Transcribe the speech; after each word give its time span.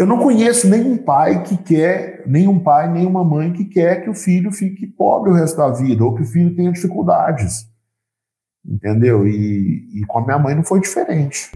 Eu 0.00 0.06
não 0.06 0.16
conheço 0.16 0.66
nenhum 0.66 0.96
pai 0.96 1.42
que 1.42 1.58
quer, 1.58 2.22
nenhum 2.26 2.58
pai, 2.58 2.90
nenhuma 2.90 3.22
mãe 3.22 3.52
que 3.52 3.66
quer 3.66 4.02
que 4.02 4.08
o 4.08 4.14
filho 4.14 4.50
fique 4.50 4.86
pobre 4.86 5.30
o 5.30 5.34
resto 5.34 5.58
da 5.58 5.68
vida, 5.68 6.02
ou 6.02 6.14
que 6.14 6.22
o 6.22 6.24
filho 6.24 6.56
tenha 6.56 6.72
dificuldades. 6.72 7.68
Entendeu? 8.66 9.28
E, 9.28 10.00
e 10.00 10.06
com 10.06 10.20
a 10.20 10.24
minha 10.24 10.38
mãe 10.38 10.54
não 10.54 10.64
foi 10.64 10.80
diferente. 10.80 11.50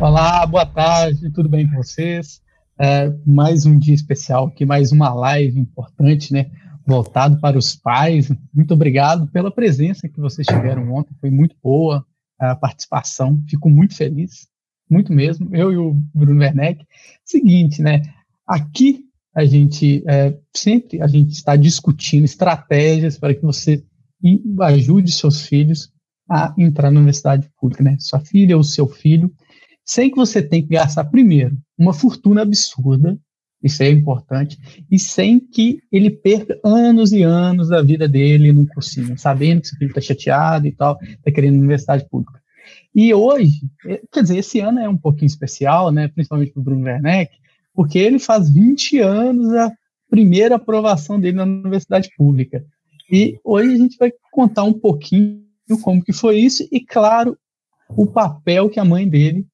Olá, 0.00 0.46
boa 0.46 0.64
tarde, 0.64 1.30
tudo 1.30 1.50
bem 1.50 1.68
com 1.68 1.76
vocês? 1.76 2.40
É, 2.80 3.12
mais 3.26 3.66
um 3.66 3.78
dia 3.78 3.94
especial 3.94 4.46
aqui, 4.46 4.64
mais 4.64 4.92
uma 4.92 5.12
live 5.12 5.60
importante, 5.60 6.32
né? 6.32 6.50
Voltado 6.86 7.40
para 7.40 7.58
os 7.58 7.74
pais. 7.74 8.30
Muito 8.54 8.72
obrigado 8.72 9.26
pela 9.28 9.50
presença 9.50 10.08
que 10.08 10.20
vocês 10.20 10.46
tiveram 10.46 10.92
ontem, 10.92 11.14
foi 11.20 11.30
muito 11.30 11.56
boa 11.62 12.06
a 12.38 12.54
participação, 12.54 13.42
fico 13.48 13.68
muito 13.68 13.96
feliz, 13.96 14.46
muito 14.88 15.12
mesmo, 15.12 15.54
eu 15.54 15.72
e 15.72 15.76
o 15.76 15.94
Bruno 16.14 16.40
Werneck. 16.40 16.86
Seguinte, 17.24 17.82
né, 17.82 18.02
aqui 18.46 19.04
a 19.34 19.44
gente 19.44 20.02
é, 20.06 20.38
sempre 20.54 21.02
a 21.02 21.06
gente 21.06 21.32
está 21.32 21.56
discutindo 21.56 22.24
estratégias 22.24 23.18
para 23.18 23.34
que 23.34 23.42
você 23.42 23.82
ajude 24.60 25.12
seus 25.12 25.46
filhos 25.46 25.90
a 26.30 26.54
entrar 26.58 26.90
na 26.90 26.98
universidade 26.98 27.48
pública, 27.58 27.82
né, 27.82 27.96
sua 27.98 28.20
filha 28.20 28.56
ou 28.56 28.62
seu 28.62 28.86
filho, 28.86 29.32
sem 29.84 30.10
que 30.10 30.16
você 30.16 30.42
tenha 30.42 30.62
que 30.62 30.70
gastar 30.70 31.04
primeiro 31.04 31.56
uma 31.78 31.92
fortuna 31.92 32.42
absurda 32.42 33.18
isso 33.62 33.82
é 33.82 33.90
importante, 33.90 34.58
e 34.90 34.98
sem 34.98 35.40
que 35.40 35.80
ele 35.90 36.10
perca 36.10 36.58
anos 36.64 37.12
e 37.12 37.22
anos 37.22 37.68
da 37.68 37.82
vida 37.82 38.06
dele 38.06 38.52
no 38.52 38.66
cursinho, 38.66 39.18
sabendo 39.18 39.62
que 39.62 39.68
seu 39.68 39.78
filho 39.78 39.88
está 39.88 40.00
chateado 40.00 40.66
e 40.66 40.72
tal, 40.72 40.98
está 41.02 41.32
querendo 41.32 41.58
universidade 41.58 42.06
pública. 42.08 42.40
E 42.94 43.12
hoje, 43.12 43.60
é, 43.86 44.00
quer 44.12 44.22
dizer, 44.22 44.38
esse 44.38 44.60
ano 44.60 44.78
é 44.78 44.88
um 44.88 44.96
pouquinho 44.96 45.26
especial, 45.26 45.90
né, 45.90 46.08
principalmente 46.08 46.52
para 46.52 46.60
o 46.60 46.64
Bruno 46.64 46.84
Werneck, 46.84 47.32
porque 47.74 47.98
ele 47.98 48.18
faz 48.18 48.50
20 48.50 49.00
anos 49.00 49.52
a 49.52 49.72
primeira 50.08 50.56
aprovação 50.56 51.20
dele 51.20 51.36
na 51.36 51.44
universidade 51.44 52.08
pública. 52.16 52.64
E 53.10 53.38
hoje 53.44 53.74
a 53.74 53.76
gente 53.76 53.96
vai 53.98 54.12
contar 54.32 54.64
um 54.64 54.72
pouquinho 54.72 55.44
como 55.82 56.02
que 56.02 56.12
foi 56.12 56.38
isso 56.38 56.66
e, 56.72 56.80
claro, 56.80 57.36
o 57.90 58.06
papel 58.06 58.68
que 58.68 58.80
a 58.80 58.84
mãe 58.84 59.08
dele 59.08 59.46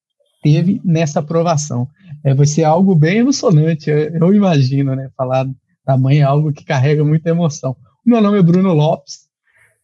teve 0.42 0.80
nessa 0.84 1.20
aprovação. 1.20 1.88
É, 2.24 2.34
vai 2.34 2.46
ser 2.46 2.64
algo 2.64 2.94
bem 2.94 3.18
emocionante, 3.18 3.90
eu, 3.90 3.98
eu 3.98 4.34
imagino, 4.34 4.94
né? 4.94 5.10
Falar 5.16 5.46
da 5.84 5.96
mãe 5.96 6.20
é 6.20 6.22
algo 6.22 6.52
que 6.52 6.64
carrega 6.64 7.04
muita 7.04 7.30
emoção. 7.30 7.76
O 8.04 8.10
meu 8.10 8.20
nome 8.20 8.38
é 8.38 8.42
Bruno 8.42 8.72
Lopes. 8.72 9.28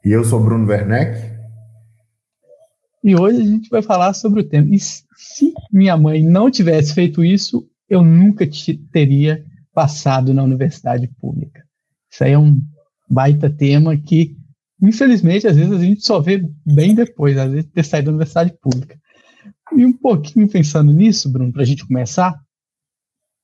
E 0.05 0.11
eu 0.11 0.25
sou 0.25 0.42
Bruno 0.42 0.66
Werneck. 0.66 1.39
E 3.03 3.16
hoje 3.16 3.41
a 3.41 3.44
gente 3.44 3.69
vai 3.69 3.83
falar 3.83 4.12
sobre 4.12 4.41
o 4.41 4.44
tema. 4.44 4.75
E 4.75 4.78
se 4.78 5.53
minha 5.72 5.97
mãe 5.97 6.22
não 6.22 6.50
tivesse 6.50 6.94
feito 6.94 7.25
isso, 7.25 7.69
eu 7.89 8.03
nunca 8.03 8.48
teria 8.92 9.44
passado 9.72 10.34
na 10.34 10.42
universidade 10.42 11.09
pública. 11.20 11.64
Isso 12.11 12.25
aí 12.25 12.33
é 12.33 12.39
um 12.39 12.61
baita 13.09 13.48
tema 13.48 13.97
que, 13.97 14.36
infelizmente, 14.83 15.47
às 15.47 15.56
vezes 15.56 15.72
a 15.72 15.78
gente 15.78 16.05
só 16.05 16.20
vê 16.20 16.42
bem 16.66 16.94
depois, 16.94 17.36
às 17.39 17.50
vezes, 17.50 17.70
ter 17.70 17.84
saído 17.84 18.06
da 18.06 18.12
universidade 18.12 18.53
pública. 18.61 18.98
E 19.73 19.85
um 19.85 19.93
pouquinho 19.93 20.49
pensando 20.49 20.93
nisso, 20.93 21.31
Bruno, 21.31 21.53
para 21.53 21.63
a 21.63 21.67
gente 21.67 21.87
começar, 21.87 22.39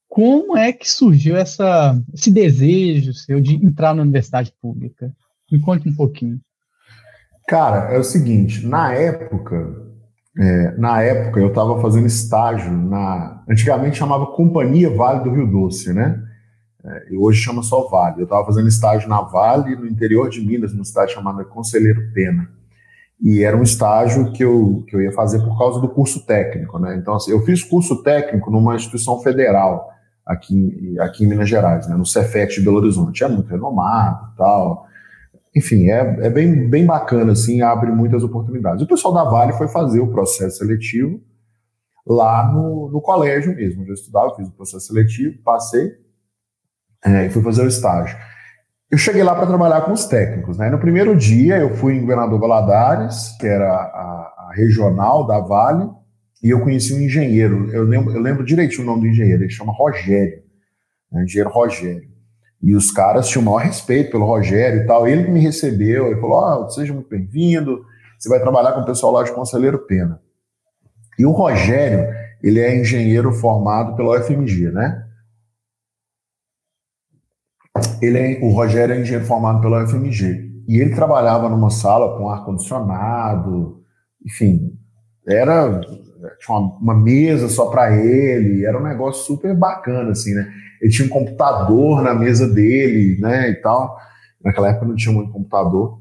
como 0.09 0.57
é 0.57 0.73
que 0.73 0.89
surgiu 0.89 1.37
essa, 1.37 2.01
esse 2.13 2.31
desejo 2.31 3.13
seu 3.13 3.41
de 3.41 3.57
entrar 3.57 3.95
na 3.95 4.03
universidade 4.03 4.53
pública? 4.61 5.13
Me 5.51 5.61
conte 5.61 5.89
um 5.89 5.95
pouquinho. 5.95 6.41
Cara, 7.47 7.93
é 7.93 7.99
o 7.99 8.05
seguinte, 8.05 8.67
na 8.67 8.93
época, 8.93 9.75
é, 10.39 10.77
na 10.79 11.03
época 11.03 11.41
eu 11.41 11.49
estava 11.49 11.81
fazendo 11.81 12.07
estágio 12.07 12.73
na, 12.73 13.45
antigamente 13.49 13.99
chamava 13.99 14.27
Companhia 14.29 14.89
Vale 14.89 15.25
do 15.25 15.31
Rio 15.31 15.51
Doce, 15.51 15.93
né? 15.93 16.23
É, 16.83 17.13
e 17.13 17.17
hoje 17.17 17.41
chama 17.41 17.63
só 17.63 17.89
Vale. 17.89 18.21
Eu 18.21 18.25
estava 18.25 18.47
fazendo 18.47 18.69
estágio 18.69 19.09
na 19.09 19.21
Vale, 19.21 19.77
no 19.77 19.87
interior 19.87 20.31
de 20.31 20.41
Minas, 20.41 20.73
numa 20.73 20.85
cidade 20.85 21.13
chamada 21.13 21.45
Conselheiro 21.45 22.13
Pena 22.13 22.49
e 23.21 23.43
era 23.43 23.57
um 23.57 23.63
estágio 23.63 24.33
que 24.33 24.45
eu, 24.45 24.85
que 24.87 24.95
eu 24.97 25.01
ia 25.01 25.13
fazer 25.13 25.39
por 25.41 25.57
causa 25.57 25.81
do 25.81 25.89
curso 25.89 26.25
técnico, 26.27 26.79
né? 26.79 26.97
Então, 26.97 27.15
assim, 27.15 27.31
eu 27.31 27.41
fiz 27.43 27.63
curso 27.63 28.03
técnico 28.03 28.51
numa 28.51 28.75
instituição 28.77 29.21
federal 29.21 29.91
aqui, 30.27 30.97
aqui 31.01 31.25
em 31.25 31.27
Minas 31.27 31.49
Gerais, 31.49 31.89
né? 31.89 31.97
No 31.97 32.05
Cefet 32.05 32.55
de 32.55 32.61
Belo 32.61 32.79
Horizonte. 32.79 33.25
É 33.25 33.29
muito 33.29 33.49
renomado 33.49 34.35
tal. 34.37 34.87
Enfim, 35.57 35.89
é, 35.89 36.27
é 36.27 36.31
bem, 36.31 36.69
bem 36.69 36.85
bacana, 36.85 37.33
assim, 37.33 37.63
abre 37.63 37.91
muitas 37.93 38.25
oportunidades. 38.25 38.83
O 38.83 38.89
pessoal 38.89 39.15
da 39.15 39.25
Vale 39.25 39.53
foi 39.53 39.69
fazer 39.69 40.01
o 40.01 40.11
processo 40.11 40.59
seletivo 40.59 41.21
lá 42.07 42.53
no, 42.53 42.91
no 42.91 43.01
colégio 43.01 43.55
mesmo, 43.55 43.85
eu 43.87 43.95
estudava, 43.95 44.35
fiz 44.37 44.49
o 44.49 44.53
processo 44.53 44.87
seletivo, 44.87 45.39
passei 45.43 45.97
é, 47.05 47.27
e 47.27 47.31
fui 47.31 47.43
fazer 47.43 47.63
o 47.63 47.69
estágio. 47.69 48.17
Eu 48.95 48.99
cheguei 48.99 49.25
lá 49.25 49.35
para 49.35 49.49
trabalhar 49.49 49.81
com 49.81 49.91
os 49.91 50.05
técnicos. 50.05 50.57
Né? 50.57 50.71
No 50.71 50.79
primeiro 50.79 51.17
dia, 51.17 51.59
eu 51.59 51.75
fui 51.75 51.97
em 51.97 52.01
Governador 52.03 52.39
Valadares, 52.39 53.37
que 53.41 53.45
era 53.45 53.69
a, 53.69 54.51
a 54.51 54.51
regional 54.55 55.27
da 55.27 55.41
Vale, 55.41 55.91
e 56.41 56.51
eu 56.51 56.61
conheci 56.61 56.95
um 56.95 57.01
engenheiro. 57.01 57.69
Eu 57.73 57.83
lembro, 57.83 58.15
eu 58.15 58.21
lembro 58.21 58.45
direitinho 58.45 58.85
o 58.85 58.87
nome 58.87 59.01
do 59.01 59.09
engenheiro, 59.09 59.43
ele 59.43 59.51
chama 59.51 59.73
Rogério. 59.73 60.45
Né? 61.11 61.25
Engenheiro 61.25 61.51
Rogério. 61.51 62.09
E 62.63 62.73
os 62.73 62.93
caras 62.93 63.29
tinham 63.29 63.43
o 63.43 63.47
maior 63.47 63.67
respeito 63.67 64.13
pelo 64.13 64.27
Rogério 64.27 64.85
e 64.85 64.87
tal. 64.87 65.09
Ele 65.09 65.29
me 65.29 65.41
recebeu, 65.41 66.07
ele 66.07 66.21
falou: 66.21 66.63
oh, 66.63 66.71
seja 66.71 66.95
muito 66.95 67.09
bem-vindo, 67.09 67.85
você 68.17 68.29
vai 68.29 68.39
trabalhar 68.39 68.75
com 68.75 68.83
o 68.83 68.87
pessoal 68.87 69.13
lá 69.13 69.25
de 69.25 69.33
Conselheiro 69.33 69.81
Pena. 69.89 70.21
E 71.19 71.27
o 71.27 71.33
Rogério, 71.33 72.15
ele 72.41 72.61
é 72.61 72.79
engenheiro 72.79 73.33
formado 73.33 73.97
pela 73.97 74.21
UFMG, 74.21 74.71
né? 74.71 75.04
Ele 78.01 78.19
é, 78.19 78.39
o 78.43 78.51
Rogério 78.51 78.95
é 78.95 79.01
engenheiro 79.01 79.27
formado 79.27 79.61
pela 79.61 79.85
UFMG. 79.85 80.53
E 80.67 80.81
ele 80.81 80.95
trabalhava 80.95 81.49
numa 81.49 81.71
sala 81.71 82.17
com 82.17 82.29
ar-condicionado, 82.29 83.83
enfim, 84.25 84.73
era 85.27 85.81
tinha 86.39 86.59
uma, 86.59 86.79
uma 86.79 86.95
mesa 86.95 87.49
só 87.49 87.67
para 87.67 87.95
ele, 87.97 88.65
era 88.65 88.79
um 88.79 88.83
negócio 88.83 89.25
super 89.25 89.55
bacana, 89.55 90.11
assim, 90.11 90.35
né? 90.35 90.51
Ele 90.81 90.91
tinha 90.91 91.07
um 91.07 91.11
computador 91.11 92.03
na 92.03 92.15
mesa 92.15 92.49
dele, 92.49 93.21
né, 93.21 93.51
e 93.51 93.55
tal. 93.57 93.97
Naquela 94.43 94.71
época 94.71 94.87
não 94.87 94.95
tinha 94.95 95.15
muito 95.15 95.33
computador. 95.33 96.01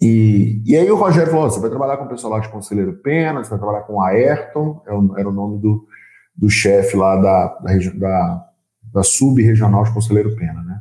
E, 0.00 0.62
e 0.66 0.76
aí 0.76 0.90
o 0.90 0.96
Rogério 0.96 1.30
falou: 1.30 1.50
você 1.50 1.60
vai 1.60 1.70
trabalhar 1.70 1.96
com 1.96 2.04
o 2.04 2.08
pessoal 2.08 2.34
lá 2.34 2.38
de 2.40 2.48
Conselheiro 2.48 2.94
Pena, 3.02 3.42
você 3.42 3.50
vai 3.50 3.58
trabalhar 3.58 3.82
com 3.82 3.94
o 3.94 4.02
Ayrton, 4.02 4.82
é 4.86 5.20
era 5.20 5.28
o 5.28 5.32
nome 5.32 5.58
do, 5.58 5.86
do 6.34 6.50
chefe 6.50 6.96
lá 6.96 7.16
da, 7.16 7.58
da, 7.60 7.74
da 7.94 8.46
da 8.96 9.02
sub-regional 9.02 9.84
de 9.84 9.92
Conselheiro 9.92 10.34
Pena, 10.34 10.62
né? 10.62 10.80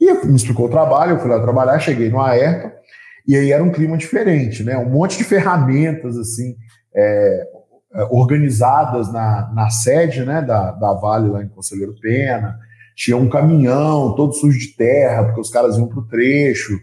E 0.00 0.12
me 0.24 0.36
explicou 0.36 0.66
o 0.66 0.70
trabalho, 0.70 1.16
eu 1.16 1.18
fui 1.18 1.28
lá 1.28 1.42
trabalhar, 1.42 1.80
cheguei 1.80 2.08
no 2.08 2.20
Aerta, 2.20 2.72
e 3.26 3.36
aí 3.36 3.50
era 3.50 3.62
um 3.62 3.72
clima 3.72 3.98
diferente, 3.98 4.62
né? 4.62 4.78
Um 4.78 4.88
monte 4.88 5.18
de 5.18 5.24
ferramentas, 5.24 6.16
assim, 6.16 6.54
é, 6.94 7.42
é, 7.92 8.04
organizadas 8.08 9.12
na, 9.12 9.50
na 9.52 9.68
sede, 9.68 10.24
né, 10.24 10.40
da, 10.40 10.70
da 10.70 10.94
Vale 10.94 11.28
lá 11.28 11.42
em 11.42 11.48
Conselheiro 11.48 11.96
Pena, 12.00 12.56
tinha 12.94 13.16
um 13.16 13.28
caminhão 13.28 14.14
todo 14.14 14.32
sujo 14.32 14.56
de 14.56 14.76
terra, 14.76 15.24
porque 15.24 15.40
os 15.40 15.50
caras 15.50 15.76
iam 15.76 15.88
para 15.88 15.98
o 15.98 16.06
trecho, 16.06 16.78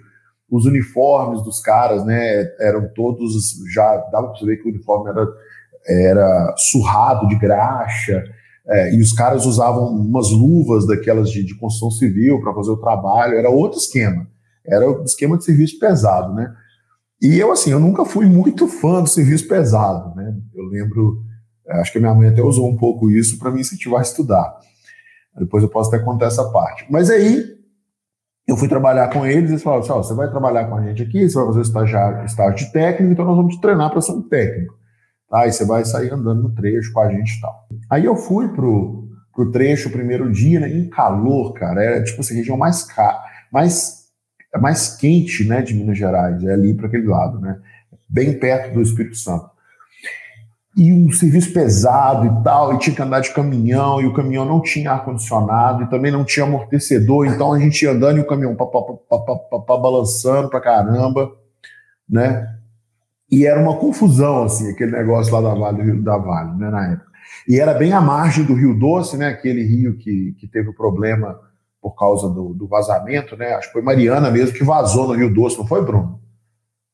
os 0.51 0.66
uniformes 0.66 1.41
dos 1.44 1.61
caras, 1.61 2.05
né, 2.05 2.45
eram 2.59 2.89
todos, 2.94 3.34
já 3.73 3.95
dava 4.11 4.34
para 4.34 4.45
ver 4.45 4.57
que 4.57 4.67
o 4.67 4.72
uniforme 4.72 5.11
era, 5.11 5.28
era 5.88 6.55
surrado 6.57 7.25
de 7.29 7.39
graxa, 7.39 8.22
é, 8.69 8.94
e 8.94 9.00
os 9.00 9.13
caras 9.13 9.45
usavam 9.45 9.88
umas 9.88 10.29
luvas 10.29 10.85
daquelas 10.85 11.29
de, 11.29 11.44
de 11.44 11.55
construção 11.55 11.89
civil 11.89 12.41
para 12.41 12.53
fazer 12.53 12.72
o 12.72 12.78
trabalho, 12.78 13.38
era 13.38 13.50
outro 13.50 13.79
esquema. 13.79 14.28
Era 14.66 14.89
o 14.89 15.03
esquema 15.03 15.38
de 15.38 15.45
serviço 15.45 15.79
pesado, 15.79 16.33
né? 16.33 16.53
E 17.22 17.40
eu, 17.40 17.52
assim, 17.52 17.72
eu 17.72 17.79
nunca 17.79 18.05
fui 18.05 18.25
muito 18.25 18.67
fã 18.67 19.02
do 19.02 19.09
serviço 19.09 19.47
pesado, 19.47 20.14
né? 20.16 20.35
Eu 20.53 20.66
lembro, 20.66 21.23
é, 21.67 21.79
acho 21.79 21.91
que 21.91 21.97
a 21.97 22.02
minha 22.02 22.14
mãe 22.14 22.28
até 22.28 22.41
usou 22.41 22.69
um 22.69 22.75
pouco 22.75 23.09
isso 23.09 23.40
para 23.40 23.49
me 23.49 23.61
incentivar 23.61 23.99
a 23.99 24.03
estudar. 24.03 24.59
Depois 25.40 25.63
eu 25.63 25.70
posso 25.70 25.93
até 25.93 26.03
contar 26.03 26.25
essa 26.25 26.43
parte. 26.49 26.85
Mas 26.90 27.09
aí, 27.09 27.58
eu 28.46 28.58
fui 28.58 28.67
trabalhar 28.67 29.09
com 29.09 29.25
eles 29.25 29.52
eles 29.52 29.63
falaram 29.63 29.84
assim, 29.84 29.91
oh, 29.91 30.03
você 30.03 30.13
vai 30.13 30.29
trabalhar 30.29 30.66
com 30.66 30.75
a 30.75 30.84
gente 30.84 31.03
aqui, 31.03 31.29
você 31.29 31.35
vai 31.35 31.47
fazer 31.47 31.59
o 31.59 31.61
estágio, 31.61 32.25
estágio 32.25 32.66
de 32.66 32.72
técnico, 32.73 33.13
então 33.13 33.25
nós 33.25 33.35
vamos 33.35 33.55
te 33.55 33.61
treinar 33.61 33.90
para 33.90 34.02
ser 34.02 34.11
um 34.11 34.22
técnico. 34.22 34.75
Tá? 35.29 35.46
E 35.46 35.52
você 35.52 35.66
vai 35.66 35.84
sair 35.84 36.12
andando 36.14 36.44
no 36.44 36.56
trecho 36.56 36.91
com 36.94 37.02
a 37.02 37.12
gente 37.12 37.38
e 37.38 37.41
tal. 37.41 37.68
Aí 37.90 38.06
eu 38.06 38.16
fui 38.16 38.47
pro, 38.50 39.09
pro 39.34 39.52
trecho 39.52 39.90
o 39.90 39.91
primeiro 39.91 40.32
dia, 40.32 40.59
né, 40.59 40.70
em 40.70 40.90
calor, 40.90 41.53
cara. 41.53 41.84
Era 41.84 42.03
tipo 42.03 42.22
assim, 42.22 42.35
região 42.35 42.58
mais, 42.58 42.88
mais, 43.52 44.06
mais 44.59 44.96
quente 44.96 45.44
né, 45.46 45.62
de 45.62 45.74
Minas 45.74 45.97
Gerais, 45.97 46.44
é 46.44 46.53
ali 46.53 46.74
para 46.74 46.88
aquele 46.88 47.08
lado, 47.08 47.40
né? 47.40 47.59
Bem 48.08 48.40
perto 48.40 48.74
do 48.74 48.82
Espírito 48.82 49.18
Santo. 49.18 49.50
e 50.78 50.94
um 50.94 51.12
serviço 51.12 51.52
pesado 51.52 52.28
e 52.28 52.44
tal, 52.44 52.76
e 52.76 52.78
tinha 52.78 52.96
que 52.96 53.02
andar 53.02 53.20
de 53.20 53.34
caminhão, 53.34 54.00
e 54.00 54.06
o 54.06 54.14
caminhão 54.14 54.46
não 54.46 54.62
tinha 54.62 54.91
ar-condicionado, 54.91 55.84
e 55.84 55.90
também 55.90 56.12
não 56.12 56.23
tinha 56.23 56.46
amortecedor, 56.46 57.26
então 57.26 57.52
a 57.52 57.59
gente 57.59 57.82
ia 57.82 57.91
andando 57.91 58.18
e 58.20 58.22
o 58.22 58.28
caminhão 58.28 58.56
pá, 58.56 58.68
pá, 58.68 59.59
pá, 59.59 59.78
balançando 59.78 60.50
pra 60.50 60.62
caramba, 60.62 61.32
né? 62.08 62.47
E 63.29 63.46
era 63.46 63.62
uma 63.62 63.78
confusão, 63.78 64.44
assim, 64.44 64.72
aquele 64.72 64.91
negócio 64.91 65.34
lá 65.34 65.41
da 65.41 65.53
Vale, 65.53 66.02
da 66.02 66.18
Vale, 66.18 66.58
né, 66.58 66.70
na 66.70 66.91
época. 66.91 67.08
E 67.47 67.59
era 67.59 67.74
bem 67.74 67.91
à 67.91 68.00
margem 68.00 68.46
do 68.46 68.53
Rio 68.53 68.74
Doce, 68.78 69.18
né, 69.18 69.28
aquele 69.28 69.64
rio 69.64 69.97
que, 69.97 70.34
que 70.40 70.47
teve 70.47 70.70
o 70.70 70.76
problema 70.76 71.40
por 71.82 71.96
causa 71.96 72.29
do, 72.29 72.53
do 72.53 72.68
vazamento, 72.68 73.35
né, 73.35 73.53
acho 73.53 73.68
que 73.68 73.74
foi 73.74 73.82
Mariana 73.82 74.32
mesmo 74.32 74.56
que 74.56 74.64
vazou 74.64 75.08
no 75.08 75.14
Rio 75.14 75.34
Doce, 75.34 75.58
não 75.58 75.68
foi, 75.68 75.84
Bruno? 75.84 76.20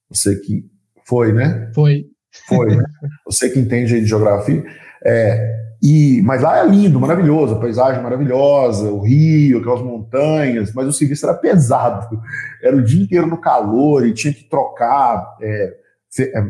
Você 0.10 0.36
que 0.36 0.66
foi, 1.06 1.34
né? 1.34 1.72
Foi. 1.74 2.06
Foi. 2.48 2.78
Você 3.26 3.50
que 3.50 3.60
entende 3.60 4.00
de 4.00 4.06
geografia. 4.06 4.64
É, 5.06 5.64
e, 5.82 6.22
mas 6.24 6.42
lá 6.42 6.60
é 6.60 6.66
lindo, 6.66 7.00
maravilhoso, 7.00 7.56
a 7.56 7.60
paisagem 7.60 8.02
maravilhosa, 8.02 8.90
o 8.90 9.02
rio, 9.02 9.60
aquelas 9.60 9.82
montanhas, 9.82 10.72
mas 10.74 10.88
o 10.88 10.94
serviço 10.94 11.26
era 11.26 11.36
pesado. 11.36 12.22
Era 12.62 12.76
o 12.76 12.82
dia 12.82 13.04
inteiro 13.04 13.28
no 13.28 13.38
calor 13.38 14.08
e 14.08 14.14
tinha 14.14 14.34
que 14.34 14.46
trocar 14.46 15.36
é, 15.42 15.74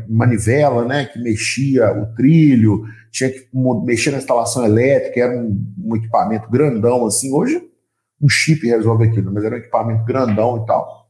manivela, 0.09 0.85
né, 0.85 1.05
que 1.05 1.19
mexia 1.19 1.91
o 1.91 2.13
trilho, 2.15 2.83
tinha 3.11 3.29
que 3.29 3.47
mexer 3.85 4.11
na 4.11 4.17
instalação 4.17 4.65
elétrica, 4.65 5.19
era 5.19 5.37
um, 5.39 5.65
um 5.85 5.95
equipamento 5.95 6.49
grandão 6.49 7.05
assim. 7.05 7.31
Hoje 7.33 7.61
um 8.21 8.29
chip 8.29 8.65
resolve 8.65 9.05
aquilo, 9.05 9.33
mas 9.33 9.43
era 9.43 9.55
um 9.55 9.59
equipamento 9.59 10.05
grandão 10.05 10.63
e 10.63 10.65
tal. 10.65 11.03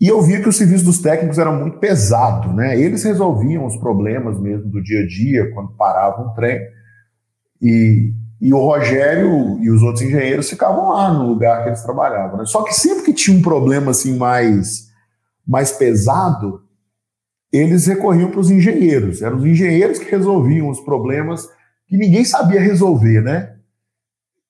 E 0.00 0.08
eu 0.08 0.20
via 0.22 0.40
que 0.40 0.48
o 0.48 0.52
serviço 0.52 0.84
dos 0.84 0.98
técnicos 0.98 1.38
era 1.38 1.52
muito 1.52 1.78
pesado, 1.78 2.52
né? 2.54 2.78
Eles 2.80 3.04
resolviam 3.04 3.66
os 3.66 3.76
problemas 3.76 4.40
mesmo 4.40 4.68
do 4.70 4.82
dia 4.82 5.00
a 5.00 5.06
dia 5.06 5.52
quando 5.52 5.76
parava 5.76 6.22
um 6.22 6.34
trem. 6.34 6.58
E, 7.60 8.12
e 8.40 8.54
o 8.54 8.58
Rogério 8.58 9.58
e 9.60 9.70
os 9.70 9.82
outros 9.82 10.02
engenheiros 10.02 10.48
ficavam 10.48 10.90
lá 10.90 11.12
no 11.12 11.28
lugar 11.28 11.62
que 11.62 11.68
eles 11.68 11.82
trabalhavam. 11.82 12.38
Né? 12.38 12.46
Só 12.46 12.62
que 12.62 12.72
sempre 12.72 13.04
que 13.04 13.12
tinha 13.12 13.36
um 13.36 13.42
problema 13.42 13.90
assim 13.90 14.16
mais, 14.16 14.88
mais 15.46 15.70
pesado, 15.70 16.62
eles 17.52 17.86
recorriam 17.86 18.30
para 18.30 18.40
os 18.40 18.50
engenheiros. 18.50 19.22
Eram 19.22 19.38
os 19.38 19.44
engenheiros 19.44 19.98
que 19.98 20.10
resolviam 20.10 20.68
os 20.68 20.80
problemas 20.80 21.48
que 21.86 21.96
ninguém 21.96 22.24
sabia 22.24 22.60
resolver, 22.60 23.20
né? 23.20 23.56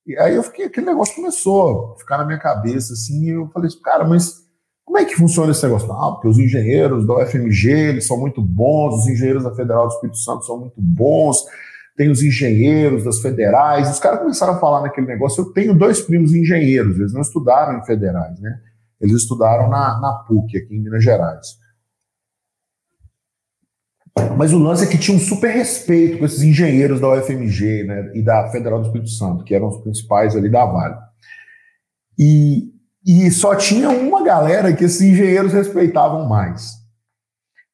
E 0.06 0.18
aí 0.18 0.34
eu 0.34 0.42
fiquei, 0.42 0.66
aquele 0.66 0.86
negócio 0.86 1.14
começou 1.14 1.94
a 1.94 1.98
ficar 1.98 2.18
na 2.18 2.24
minha 2.24 2.38
cabeça, 2.38 2.92
assim, 2.92 3.24
e 3.24 3.28
eu 3.30 3.48
falei 3.48 3.68
assim, 3.68 3.80
cara, 3.80 4.04
mas 4.04 4.40
como 4.84 4.98
é 4.98 5.04
que 5.04 5.14
funciona 5.14 5.52
esse 5.52 5.62
negócio? 5.62 5.90
Ah, 5.92 6.12
porque 6.12 6.28
os 6.28 6.38
engenheiros 6.38 7.06
da 7.06 7.14
UFMG, 7.14 7.70
eles 7.70 8.06
são 8.06 8.18
muito 8.18 8.42
bons, 8.42 9.02
os 9.02 9.06
engenheiros 9.06 9.44
da 9.44 9.54
Federal 9.54 9.86
do 9.86 9.94
Espírito 9.94 10.18
Santo 10.18 10.44
são 10.44 10.58
muito 10.58 10.80
bons, 10.80 11.44
tem 11.96 12.10
os 12.10 12.22
engenheiros 12.22 13.04
das 13.04 13.20
federais, 13.20 13.90
os 13.90 13.98
caras 13.98 14.20
começaram 14.20 14.54
a 14.54 14.58
falar 14.58 14.82
naquele 14.82 15.06
negócio, 15.06 15.42
eu 15.42 15.52
tenho 15.52 15.74
dois 15.74 16.00
primos 16.00 16.34
engenheiros, 16.34 16.98
eles 16.98 17.12
não 17.12 17.20
estudaram 17.20 17.78
em 17.78 17.84
federais, 17.84 18.40
né? 18.40 18.58
Eles 19.00 19.16
estudaram 19.16 19.68
na, 19.68 20.00
na 20.00 20.12
PUC, 20.26 20.58
aqui 20.58 20.74
em 20.74 20.82
Minas 20.82 21.04
Gerais. 21.04 21.58
Mas 24.36 24.52
o 24.52 24.58
lance 24.58 24.84
é 24.84 24.86
que 24.86 24.98
tinha 24.98 25.16
um 25.16 25.20
super 25.20 25.50
respeito 25.50 26.18
com 26.18 26.24
esses 26.24 26.42
engenheiros 26.42 27.00
da 27.00 27.08
UFMG 27.08 27.84
né, 27.84 28.10
e 28.14 28.22
da 28.22 28.48
Federal 28.50 28.80
do 28.80 28.86
Espírito 28.86 29.10
Santo, 29.10 29.44
que 29.44 29.54
eram 29.54 29.68
os 29.68 29.78
principais 29.78 30.34
ali 30.34 30.50
da 30.50 30.64
Vale. 30.64 30.96
E, 32.18 32.70
e 33.06 33.30
só 33.30 33.54
tinha 33.54 33.88
uma 33.90 34.22
galera 34.22 34.72
que 34.72 34.84
esses 34.84 35.00
engenheiros 35.00 35.52
respeitavam 35.52 36.28
mais. 36.28 36.78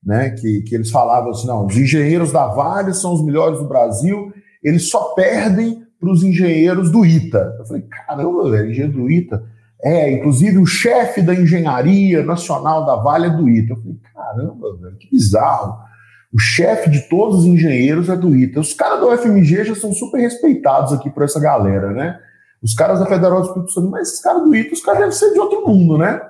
Né, 0.05 0.31
que, 0.31 0.63
que 0.63 0.75
eles 0.75 0.91
falavam 0.91 1.31
assim: 1.31 1.49
não, 1.49 1.67
os 1.67 1.77
engenheiros 1.77 2.31
da 2.31 2.47
Vale 2.47 2.95
são 2.95 3.13
os 3.13 3.25
melhores 3.25 3.59
do 3.59 3.67
Brasil, 3.67 4.33
eles 4.63 4.89
só 4.89 5.15
perdem 5.15 5.85
para 5.99 6.11
os 6.11 6.23
engenheiros 6.23 6.93
do 6.93 7.05
ITA. 7.05 7.57
Eu 7.59 7.67
falei: 7.67 7.83
caramba, 7.83 8.51
velho, 8.51 8.71
engenheiro 8.71 8.93
do 8.93 9.11
ITA. 9.11 9.43
É, 9.83 10.13
inclusive 10.13 10.59
o 10.59 10.67
chefe 10.67 11.21
da 11.21 11.35
engenharia 11.35 12.23
nacional 12.23 12.87
da 12.87 12.97
Vale 12.97 13.27
é 13.27 13.31
do 13.31 13.49
ITA. 13.49 13.73
Eu 13.73 13.77
falei: 13.77 13.99
caramba, 14.15 14.77
velho, 14.77 14.97
que 14.97 15.11
bizarro. 15.11 15.86
O 16.33 16.39
chefe 16.39 16.91
de 16.91 17.09
todos 17.09 17.41
os 17.41 17.45
engenheiros 17.45 18.09
é 18.09 18.17
do 18.17 18.35
ITA. 18.35 18.61
Os 18.61 18.75
caras 18.75 19.01
do 19.01 19.09
UFMG 19.09 19.65
já 19.65 19.75
são 19.75 19.93
super 19.93 20.19
respeitados 20.19 20.93
aqui 20.93 21.09
por 21.11 21.23
essa 21.23 21.41
galera, 21.41 21.93
né? 21.93 22.19
Os 22.63 22.75
caras 22.75 22.99
da 22.99 23.07
Federal 23.07 23.41
do 23.41 23.47
Espírito 23.47 23.73
Santo, 23.73 23.91
mas 23.91 24.09
esses 24.09 24.23
caras 24.23 24.43
do 24.43 24.55
ITA, 24.55 24.75
os 24.75 24.83
caras 24.83 25.01
devem 25.01 25.15
ser 25.15 25.33
de 25.33 25.39
outro 25.39 25.67
mundo, 25.67 25.97
né? 25.99 26.21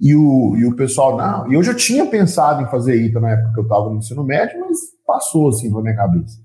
E 0.00 0.14
o, 0.14 0.56
e 0.56 0.64
o 0.66 0.74
pessoal, 0.74 1.16
não. 1.16 1.50
E 1.50 1.54
eu 1.54 1.62
já 1.62 1.74
tinha 1.74 2.06
pensado 2.06 2.62
em 2.62 2.70
fazer 2.70 2.96
ITA 2.96 3.20
na 3.20 3.30
época 3.30 3.52
que 3.52 3.60
eu 3.60 3.64
estava 3.64 3.90
no 3.90 3.98
ensino 3.98 4.24
médio, 4.24 4.58
mas 4.60 4.78
passou 5.06 5.48
assim 5.48 5.68
pela 5.68 5.82
minha 5.82 5.96
cabeça. 5.96 6.38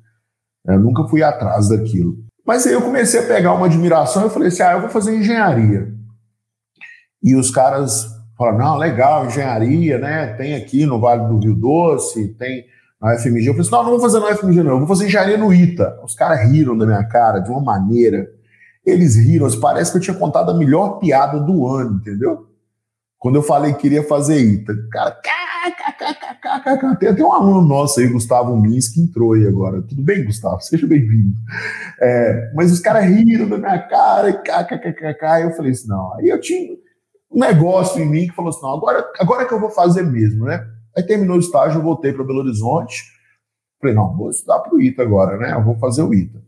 Eu 0.65 0.79
nunca 0.79 1.07
fui 1.07 1.23
atrás 1.23 1.69
daquilo. 1.69 2.17
Mas 2.45 2.65
aí 2.67 2.73
eu 2.73 2.81
comecei 2.81 3.19
a 3.19 3.27
pegar 3.27 3.53
uma 3.53 3.65
admiração 3.65 4.27
e 4.27 4.29
falei 4.29 4.49
assim: 4.49 4.63
ah, 4.63 4.73
eu 4.73 4.81
vou 4.81 4.89
fazer 4.89 5.15
engenharia. 5.15 5.93
E 7.23 7.35
os 7.35 7.51
caras 7.51 8.07
Fala, 8.39 8.57
não, 8.57 8.77
legal, 8.77 9.25
engenharia, 9.25 9.97
né? 9.97 10.27
Tem 10.27 10.55
aqui 10.55 10.85
no 10.85 10.97
Vale 10.97 11.27
do 11.27 11.39
Rio 11.39 11.53
Doce, 11.55 12.29
tem 12.35 12.65
na 13.01 13.13
UFMG. 13.13 13.49
Eu 13.49 13.53
falei 13.53 13.59
assim, 13.59 13.71
não, 13.71 13.83
não 13.83 13.89
vou 13.91 13.99
fazer 13.99 14.19
na 14.21 14.29
UFMG, 14.29 14.63
não, 14.63 14.71
eu 14.71 14.77
vou 14.77 14.87
fazer 14.87 15.07
engenharia 15.07 15.37
no 15.37 15.53
ITA. 15.53 15.99
Os 16.05 16.15
caras 16.15 16.49
riram 16.49 16.77
da 16.77 16.85
minha 16.85 17.03
cara 17.03 17.39
de 17.39 17.49
uma 17.49 17.59
maneira. 17.59 18.31
Eles 18.85 19.17
riram, 19.17 19.45
parece 19.59 19.91
que 19.91 19.97
eu 19.97 20.01
tinha 20.01 20.15
contado 20.15 20.51
a 20.51 20.53
melhor 20.57 20.99
piada 20.99 21.37
do 21.37 21.67
ano, 21.67 21.97
entendeu? 21.97 22.47
Quando 23.17 23.35
eu 23.35 23.43
falei 23.43 23.73
que 23.73 23.81
queria 23.81 24.03
fazer 24.03 24.39
ITA. 24.39 24.73
Cara, 24.89 25.17
tem 26.97 27.09
até 27.09 27.21
um 27.21 27.33
aluno 27.33 27.67
nosso 27.67 27.99
aí, 27.99 28.07
Gustavo 28.07 28.55
Mins, 28.55 28.87
que 28.87 29.01
entrou 29.01 29.33
aí 29.33 29.45
agora. 29.45 29.81
Tudo 29.81 30.01
bem, 30.01 30.23
Gustavo? 30.23 30.61
Seja 30.61 30.87
bem-vindo. 30.87 31.35
É, 31.99 32.53
mas 32.55 32.71
os 32.71 32.79
caras 32.79 33.03
riram 33.03 33.49
da 33.49 33.57
minha 33.57 33.79
cara, 33.79 34.29
e. 34.29 35.43
Eu 35.43 35.51
falei 35.51 35.73
assim, 35.73 35.89
não. 35.89 36.13
Aí 36.15 36.29
eu 36.29 36.39
tinha 36.39 36.77
um 37.31 37.39
negócio 37.39 38.01
em 38.01 38.09
mim 38.09 38.27
que 38.27 38.35
falou 38.35 38.49
assim: 38.49 38.61
não, 38.61 38.73
agora, 38.73 39.11
agora 39.19 39.43
é 39.43 39.45
que 39.45 39.53
eu 39.53 39.59
vou 39.59 39.69
fazer 39.69 40.03
mesmo, 40.03 40.45
né? 40.45 40.65
Aí 40.95 41.03
terminou 41.03 41.37
o 41.37 41.39
estágio, 41.39 41.79
eu 41.79 41.83
voltei 41.83 42.11
para 42.11 42.23
Belo 42.23 42.39
Horizonte. 42.39 43.03
Falei, 43.79 43.95
não, 43.95 44.15
vou 44.15 44.29
estudar 44.29 44.59
para 44.59 44.75
o 44.75 44.81
ITA 44.81 45.01
agora, 45.03 45.37
né? 45.37 45.53
Eu 45.53 45.63
vou 45.63 45.77
fazer 45.77 46.03
o 46.03 46.13
ITA. 46.13 46.39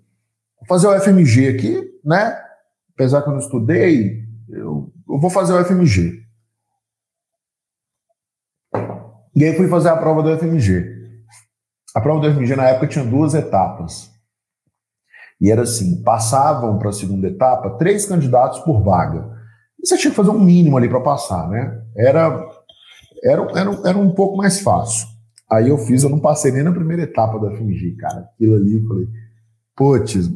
Vou 0.60 0.68
fazer 0.68 0.88
o 0.88 1.00
FMG 1.00 1.48
aqui, 1.48 2.00
né? 2.04 2.38
Apesar 2.94 3.22
que 3.22 3.30
eu 3.30 3.34
não 3.34 3.40
estudei, 3.40 4.26
eu, 4.50 4.92
eu 5.08 5.20
vou 5.20 5.30
fazer 5.30 5.54
o 5.54 5.64
FMG. 5.64 6.22
E 9.34 9.46
aí 9.46 9.56
fui 9.56 9.68
fazer 9.70 9.90
a 9.90 9.98
prova 9.98 10.22
do 10.22 10.38
FMG. 10.38 11.00
A 11.96 12.02
prova 12.02 12.20
do 12.20 12.34
FMG 12.34 12.56
na 12.56 12.70
época 12.70 12.88
tinha 12.88 13.06
duas 13.06 13.34
etapas. 13.34 14.12
E 15.40 15.50
era 15.50 15.62
assim: 15.62 16.04
passavam 16.04 16.78
para 16.78 16.90
a 16.90 16.94
segunda 16.94 17.28
etapa 17.28 17.78
três 17.78 18.06
candidatos 18.06 18.60
por 18.60 18.84
vaga. 18.84 19.41
Você 19.84 19.98
tinha 19.98 20.12
que 20.12 20.18
fazer 20.18 20.30
um 20.30 20.40
mínimo 20.40 20.78
ali 20.78 20.88
para 20.88 21.00
passar, 21.00 21.50
né? 21.50 21.82
Era, 21.96 22.50
era, 23.24 23.42
era, 23.60 23.80
era 23.86 23.98
um 23.98 24.12
pouco 24.12 24.38
mais 24.38 24.62
fácil. 24.62 25.08
Aí 25.50 25.70
eu 25.70 25.78
fiz, 25.78 26.04
eu 26.04 26.10
não 26.10 26.20
passei 26.20 26.52
nem 26.52 26.64
na 26.64 26.72
primeira 26.72 27.04
etapa 27.04 27.40
da 27.40 27.52
FMG, 27.52 27.96
cara. 27.98 28.30
Aquilo 28.34 28.56
ali, 28.56 28.76
eu 28.76 28.88
falei, 28.88 29.08
putz, 29.76 30.30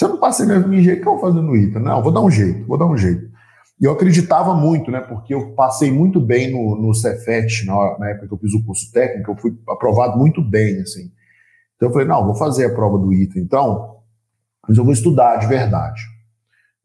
se 0.00 0.04
eu 0.04 0.08
não 0.08 0.18
passei 0.18 0.46
na 0.46 0.60
FMG, 0.60 0.94
o 0.94 0.96
que 1.02 1.06
eu 1.06 1.12
vou 1.12 1.20
fazer 1.20 1.42
no 1.42 1.54
ITA? 1.54 1.78
Não, 1.78 2.02
vou 2.02 2.10
dar 2.10 2.22
um 2.22 2.30
jeito, 2.30 2.66
vou 2.66 2.78
dar 2.78 2.86
um 2.86 2.96
jeito. 2.96 3.30
E 3.78 3.84
eu 3.84 3.92
acreditava 3.92 4.54
muito, 4.54 4.90
né? 4.90 5.00
Porque 5.00 5.34
eu 5.34 5.52
passei 5.52 5.92
muito 5.92 6.18
bem 6.18 6.50
no, 6.50 6.74
no 6.74 6.94
Cefet, 6.94 7.66
na, 7.66 7.98
na 7.98 8.10
época 8.10 8.28
que 8.28 8.34
eu 8.34 8.38
fiz 8.38 8.54
o 8.54 8.64
curso 8.64 8.90
técnico, 8.92 9.30
eu 9.30 9.36
fui 9.36 9.56
aprovado 9.68 10.18
muito 10.18 10.42
bem, 10.42 10.80
assim. 10.80 11.10
Então 11.76 11.88
eu 11.88 11.92
falei, 11.92 12.08
não, 12.08 12.24
vou 12.24 12.34
fazer 12.34 12.64
a 12.64 12.74
prova 12.74 12.98
do 12.98 13.12
ITA, 13.12 13.38
então, 13.38 13.98
mas 14.66 14.76
eu 14.76 14.84
vou 14.84 14.92
estudar 14.92 15.36
de 15.36 15.46
verdade. 15.46 16.00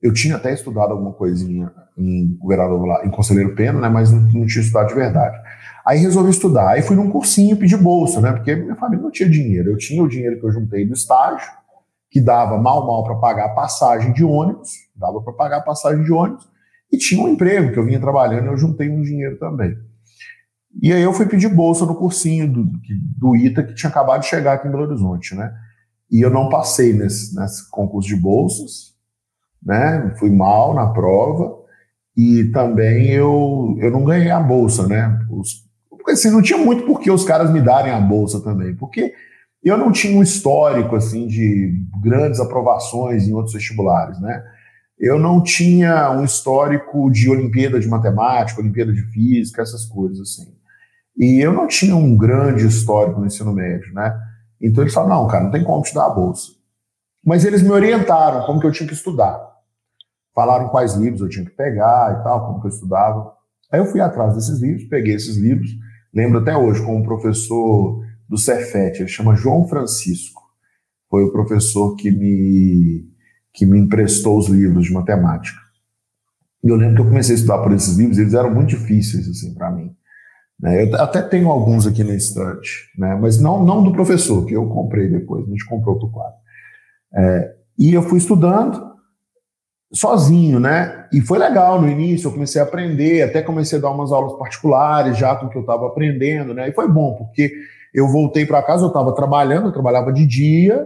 Eu 0.06 0.14
tinha 0.14 0.36
até 0.36 0.54
estudado 0.54 0.92
alguma 0.92 1.14
coisinha 1.14 1.72
em 1.98 2.38
governador 2.38 2.86
lá, 2.86 3.04
em 3.04 3.10
Conselheiro 3.10 3.56
Pena, 3.56 3.80
né, 3.80 3.90
mas 3.90 4.12
não, 4.12 4.22
não, 4.22 4.46
tinha 4.46 4.62
estudado 4.62 4.90
de 4.90 4.94
verdade. 4.94 5.36
Aí 5.84 5.98
resolvi 5.98 6.30
estudar, 6.30 6.74
aí 6.74 6.84
fui 6.84 6.96
num 6.96 7.10
cursinho 7.10 7.58
pedir 7.58 7.78
bolsa, 7.78 8.22
né, 8.22 8.32
porque 8.32 8.56
minha 8.56 8.76
família 8.76 9.02
não 9.02 9.10
tinha 9.10 9.28
dinheiro. 9.28 9.72
Eu 9.72 9.78
tinha 9.78 10.04
o 10.04 10.08
dinheiro 10.08 10.40
que 10.40 10.46
eu 10.46 10.52
juntei 10.52 10.86
do 10.86 10.94
estágio, 10.94 11.50
que 12.12 12.22
dava 12.22 12.56
mal 12.62 12.86
mal 12.86 13.04
para 13.04 13.16
pagar 13.16 13.46
a 13.46 13.56
passagem 13.56 14.14
de 14.14 14.24
ônibus, 14.24 14.74
dava 14.96 15.20
para 15.24 15.34
pagar 15.34 15.58
a 15.58 15.62
passagem 15.62 16.04
de 16.04 16.14
ônibus, 16.14 16.48
e 16.94 17.00
tinha 17.00 17.24
um 17.24 17.28
emprego 17.28 17.74
que 17.74 17.80
eu 17.80 17.84
vinha 17.84 18.00
trabalhando, 18.00 18.46
e 18.46 18.50
eu 18.50 18.58
juntei 18.58 18.88
um 18.92 19.02
dinheiro 19.02 19.40
também. 19.40 19.76
E 20.84 20.94
aí 20.94 21.02
eu 21.02 21.14
fui 21.14 21.26
pedir 21.26 21.50
bolsa 21.50 21.84
no 21.84 21.96
cursinho 21.96 22.48
do, 22.48 22.70
do 23.18 23.36
ITA, 23.36 23.64
que 23.64 23.74
tinha 23.74 23.90
acabado 23.90 24.22
de 24.22 24.28
chegar 24.28 24.54
aqui 24.54 24.68
em 24.68 24.72
Belo 24.72 24.84
Horizonte, 24.84 25.34
né? 25.34 25.52
E 26.12 26.22
eu 26.24 26.30
não 26.30 26.48
passei 26.48 26.94
nesse, 26.94 27.36
nesse 27.36 27.68
concurso 27.72 28.08
de 28.08 28.16
bolsas, 28.16 28.95
né? 29.66 30.14
Fui 30.20 30.30
mal 30.30 30.74
na 30.74 30.88
prova 30.88 31.58
e 32.16 32.46
também 32.46 33.10
eu, 33.10 33.76
eu 33.80 33.92
não 33.92 34.06
ganhei 34.06 34.30
a 34.30 34.40
bolsa, 34.40 34.88
né? 34.88 35.20
Os, 35.30 35.66
porque 35.90 36.12
assim, 36.12 36.30
não 36.30 36.42
tinha 36.42 36.60
muito 36.60 36.86
por 36.86 37.00
que 37.00 37.10
os 37.10 37.26
caras 37.26 37.52
me 37.52 37.60
darem 37.60 37.92
a 37.92 38.00
bolsa 38.00 38.40
também, 38.42 38.76
porque 38.76 39.14
eu 39.64 39.78
não 39.78 39.92
tinha 39.92 40.16
um 40.16 40.22
histórico 40.22 40.96
assim 40.96 41.28
de 41.28 41.82
grandes 42.02 42.40
aprovações 42.40 43.28
em 43.28 43.34
outros 43.34 43.54
vestibulares, 43.54 44.20
né? 44.22 44.44
Eu 44.98 45.20
não 45.20 45.42
tinha 45.42 46.12
um 46.12 46.24
histórico 46.24 47.10
de 47.12 47.30
Olimpíada 47.30 47.80
de 47.80 47.88
Matemática, 47.88 48.62
Olimpíada 48.62 48.94
de 48.94 49.02
Física, 49.02 49.62
essas 49.62 49.84
coisas 49.86 50.22
assim. 50.22 50.54
E 51.18 51.40
eu 51.44 51.52
não 51.52 51.68
tinha 51.68 51.96
um 51.96 52.16
grande 52.16 52.66
histórico 52.66 53.20
no 53.20 53.26
ensino 53.26 53.52
médio, 53.52 53.94
né? 53.94 54.18
Então 54.62 54.84
eles 54.84 54.94
falaram, 54.94 55.24
não, 55.24 55.28
cara, 55.28 55.44
não 55.46 55.52
tem 55.52 55.64
como 55.64 55.82
te 55.82 55.94
dar 55.94 56.06
a 56.06 56.14
bolsa. 56.14 56.52
Mas 57.26 57.44
eles 57.44 57.62
me 57.62 57.72
orientaram 57.72 58.46
como 58.46 58.60
que 58.60 58.68
eu 58.68 58.72
tinha 58.72 58.88
que 58.88 58.94
estudar. 58.94 59.55
Falaram 60.36 60.68
quais 60.68 60.96
livros 60.96 61.22
eu 61.22 61.30
tinha 61.30 61.46
que 61.46 61.56
pegar 61.56 62.20
e 62.20 62.24
tal, 62.24 62.46
como 62.46 62.60
que 62.60 62.68
eu 62.68 62.72
estudava. 62.72 63.32
Aí 63.72 63.80
eu 63.80 63.86
fui 63.86 64.02
atrás 64.02 64.36
desses 64.36 64.62
livros, 64.62 64.84
peguei 64.84 65.16
esses 65.16 65.38
livros, 65.38 65.70
lembro 66.14 66.40
até 66.40 66.56
hoje 66.56 66.86
com 66.86 66.98
um 66.98 67.04
professor 67.04 68.04
do 68.28 68.38
Cefet, 68.38 69.00
ele 69.00 69.08
chama 69.08 69.36
João 69.36 69.68
Francisco. 69.68 70.42
Foi 71.10 71.24
o 71.24 71.32
professor 71.32 71.96
que 71.96 72.12
me, 72.12 73.08
que 73.54 73.66
me 73.66 73.80
emprestou 73.80 74.38
os 74.38 74.48
livros 74.48 74.86
de 74.86 74.94
matemática. 74.94 75.60
E 76.62 76.68
eu 76.68 76.76
lembro 76.76 76.96
que 76.96 77.02
eu 77.02 77.08
comecei 77.08 77.36
a 77.36 77.38
estudar 77.38 77.60
por 77.60 77.72
esses 77.72 77.96
livros, 77.96 78.18
eles 78.18 78.34
eram 78.34 78.54
muito 78.54 78.70
difíceis 78.70 79.30
assim 79.30 79.54
para 79.54 79.72
mim. 79.72 79.96
Né? 80.60 80.84
Eu 80.84 80.96
até 80.96 81.22
tenho 81.22 81.50
alguns 81.50 81.88
aqui 81.88 82.04
na 82.04 82.16
estante, 82.16 82.92
né? 82.98 83.16
mas 83.16 83.40
não, 83.40 83.64
não 83.64 83.84
do 83.84 83.94
professor, 83.94 84.46
que 84.46 84.54
eu 84.54 84.68
comprei 84.68 85.08
depois, 85.08 85.46
a 85.46 85.50
gente 85.50 85.66
comprou 85.66 85.94
outro 85.94 86.10
quadro. 86.10 86.38
É, 87.14 87.56
e 87.78 87.94
eu 87.94 88.04
fui 88.04 88.18
estudando 88.18 88.95
sozinho, 89.96 90.60
né? 90.60 91.08
E 91.12 91.22
foi 91.22 91.40
legal 91.40 91.82
no 91.82 91.90
início, 91.90 92.28
eu 92.28 92.34
comecei 92.34 92.62
a 92.62 92.66
aprender, 92.66 93.22
até 93.22 93.42
comecei 93.42 93.80
a 93.80 93.82
dar 93.82 93.92
umas 93.92 94.12
aulas 94.12 94.38
particulares 94.38 95.18
já 95.18 95.36
com 95.36 95.46
o 95.46 95.50
que 95.50 95.58
eu 95.58 95.62
estava 95.62 95.88
aprendendo, 95.88 96.54
né? 96.54 96.70
E 96.70 96.74
foi 96.74 96.88
bom, 96.88 97.16
porque 97.16 97.52
eu 97.94 98.08
voltei 98.10 98.46
para 98.46 98.62
casa, 98.62 98.84
eu 98.84 98.90
estava 98.90 99.16
trabalhando, 99.16 99.68
eu 99.68 99.74
trabalhava 99.74 100.12
de 100.12 100.26
dia 100.28 100.86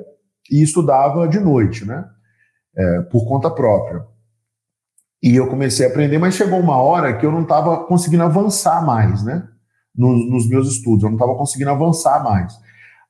e 0.51 0.61
estudava 0.61 1.27
de 1.27 1.39
noite, 1.39 1.85
né? 1.85 2.05
É, 2.77 3.01
por 3.01 3.27
conta 3.27 3.49
própria. 3.49 4.03
E 5.21 5.35
eu 5.35 5.47
comecei 5.47 5.85
a 5.85 5.89
aprender, 5.89 6.17
mas 6.17 6.35
chegou 6.35 6.59
uma 6.59 6.77
hora 6.77 7.17
que 7.17 7.25
eu 7.25 7.31
não 7.31 7.41
estava 7.41 7.85
conseguindo 7.85 8.23
avançar 8.23 8.85
mais, 8.85 9.23
né? 9.23 9.43
Nos, 9.95 10.29
nos 10.29 10.47
meus 10.47 10.71
estudos, 10.71 11.03
eu 11.03 11.09
não 11.09 11.17
estava 11.17 11.35
conseguindo 11.35 11.71
avançar 11.71 12.23
mais. 12.23 12.53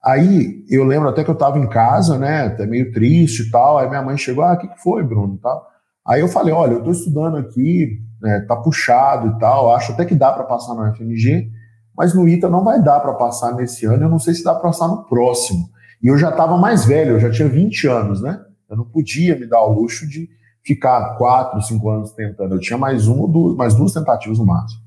Aí 0.03 0.63
eu 0.70 0.86
lembro 0.86 1.10
até 1.10 1.24
que 1.25 1.29
eu 1.29 1.34
estava 1.34 1.60
em 1.60 1.68
casa, 1.68 2.18
né, 2.18 2.46
até 2.46 2.65
meio 2.65 2.91
triste 2.94 3.44
e 3.44 3.51
tal. 3.51 3.77
Aí 3.77 3.89
minha 3.89 4.01
mãe 4.01 4.18
chegou, 4.18 4.44
ah, 4.44 4.53
o 4.53 4.58
que, 4.58 4.68
que 4.68 4.82
foi, 4.82 5.03
Bruno? 5.03 5.38
Tal. 5.38 5.68
Aí 6.09 6.21
eu 6.21 6.27
falei, 6.27 6.51
olha, 6.51 6.71
eu 6.71 6.77
estou 6.79 6.91
estudando 6.91 7.37
aqui, 7.37 8.01
né, 8.19 8.43
tá 8.47 8.55
puxado 8.55 9.27
e 9.27 9.39
tal. 9.39 9.73
Acho 9.73 9.91
até 9.91 10.05
que 10.05 10.15
dá 10.15 10.31
para 10.31 10.43
passar 10.43 10.73
no 10.73 10.95
FMG, 10.95 11.51
mas 11.95 12.15
no 12.15 12.27
ITA 12.27 12.49
não 12.49 12.63
vai 12.63 12.81
dar 12.81 12.99
para 12.99 13.13
passar 13.13 13.53
nesse 13.53 13.85
ano. 13.85 14.03
Eu 14.03 14.09
não 14.09 14.17
sei 14.17 14.33
se 14.33 14.43
dá 14.43 14.53
para 14.53 14.63
passar 14.63 14.87
no 14.87 15.05
próximo. 15.05 15.69
E 16.01 16.07
eu 16.07 16.17
já 16.17 16.29
estava 16.29 16.57
mais 16.57 16.83
velho, 16.85 17.11
eu 17.11 17.19
já 17.19 17.29
tinha 17.29 17.47
20 17.47 17.87
anos, 17.87 18.21
né? 18.21 18.39
Eu 18.67 18.77
não 18.77 18.85
podia 18.85 19.37
me 19.37 19.45
dar 19.47 19.61
o 19.63 19.71
luxo 19.71 20.07
de 20.07 20.27
ficar 20.63 21.15
quatro, 21.17 21.61
cinco 21.61 21.89
anos 21.89 22.11
tentando. 22.11 22.55
Eu 22.55 22.59
tinha 22.59 22.77
mais 22.77 23.07
um, 23.07 23.29
duas, 23.29 23.55
mais 23.55 23.75
duas 23.75 23.93
tentativas 23.93 24.39
no 24.39 24.45
máximo. 24.45 24.81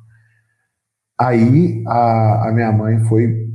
Aí 1.19 1.85
a, 1.87 2.49
a 2.49 2.53
minha 2.53 2.73
mãe 2.73 2.99
foi 3.05 3.49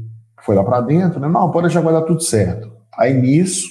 foi 0.43 0.55
lá 0.55 0.63
para 0.63 0.79
dentro, 0.79 1.19
né? 1.19 1.27
Não, 1.27 1.51
pode 1.51 1.67
deixar 1.67 1.81
vai 1.81 1.91
dar 1.91 2.03
tudo 2.03 2.21
certo. 2.21 2.71
Aí 2.97 3.13
nisso, 3.13 3.67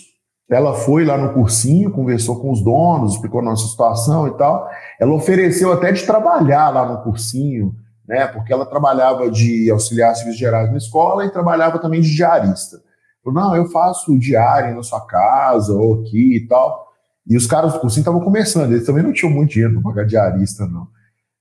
ela 0.49 0.75
foi 0.75 1.05
lá 1.05 1.19
no 1.19 1.33
cursinho, 1.33 1.91
conversou 1.91 2.41
com 2.41 2.53
os 2.53 2.63
donos, 2.63 3.15
explicou 3.15 3.41
a 3.41 3.45
nossa 3.45 3.67
situação 3.67 4.29
e 4.29 4.37
tal. 4.37 4.69
Ela 5.01 5.13
ofereceu 5.13 5.73
até 5.73 5.91
de 5.91 6.07
trabalhar 6.07 6.71
lá 6.71 6.89
no 6.89 7.03
cursinho, 7.03 7.75
né? 8.07 8.27
Porque 8.29 8.53
ela 8.53 8.65
trabalhava 8.65 9.29
de 9.29 9.69
auxiliar 9.71 10.15
serviços 10.15 10.39
gerais 10.39 10.71
na 10.71 10.77
escola 10.77 11.25
e 11.25 11.33
trabalhava 11.33 11.81
também 11.81 12.01
de 12.01 12.15
diarista. 12.15 12.81
Falou, 13.25 13.41
não, 13.41 13.57
eu 13.57 13.67
faço 13.71 14.17
diário 14.19 14.77
na 14.77 14.85
sua 14.85 15.05
casa 15.05 15.73
ou 15.73 16.01
aqui 16.01 16.37
e 16.37 16.47
tal. 16.47 16.87
E 17.27 17.37
os 17.37 17.47
caras 17.47 17.73
do 17.73 17.81
cursinho 17.81 18.03
estavam 18.03 18.21
começando, 18.21 18.73
eles 18.73 18.87
também 18.87 19.03
não 19.03 19.13
tinham 19.13 19.33
muito 19.33 19.51
dinheiro 19.51 19.75
para 19.75 19.83
pagar 19.83 20.07
diarista, 20.07 20.65
não. 20.67 20.87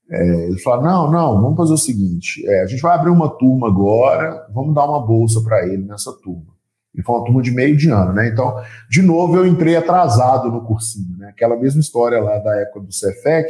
É, 0.09 0.47
eles 0.47 0.63
falaram: 0.63 0.83
não, 0.83 1.11
não, 1.11 1.41
vamos 1.41 1.57
fazer 1.57 1.73
o 1.73 1.77
seguinte: 1.77 2.43
é, 2.47 2.63
a 2.63 2.65
gente 2.65 2.81
vai 2.81 2.95
abrir 2.95 3.11
uma 3.11 3.29
turma 3.29 3.67
agora, 3.67 4.47
vamos 4.51 4.73
dar 4.73 4.85
uma 4.85 5.05
bolsa 5.05 5.41
para 5.41 5.63
ele 5.67 5.83
nessa 5.85 6.11
turma. 6.11 6.54
E 6.97 7.03
foi 7.03 7.15
uma 7.15 7.25
turma 7.25 7.41
de 7.41 7.51
meio 7.51 7.75
de 7.75 7.89
ano, 7.89 8.13
né? 8.13 8.27
Então, 8.27 8.55
de 8.89 9.01
novo, 9.01 9.35
eu 9.35 9.45
entrei 9.45 9.75
atrasado 9.75 10.49
no 10.49 10.63
cursinho, 10.63 11.17
né? 11.17 11.29
Aquela 11.29 11.57
mesma 11.57 11.81
história 11.81 12.21
lá 12.21 12.37
da 12.39 12.55
época 12.61 12.81
do 12.81 12.91
Cefet, 12.91 13.47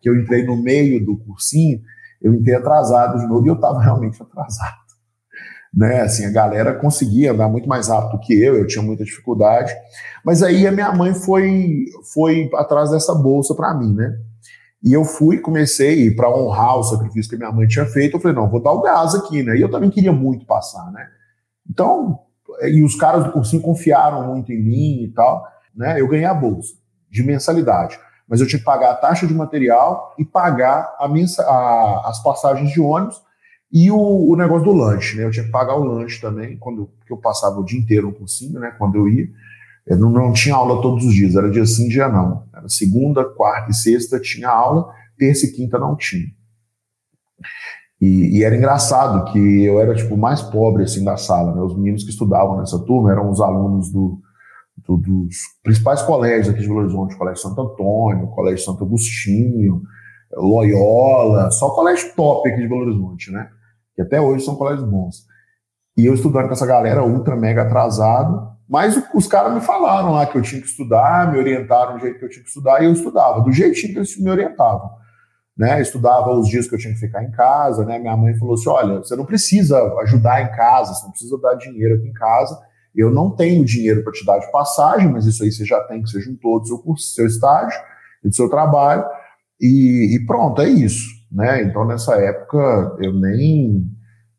que 0.00 0.08
eu 0.08 0.16
entrei 0.16 0.44
no 0.44 0.56
meio 0.56 1.04
do 1.04 1.16
cursinho, 1.16 1.80
eu 2.20 2.34
entrei 2.34 2.56
atrasado 2.56 3.18
de 3.18 3.26
novo 3.26 3.46
e 3.46 3.48
eu 3.48 3.54
estava 3.54 3.78
realmente 3.80 4.20
atrasado. 4.20 4.88
Né? 5.72 6.00
Assim, 6.00 6.24
a 6.24 6.30
galera 6.30 6.74
conseguia 6.74 7.32
andar 7.32 7.48
muito 7.48 7.68
mais 7.68 7.88
rápido 7.88 8.20
que 8.20 8.32
eu, 8.32 8.56
eu 8.56 8.66
tinha 8.66 8.82
muita 8.82 9.04
dificuldade. 9.04 9.72
Mas 10.24 10.42
aí 10.42 10.66
a 10.66 10.72
minha 10.72 10.92
mãe 10.92 11.14
foi, 11.14 11.84
foi 12.12 12.50
atrás 12.54 12.90
dessa 12.90 13.14
bolsa 13.14 13.54
para 13.54 13.74
mim, 13.74 13.94
né? 13.94 14.16
E 14.82 14.92
eu 14.92 15.04
fui, 15.04 15.38
comecei 15.38 16.10
para 16.10 16.30
honrar 16.30 16.78
o 16.78 16.84
sacrifício 16.84 17.30
que 17.30 17.36
minha 17.36 17.52
mãe 17.52 17.66
tinha 17.66 17.84
feito. 17.84 18.16
Eu 18.16 18.20
falei, 18.20 18.36
não, 18.36 18.48
vou 18.48 18.62
dar 18.62 18.72
o 18.72 18.80
gás 18.80 19.14
aqui, 19.14 19.42
né? 19.42 19.56
E 19.56 19.60
eu 19.60 19.70
também 19.70 19.90
queria 19.90 20.12
muito 20.12 20.46
passar, 20.46 20.90
né? 20.92 21.06
Então, 21.68 22.20
e 22.62 22.82
os 22.82 22.94
caras 22.94 23.24
do 23.24 23.32
cursinho 23.32 23.62
confiaram 23.62 24.26
muito 24.26 24.52
em 24.52 24.62
mim 24.62 25.02
e 25.04 25.08
tal, 25.08 25.46
né? 25.74 26.00
Eu 26.00 26.08
ganhei 26.08 26.24
a 26.24 26.34
bolsa 26.34 26.74
de 27.10 27.22
mensalidade, 27.22 27.98
mas 28.28 28.40
eu 28.40 28.46
tinha 28.46 28.58
que 28.58 28.64
pagar 28.64 28.90
a 28.90 28.94
taxa 28.94 29.26
de 29.26 29.34
material 29.34 30.14
e 30.18 30.24
pagar 30.24 30.94
a 30.98 31.08
mensa, 31.08 31.42
a, 31.42 32.08
as 32.08 32.22
passagens 32.22 32.70
de 32.70 32.80
ônibus 32.80 33.22
e 33.72 33.90
o, 33.90 34.30
o, 34.30 34.36
negócio 34.36 34.64
do 34.64 34.72
lanche, 34.72 35.16
né? 35.16 35.24
Eu 35.24 35.30
tinha 35.30 35.44
que 35.44 35.50
pagar 35.50 35.76
o 35.76 35.84
lanche 35.84 36.20
também, 36.20 36.56
quando 36.56 36.90
eu 37.08 37.16
passava 37.16 37.60
o 37.60 37.64
dia 37.64 37.78
inteiro 37.78 38.08
no 38.08 38.14
cursinho, 38.14 38.58
né? 38.58 38.74
Quando 38.78 38.96
eu 38.96 39.08
ia. 39.08 39.28
Eu 39.86 39.96
não, 39.96 40.10
não 40.10 40.32
tinha 40.32 40.54
aula 40.54 40.82
todos 40.82 41.04
os 41.04 41.14
dias, 41.14 41.34
era 41.34 41.50
dia 41.50 41.64
sim, 41.64 41.88
dia 41.88 42.08
não. 42.08 42.46
Era 42.54 42.68
segunda, 42.68 43.24
quarta 43.24 43.70
e 43.70 43.74
sexta 43.74 44.20
tinha 44.20 44.48
aula, 44.48 44.92
terça 45.16 45.46
e 45.46 45.52
quinta 45.52 45.78
não 45.78 45.96
tinha. 45.96 46.26
E, 48.00 48.38
e, 48.38 48.44
era 48.44 48.56
engraçado 48.56 49.30
que 49.32 49.64
eu 49.64 49.80
era 49.80 49.94
tipo 49.94 50.16
mais 50.16 50.40
pobre 50.40 50.84
assim 50.84 51.02
da 51.02 51.16
sala, 51.16 51.54
né? 51.54 51.60
Os 51.60 51.76
meninos 51.76 52.04
que 52.04 52.10
estudavam 52.10 52.56
nessa 52.58 52.78
turma 52.84 53.10
eram 53.10 53.28
os 53.28 53.40
alunos 53.40 53.90
do, 53.90 54.20
do, 54.86 54.96
dos 54.96 55.36
principais 55.64 56.02
colégios 56.02 56.48
aqui 56.48 56.60
de 56.60 56.68
Belo 56.68 56.80
Horizonte, 56.80 57.16
Colégio 57.16 57.42
Santo 57.42 57.60
Antônio, 57.60 58.28
Colégio 58.28 58.64
Santo 58.64 58.84
Agostinho, 58.84 59.82
Loyola, 60.36 61.50
só 61.50 61.70
colégio 61.70 62.14
top 62.14 62.48
aqui 62.48 62.62
de 62.62 62.68
Belo 62.68 62.82
Horizonte, 62.82 63.32
né? 63.32 63.48
Que 63.96 64.02
até 64.02 64.20
hoje 64.20 64.44
são 64.44 64.54
colégios 64.54 64.88
bons. 64.88 65.26
E 65.96 66.06
eu 66.06 66.14
estudando 66.14 66.46
com 66.46 66.52
essa 66.52 66.66
galera 66.66 67.04
ultra 67.04 67.34
mega 67.34 67.62
atrasado, 67.62 68.48
mas 68.68 69.02
os 69.12 69.26
caras 69.26 69.52
me 69.52 69.60
falaram 69.60 70.12
lá 70.12 70.24
que 70.26 70.38
eu 70.38 70.42
tinha 70.42 70.60
que 70.60 70.68
estudar, 70.68 71.32
me 71.32 71.38
orientaram 71.38 71.94
do 71.94 72.00
jeito 72.00 72.18
que 72.18 72.24
eu 72.24 72.28
tinha 72.28 72.42
que 72.42 72.48
estudar, 72.48 72.80
e 72.80 72.84
eu 72.84 72.92
estudava, 72.92 73.40
do 73.40 73.50
jeitinho 73.50 73.94
que 73.94 73.98
eles 73.98 74.20
me 74.20 74.30
orientavam. 74.30 74.88
Né? 75.58 75.82
Estudava 75.82 76.30
os 76.30 76.48
dias 76.48 76.68
que 76.68 76.76
eu 76.76 76.78
tinha 76.78 76.94
que 76.94 77.00
ficar 77.00 77.24
em 77.24 77.32
casa, 77.32 77.84
né? 77.84 77.98
Minha 77.98 78.16
mãe 78.16 78.32
falou 78.38 78.54
assim: 78.54 78.68
olha, 78.68 78.98
você 78.98 79.16
não 79.16 79.24
precisa 79.24 79.82
ajudar 80.02 80.40
em 80.40 80.52
casa, 80.52 80.94
você 80.94 81.02
não 81.02 81.10
precisa 81.10 81.36
dar 81.38 81.54
dinheiro 81.56 81.96
aqui 81.96 82.06
em 82.06 82.12
casa. 82.12 82.56
Eu 82.94 83.10
não 83.10 83.34
tenho 83.34 83.64
dinheiro 83.64 84.04
para 84.04 84.12
te 84.12 84.24
dar 84.24 84.38
de 84.38 84.50
passagem, 84.52 85.10
mas 85.10 85.26
isso 85.26 85.42
aí 85.42 85.50
você 85.50 85.64
já 85.64 85.80
tem, 85.80 86.00
que 86.00 86.10
você 86.10 86.20
juntou 86.20 86.60
do 86.60 86.66
seu 86.66 86.78
curso, 86.78 87.12
seu 87.12 87.26
estágio 87.26 87.78
e 88.24 88.28
do 88.28 88.34
seu 88.34 88.48
trabalho, 88.48 89.04
e, 89.60 90.16
e 90.16 90.26
pronto, 90.26 90.62
é 90.62 90.68
isso. 90.68 91.08
Né? 91.30 91.62
Então, 91.62 91.84
nessa 91.84 92.14
época, 92.14 92.96
eu 93.00 93.12
nem. 93.12 93.84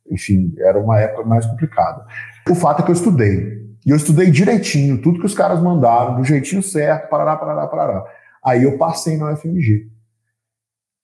Enfim, 0.10 0.54
era 0.58 0.80
uma 0.80 1.00
época 1.00 1.24
mais 1.28 1.46
complicada. 1.46 2.06
O 2.50 2.56
fato 2.56 2.82
é 2.82 2.84
que 2.86 2.92
eu 2.92 2.96
estudei, 2.96 3.60
e 3.86 3.92
eu 3.92 3.96
estudei 3.96 4.32
direitinho, 4.32 5.02
tudo 5.02 5.20
que 5.20 5.26
os 5.26 5.36
caras 5.36 5.62
mandaram, 5.62 6.16
do 6.16 6.24
jeitinho 6.24 6.64
certo, 6.64 7.10
parará, 7.10 7.36
parará, 7.36 7.68
parará. 7.68 8.06
Aí 8.44 8.64
eu 8.64 8.78
passei 8.78 9.18
na 9.18 9.32
UFMG, 9.34 9.90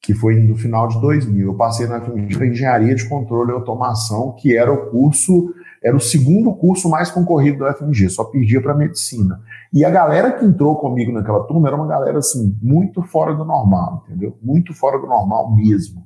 que 0.06 0.14
foi 0.14 0.36
no 0.36 0.56
final 0.56 0.88
de 0.88 1.02
2000. 1.02 1.48
Eu 1.48 1.56
passei 1.56 1.88
na 1.88 1.98
Engenharia 2.46 2.94
de 2.94 3.10
Controle 3.10 3.50
e 3.50 3.54
Automação, 3.54 4.36
que 4.38 4.56
era 4.56 4.72
o 4.72 4.92
curso, 4.92 5.52
era 5.84 5.96
o 5.96 6.00
segundo 6.00 6.54
curso 6.54 6.88
mais 6.88 7.10
concorrido 7.10 7.60
da 7.60 7.72
UFMG, 7.72 8.10
só 8.10 8.24
perdia 8.26 8.62
para 8.62 8.76
Medicina. 8.76 9.42
E 9.74 9.84
a 9.84 9.90
galera 9.90 10.32
que 10.32 10.46
entrou 10.46 10.76
comigo 10.76 11.12
naquela 11.12 11.44
turma 11.46 11.68
era 11.68 11.76
uma 11.76 11.88
galera, 11.88 12.20
assim, 12.20 12.56
muito 12.62 13.02
fora 13.02 13.34
do 13.34 13.44
normal, 13.44 14.06
entendeu? 14.06 14.38
Muito 14.44 14.76
fora 14.76 15.00
do 15.00 15.08
normal 15.08 15.56
mesmo. 15.56 16.06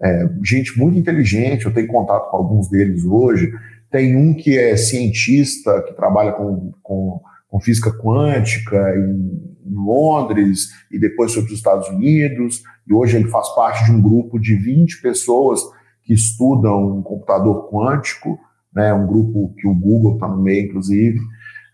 É, 0.00 0.28
gente 0.44 0.78
muito 0.78 0.96
inteligente, 0.96 1.66
eu 1.66 1.74
tenho 1.74 1.88
contato 1.88 2.30
com 2.30 2.36
alguns 2.36 2.68
deles 2.68 3.04
hoje, 3.04 3.52
tem 3.90 4.16
um 4.16 4.34
que 4.34 4.56
é 4.56 4.76
cientista, 4.76 5.82
que 5.82 5.94
trabalha 5.94 6.32
com, 6.32 6.72
com, 6.80 7.20
com 7.48 7.60
física 7.60 7.90
quântica 7.90 8.76
em, 8.96 9.51
em, 9.64 9.74
Londres 9.74 10.68
e 10.90 10.98
depois 10.98 11.32
foi 11.32 11.42
para 11.42 11.52
os 11.52 11.58
Estados 11.58 11.88
Unidos. 11.88 12.62
E 12.86 12.92
hoje 12.92 13.16
ele 13.16 13.28
faz 13.28 13.48
parte 13.54 13.84
de 13.84 13.92
um 13.92 14.00
grupo 14.00 14.38
de 14.38 14.54
20 14.56 15.00
pessoas 15.02 15.60
que 16.02 16.12
estudam 16.12 16.98
um 16.98 17.02
computador 17.02 17.70
quântico, 17.70 18.38
né, 18.74 18.92
um 18.92 19.06
grupo 19.06 19.54
que 19.56 19.68
o 19.68 19.74
Google 19.74 20.14
está 20.14 20.26
no 20.26 20.42
meio, 20.42 20.66
inclusive. 20.66 21.18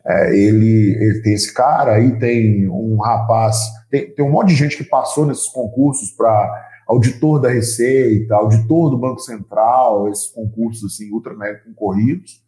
É, 0.07 0.37
ele, 0.37 0.97
ele 1.01 1.23
tem 1.23 1.35
esse 1.35 1.53
cara, 1.53 1.95
aí 1.95 2.19
tem 2.19 2.69
um 2.69 2.99
rapaz, 3.01 3.59
tem, 3.91 4.11
tem 4.11 4.25
um 4.25 4.31
monte 4.31 4.49
de 4.49 4.55
gente 4.55 4.77
que 4.77 4.85
passou 4.85 5.27
nesses 5.27 5.49
concursos 5.49 6.11
para 6.13 6.69
auditor 6.87 7.41
da 7.41 7.51
Receita, 7.51 8.35
auditor 8.35 8.91
do 8.91 8.99
Banco 8.99 9.21
Central, 9.21 10.09
esses 10.09 10.29
concursos 10.29 10.93
assim, 10.93 11.13
ultra 11.13 11.35
mega 11.35 11.61
concorridos. 11.65 12.43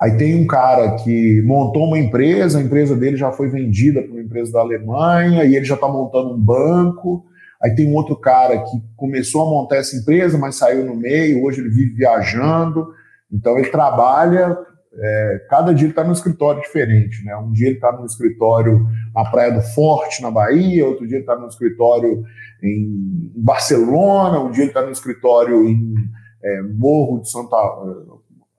Aí 0.00 0.16
tem 0.16 0.34
um 0.34 0.46
cara 0.46 0.96
que 0.96 1.42
montou 1.42 1.86
uma 1.86 1.98
empresa, 1.98 2.58
a 2.58 2.62
empresa 2.62 2.96
dele 2.96 3.16
já 3.16 3.30
foi 3.30 3.48
vendida 3.48 4.02
para 4.02 4.10
uma 4.10 4.22
empresa 4.22 4.52
da 4.52 4.60
Alemanha 4.60 5.44
e 5.44 5.54
ele 5.54 5.64
já 5.64 5.74
está 5.74 5.88
montando 5.88 6.34
um 6.34 6.40
banco. 6.40 7.26
Aí 7.62 7.74
tem 7.74 7.86
um 7.86 7.94
outro 7.94 8.16
cara 8.16 8.58
que 8.58 8.82
começou 8.96 9.46
a 9.46 9.50
montar 9.50 9.76
essa 9.76 9.94
empresa, 9.94 10.38
mas 10.38 10.56
saiu 10.56 10.86
no 10.86 10.96
meio, 10.96 11.44
hoje 11.44 11.60
ele 11.60 11.68
vive 11.68 11.94
viajando. 11.94 12.88
Então 13.30 13.58
ele 13.58 13.68
trabalha 13.68 14.56
é, 14.92 15.46
cada 15.48 15.72
dia 15.72 15.84
ele 15.84 15.92
está 15.92 16.02
no 16.02 16.12
escritório 16.12 16.60
diferente, 16.60 17.24
né? 17.24 17.36
Um 17.36 17.52
dia 17.52 17.68
ele 17.68 17.76
está 17.76 17.92
no 17.92 18.04
escritório 18.04 18.86
na 19.14 19.24
Praia 19.30 19.52
do 19.52 19.62
Forte, 19.62 20.20
na 20.20 20.30
Bahia, 20.30 20.86
outro 20.86 21.06
dia 21.06 21.16
ele 21.16 21.22
está 21.22 21.36
no 21.36 21.46
escritório 21.46 22.24
em 22.62 23.32
Barcelona, 23.36 24.40
um 24.40 24.50
dia 24.50 24.64
ele 24.64 24.70
está 24.70 24.82
no 24.82 24.90
escritório 24.90 25.68
em 25.68 25.94
é, 26.42 26.62
Morro 26.62 27.20
de 27.20 27.30
Santa, 27.30 27.56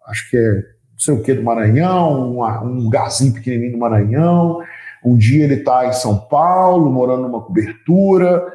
acho 0.08 0.30
que 0.30 0.38
é 0.38 0.64
sei 1.01 1.13
o 1.13 1.22
que 1.22 1.34
do 1.34 1.43
Maranhão, 1.43 2.38
um, 2.38 2.84
lugarzinho 2.84 3.34
pequenininho 3.34 3.74
do 3.74 3.77
Maranhão. 3.77 4.60
Um 5.03 5.17
dia 5.17 5.43
ele 5.43 5.55
está 5.55 5.88
em 5.88 5.93
São 5.93 6.17
Paulo, 6.17 6.91
morando 6.91 7.24
numa 7.24 7.41
cobertura. 7.41 8.46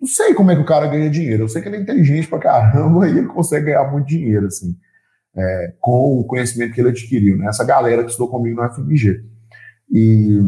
Não 0.00 0.08
sei 0.08 0.34
como 0.34 0.50
é 0.50 0.56
que 0.56 0.62
o 0.62 0.66
cara 0.66 0.86
ganha 0.86 1.10
dinheiro. 1.10 1.44
Eu 1.44 1.48
sei 1.48 1.60
que 1.60 1.68
ele 1.68 1.76
é 1.76 1.80
inteligente 1.80 2.28
pra 2.28 2.38
caramba 2.38 3.06
e 3.10 3.18
ele 3.18 3.26
consegue 3.26 3.66
ganhar 3.66 3.90
muito 3.90 4.06
dinheiro, 4.06 4.46
assim 4.46 4.76
é, 5.36 5.74
com 5.80 6.18
o 6.18 6.24
conhecimento 6.24 6.74
que 6.74 6.80
ele 6.80 6.90
adquiriu, 6.90 7.36
né? 7.36 7.46
essa 7.46 7.64
galera 7.64 8.02
que 8.02 8.10
estudou 8.10 8.28
comigo 8.28 8.60
no 8.60 8.68
FMG. 8.68 9.24
E, 9.90 10.40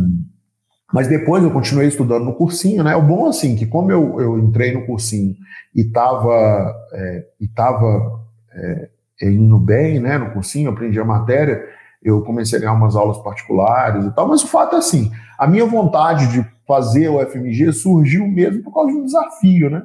mas 0.92 1.08
depois 1.08 1.42
eu 1.42 1.50
continuei 1.50 1.88
estudando 1.88 2.24
no 2.24 2.34
cursinho, 2.34 2.84
né? 2.84 2.94
O 2.94 3.02
bom 3.02 3.26
assim 3.26 3.56
que 3.56 3.66
como 3.66 3.90
eu, 3.90 4.20
eu 4.20 4.38
entrei 4.38 4.72
no 4.72 4.84
cursinho 4.84 5.34
e 5.74 5.82
estava 5.82 6.74
é, 6.92 7.26
e 7.40 7.48
tava, 7.48 8.20
é, 8.52 8.90
indo 9.30 9.58
bem, 9.58 10.00
né? 10.00 10.18
No 10.18 10.30
cursinho, 10.32 10.70
aprendi 10.70 10.98
a 10.98 11.04
matéria, 11.04 11.62
eu 12.02 12.22
comecei 12.22 12.58
a 12.58 12.60
ganhar 12.62 12.72
umas 12.74 12.96
aulas 12.96 13.18
particulares 13.18 14.04
e 14.04 14.10
tal. 14.14 14.28
Mas 14.28 14.42
o 14.42 14.48
fato 14.48 14.74
é 14.76 14.78
assim, 14.78 15.10
a 15.38 15.46
minha 15.46 15.66
vontade 15.66 16.28
de 16.28 16.46
fazer 16.66 17.08
o 17.08 17.20
FMG 17.24 17.72
surgiu 17.72 18.26
mesmo 18.26 18.62
por 18.62 18.72
causa 18.72 18.90
de 18.92 18.98
um 18.98 19.04
desafio, 19.04 19.70
né? 19.70 19.82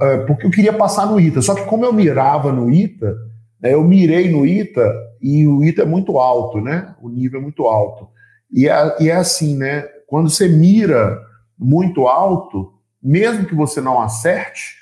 É, 0.00 0.18
porque 0.18 0.46
eu 0.46 0.50
queria 0.50 0.72
passar 0.72 1.06
no 1.06 1.20
ITA. 1.20 1.42
Só 1.42 1.54
que 1.54 1.64
como 1.64 1.84
eu 1.84 1.92
mirava 1.92 2.52
no 2.52 2.70
ITA, 2.70 3.16
né? 3.60 3.74
Eu 3.74 3.84
mirei 3.84 4.30
no 4.30 4.46
ITA 4.46 4.92
e 5.20 5.46
o 5.46 5.62
ITA 5.62 5.82
é 5.82 5.86
muito 5.86 6.18
alto, 6.18 6.60
né? 6.60 6.94
O 7.02 7.08
nível 7.08 7.40
é 7.40 7.42
muito 7.42 7.66
alto. 7.66 8.08
E 8.50 8.68
é, 8.68 8.96
e 9.00 9.10
é 9.10 9.16
assim, 9.16 9.56
né? 9.56 9.82
Quando 10.06 10.28
você 10.28 10.48
mira 10.48 11.18
muito 11.58 12.08
alto, 12.08 12.72
mesmo 13.02 13.44
que 13.44 13.54
você 13.54 13.80
não 13.80 14.00
acerte, 14.00 14.79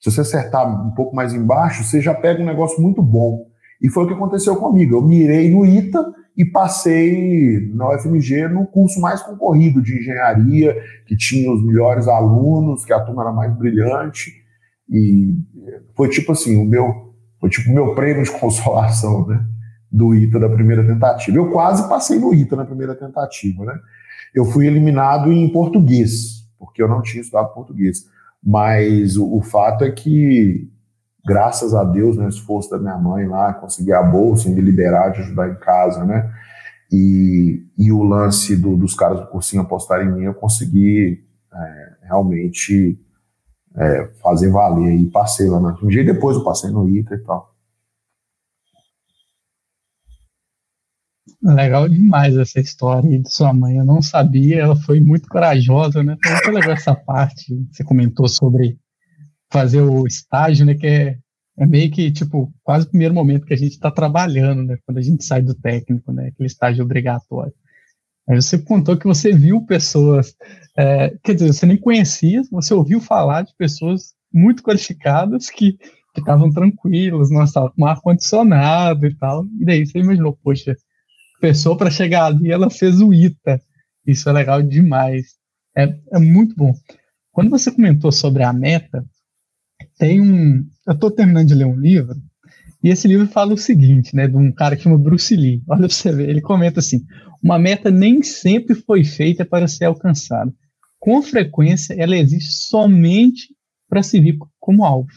se 0.00 0.10
você 0.10 0.20
acertar 0.20 0.86
um 0.86 0.90
pouco 0.92 1.14
mais 1.14 1.32
embaixo, 1.32 1.84
você 1.84 2.00
já 2.00 2.14
pega 2.14 2.42
um 2.42 2.46
negócio 2.46 2.80
muito 2.82 3.02
bom. 3.02 3.46
E 3.80 3.88
foi 3.88 4.04
o 4.04 4.06
que 4.06 4.14
aconteceu 4.14 4.56
comigo. 4.56 4.96
Eu 4.96 5.02
mirei 5.02 5.50
no 5.50 5.64
ITA 5.64 6.04
e 6.36 6.44
passei 6.44 7.70
na 7.74 7.94
UFMG 7.94 8.48
no 8.48 8.66
curso 8.66 9.00
mais 9.00 9.22
concorrido 9.22 9.82
de 9.82 9.98
engenharia, 9.98 10.76
que 11.06 11.16
tinha 11.16 11.50
os 11.50 11.64
melhores 11.64 12.08
alunos, 12.08 12.84
que 12.84 12.92
a 12.92 13.00
turma 13.00 13.22
era 13.22 13.32
mais 13.32 13.56
brilhante. 13.56 14.32
E 14.88 15.34
foi 15.94 16.08
tipo 16.08 16.32
assim, 16.32 16.56
o 16.56 16.64
meu 16.64 17.14
foi 17.40 17.50
tipo 17.50 17.72
meu 17.72 17.94
prêmio 17.94 18.22
de 18.22 18.30
consolação, 18.38 19.26
né? 19.26 19.44
Do 19.90 20.14
ITA 20.14 20.40
da 20.40 20.48
primeira 20.48 20.84
tentativa. 20.86 21.36
Eu 21.36 21.50
quase 21.50 21.88
passei 21.88 22.18
no 22.18 22.34
ITA 22.34 22.56
na 22.56 22.64
primeira 22.64 22.94
tentativa, 22.94 23.64
né? 23.64 23.74
Eu 24.34 24.44
fui 24.44 24.66
eliminado 24.66 25.32
em 25.32 25.50
português, 25.50 26.46
porque 26.58 26.82
eu 26.82 26.88
não 26.88 27.00
tinha 27.00 27.22
estudado 27.22 27.54
português. 27.54 28.04
Mas 28.46 29.16
o, 29.16 29.38
o 29.38 29.42
fato 29.42 29.82
é 29.82 29.90
que, 29.90 30.70
graças 31.26 31.74
a 31.74 31.82
Deus, 31.82 32.16
né, 32.16 32.26
o 32.26 32.28
esforço 32.28 32.70
da 32.70 32.78
minha 32.78 32.96
mãe 32.96 33.26
lá, 33.26 33.52
conseguir 33.52 33.92
a 33.92 34.02
bolsa, 34.04 34.48
me 34.48 34.60
liberar 34.60 35.08
de 35.08 35.22
ajudar 35.22 35.50
em 35.50 35.56
casa, 35.56 36.04
né? 36.04 36.32
E, 36.92 37.66
e 37.76 37.90
o 37.90 38.04
lance 38.04 38.54
do, 38.54 38.76
dos 38.76 38.94
caras 38.94 39.18
do 39.18 39.26
cursinho 39.26 39.62
apostar 39.62 40.00
em 40.02 40.12
mim, 40.12 40.22
eu 40.22 40.34
consegui 40.34 41.24
é, 41.52 41.92
realmente 42.02 42.96
é, 43.74 44.08
fazer 44.22 44.48
valer. 44.48 44.94
E 44.94 45.10
passei 45.10 45.48
lá 45.48 45.58
na 45.58 45.76
FMG, 45.76 46.02
e 46.02 46.06
depois 46.06 46.36
eu 46.36 46.44
passei 46.44 46.70
no 46.70 46.88
ITA 46.88 47.16
e 47.16 47.18
tal. 47.18 47.52
Legal 51.42 51.88
demais 51.88 52.36
essa 52.36 52.60
história 52.60 53.20
de 53.20 53.32
sua 53.32 53.52
mãe. 53.52 53.76
Eu 53.76 53.84
não 53.84 54.00
sabia, 54.00 54.60
ela 54.60 54.76
foi 54.76 55.00
muito 55.00 55.28
corajosa, 55.28 56.02
né? 56.02 56.16
Foi 56.22 56.32
muito 56.32 56.50
legal 56.50 56.72
essa 56.72 56.94
parte. 56.94 57.54
Você 57.70 57.84
comentou 57.84 58.28
sobre 58.28 58.78
fazer 59.52 59.82
o 59.82 60.06
estágio, 60.06 60.66
né? 60.66 60.74
Que 60.74 60.86
é, 60.86 61.18
é 61.58 61.66
meio 61.66 61.90
que, 61.90 62.10
tipo, 62.10 62.52
quase 62.62 62.86
o 62.86 62.88
primeiro 62.88 63.14
momento 63.14 63.46
que 63.46 63.54
a 63.54 63.56
gente 63.56 63.72
está 63.72 63.90
trabalhando, 63.90 64.62
né? 64.62 64.76
Quando 64.84 64.98
a 64.98 65.02
gente 65.02 65.24
sai 65.24 65.42
do 65.42 65.54
técnico, 65.54 66.12
né? 66.12 66.28
Aquele 66.28 66.46
estágio 66.46 66.84
obrigatório. 66.84 67.52
Aí 68.28 68.34
você 68.40 68.58
contou 68.58 68.96
que 68.96 69.06
você 69.06 69.32
viu 69.32 69.64
pessoas, 69.64 70.34
é, 70.76 71.16
quer 71.22 71.34
dizer, 71.34 71.52
você 71.52 71.64
nem 71.64 71.76
conhecia, 71.76 72.42
você 72.50 72.74
ouviu 72.74 73.00
falar 73.00 73.42
de 73.42 73.54
pessoas 73.56 74.14
muito 74.32 74.62
qualificadas 74.64 75.48
que 75.48 75.78
estavam 76.16 76.50
tranquilas, 76.50 77.30
nossa, 77.30 77.70
com 77.70 77.86
ar-condicionado 77.86 79.06
e 79.06 79.14
tal. 79.14 79.44
E 79.60 79.64
daí 79.64 79.86
você 79.86 79.98
imaginou, 79.98 80.36
poxa, 80.42 80.76
pessoa 81.40 81.76
para 81.76 81.90
chegar 81.90 82.26
ali, 82.26 82.50
ela 82.50 82.70
fez 82.70 83.00
o 83.00 83.12
ITA. 83.12 83.60
Isso 84.06 84.28
é 84.28 84.32
legal 84.32 84.62
demais. 84.62 85.34
É, 85.76 85.94
é 86.12 86.18
muito 86.18 86.54
bom. 86.54 86.72
Quando 87.32 87.50
você 87.50 87.70
comentou 87.70 88.10
sobre 88.10 88.42
a 88.42 88.52
meta, 88.52 89.04
tem 89.98 90.20
um. 90.20 90.66
Eu 90.86 90.94
estou 90.94 91.10
terminando 91.10 91.48
de 91.48 91.54
ler 91.54 91.66
um 91.66 91.76
livro, 91.76 92.16
e 92.82 92.88
esse 92.88 93.08
livro 93.08 93.26
fala 93.26 93.52
o 93.52 93.58
seguinte, 93.58 94.14
né, 94.14 94.28
de 94.28 94.36
um 94.36 94.52
cara 94.52 94.76
que 94.76 94.84
chama 94.84 94.96
Bruce 94.96 95.34
Lee. 95.34 95.62
Olha 95.68 95.80
para 95.80 95.88
você 95.88 96.12
ver, 96.12 96.28
ele 96.28 96.40
comenta 96.40 96.80
assim: 96.80 97.04
uma 97.42 97.58
meta 97.58 97.90
nem 97.90 98.22
sempre 98.22 98.74
foi 98.74 99.04
feita 99.04 99.44
para 99.44 99.66
ser 99.66 99.86
alcançada. 99.86 100.52
Com 100.98 101.20
frequência, 101.22 101.94
ela 101.94 102.16
existe 102.16 102.52
somente 102.68 103.54
para 103.88 104.02
servir 104.02 104.38
como 104.58 104.84
alvo. 104.84 105.10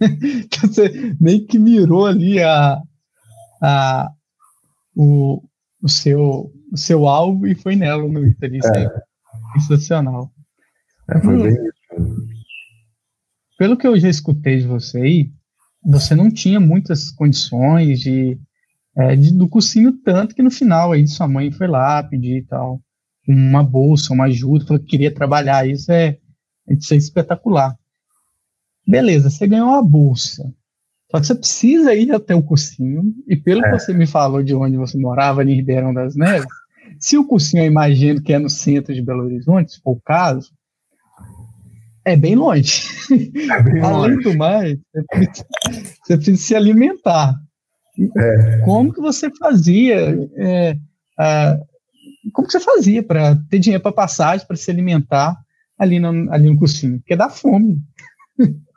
você 0.60 1.14
meio 1.20 1.46
que 1.46 1.58
mirou 1.58 2.06
ali 2.06 2.42
a, 2.42 2.82
a, 3.62 4.10
o, 4.94 5.42
o, 5.86 5.88
seu, 5.88 6.52
o 6.72 6.76
seu 6.76 7.06
alvo 7.06 7.46
e 7.46 7.54
foi 7.54 7.76
nela 7.76 8.02
no 8.02 8.12
Twitter. 8.12 8.54
Isso 8.54 8.68
é, 8.68 8.84
é 8.84 9.60
sensacional. 9.60 10.30
É, 11.08 11.20
foi 11.20 11.42
bem 11.42 11.52
isso. 11.52 12.26
Pelo 13.56 13.76
que 13.76 13.86
eu 13.86 13.98
já 13.98 14.08
escutei 14.08 14.58
de 14.58 14.66
você 14.66 14.98
aí, 14.98 15.30
você 15.82 16.14
não 16.14 16.30
tinha 16.30 16.60
muitas 16.60 17.10
condições 17.10 18.00
de 18.00 18.38
é, 18.96 19.14
de, 19.14 19.32
do 19.32 19.48
cursinho, 19.48 19.92
tanto 19.92 20.34
que 20.34 20.42
no 20.42 20.50
final 20.50 20.92
aí 20.92 21.06
sua 21.06 21.28
mãe 21.28 21.52
foi 21.52 21.66
lá 21.66 22.02
pedir 22.02 22.38
e 22.38 22.42
tal, 22.42 22.80
uma 23.28 23.62
bolsa, 23.62 24.12
uma 24.12 24.24
ajuda, 24.24 24.64
falou 24.64 24.80
que 24.80 24.88
queria 24.88 25.14
trabalhar, 25.14 25.68
isso 25.68 25.92
é, 25.92 26.18
isso 26.68 26.94
é 26.94 26.96
espetacular. 26.96 27.76
Beleza, 28.86 29.28
você 29.28 29.46
ganhou 29.46 29.68
uma 29.68 29.82
bolsa, 29.82 30.50
só 31.10 31.20
que 31.20 31.26
você 31.26 31.34
precisa 31.34 31.94
ir 31.94 32.12
até 32.12 32.34
o 32.34 32.42
cursinho, 32.42 33.14
e 33.26 33.36
pelo 33.36 33.64
é. 33.64 33.70
que 33.70 33.78
você 33.78 33.92
me 33.92 34.06
falou 34.06 34.42
de 34.42 34.54
onde 34.54 34.76
você 34.76 34.98
morava, 34.98 35.40
ali 35.40 35.52
em 35.52 35.56
Ribeirão 35.56 35.94
das 35.94 36.16
Neves, 36.16 36.46
se 36.98 37.16
o 37.16 37.26
cursinho 37.26 37.62
eu 37.62 37.66
imagino 37.66 38.22
que 38.22 38.32
é 38.32 38.38
no 38.38 38.48
centro 38.48 38.94
de 38.94 39.02
Belo 39.02 39.24
Horizonte, 39.24 39.72
se 39.72 39.80
for 39.80 39.92
o 39.92 40.00
caso, 40.04 40.50
é 42.04 42.16
bem 42.16 42.36
longe. 42.36 42.82
É 43.50 43.62
bem 43.62 43.82
Além 43.82 44.14
longe. 44.14 44.22
do 44.22 44.36
mais, 44.36 44.78
você 44.78 45.02
precisa, 45.08 45.46
você 46.02 46.16
precisa 46.16 46.36
se 46.38 46.54
alimentar. 46.54 47.34
É. 48.16 48.58
Como 48.64 48.92
que 48.92 49.00
você 49.00 49.30
fazia? 49.36 50.28
É, 50.36 50.76
como 52.32 52.46
que 52.46 52.52
você 52.52 52.60
fazia 52.60 53.02
para 53.02 53.36
ter 53.50 53.58
dinheiro 53.58 53.82
para 53.82 53.92
passagem, 53.92 54.46
para 54.46 54.56
se 54.56 54.70
alimentar 54.70 55.36
ali 55.78 55.98
no, 55.98 56.32
ali 56.32 56.48
no 56.48 56.56
cursinho? 56.56 56.98
Porque 56.98 57.16
dá 57.16 57.28
fome. 57.28 57.80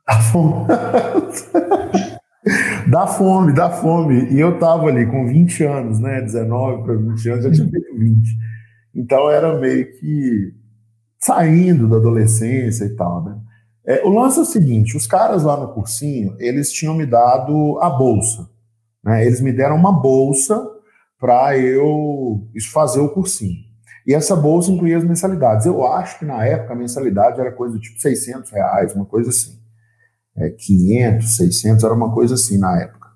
Dá 0.07 0.19
fome. 0.21 0.65
dá 2.87 3.07
fome, 3.07 3.53
dá 3.53 3.69
fome. 3.69 4.31
E 4.31 4.39
eu 4.39 4.57
tava 4.59 4.87
ali 4.87 5.05
com 5.05 5.27
20 5.27 5.63
anos, 5.63 5.99
né? 5.99 6.21
19 6.21 6.83
para 6.83 6.95
20 6.95 7.29
anos, 7.29 7.45
já 7.45 7.51
tinha 7.51 7.69
feito 7.69 7.97
20. 7.97 8.29
Então 8.95 9.29
era 9.29 9.57
meio 9.59 9.91
que 9.97 10.53
saindo 11.19 11.87
da 11.87 11.97
adolescência 11.97 12.85
e 12.85 12.95
tal, 12.95 13.23
né? 13.23 13.37
É, 13.85 14.03
o 14.05 14.09
lance 14.09 14.39
é 14.39 14.41
o 14.41 14.45
seguinte: 14.45 14.95
os 14.95 15.07
caras 15.07 15.43
lá 15.43 15.57
no 15.57 15.73
cursinho, 15.73 16.35
eles 16.39 16.71
tinham 16.71 16.93
me 16.93 17.05
dado 17.05 17.79
a 17.81 17.89
bolsa. 17.89 18.49
Né? 19.03 19.25
Eles 19.25 19.41
me 19.41 19.51
deram 19.51 19.75
uma 19.75 19.91
bolsa 19.91 20.63
para 21.19 21.57
eu 21.57 22.47
fazer 22.71 22.99
o 22.99 23.09
cursinho. 23.09 23.57
E 24.05 24.13
essa 24.13 24.35
bolsa 24.35 24.71
incluía 24.71 24.97
as 24.97 25.03
mensalidades. 25.03 25.65
Eu 25.65 25.85
acho 25.85 26.19
que 26.19 26.25
na 26.25 26.45
época 26.45 26.73
a 26.73 26.75
mensalidade 26.75 27.39
era 27.39 27.51
coisa 27.51 27.75
do 27.75 27.81
tipo 27.81 27.99
600 27.99 28.49
reais, 28.51 28.95
uma 28.95 29.05
coisa 29.05 29.29
assim. 29.29 29.59
É, 30.39 30.49
500, 30.49 31.35
600, 31.35 31.83
era 31.83 31.93
uma 31.93 32.13
coisa 32.13 32.35
assim 32.35 32.57
na 32.57 32.79
época. 32.81 33.09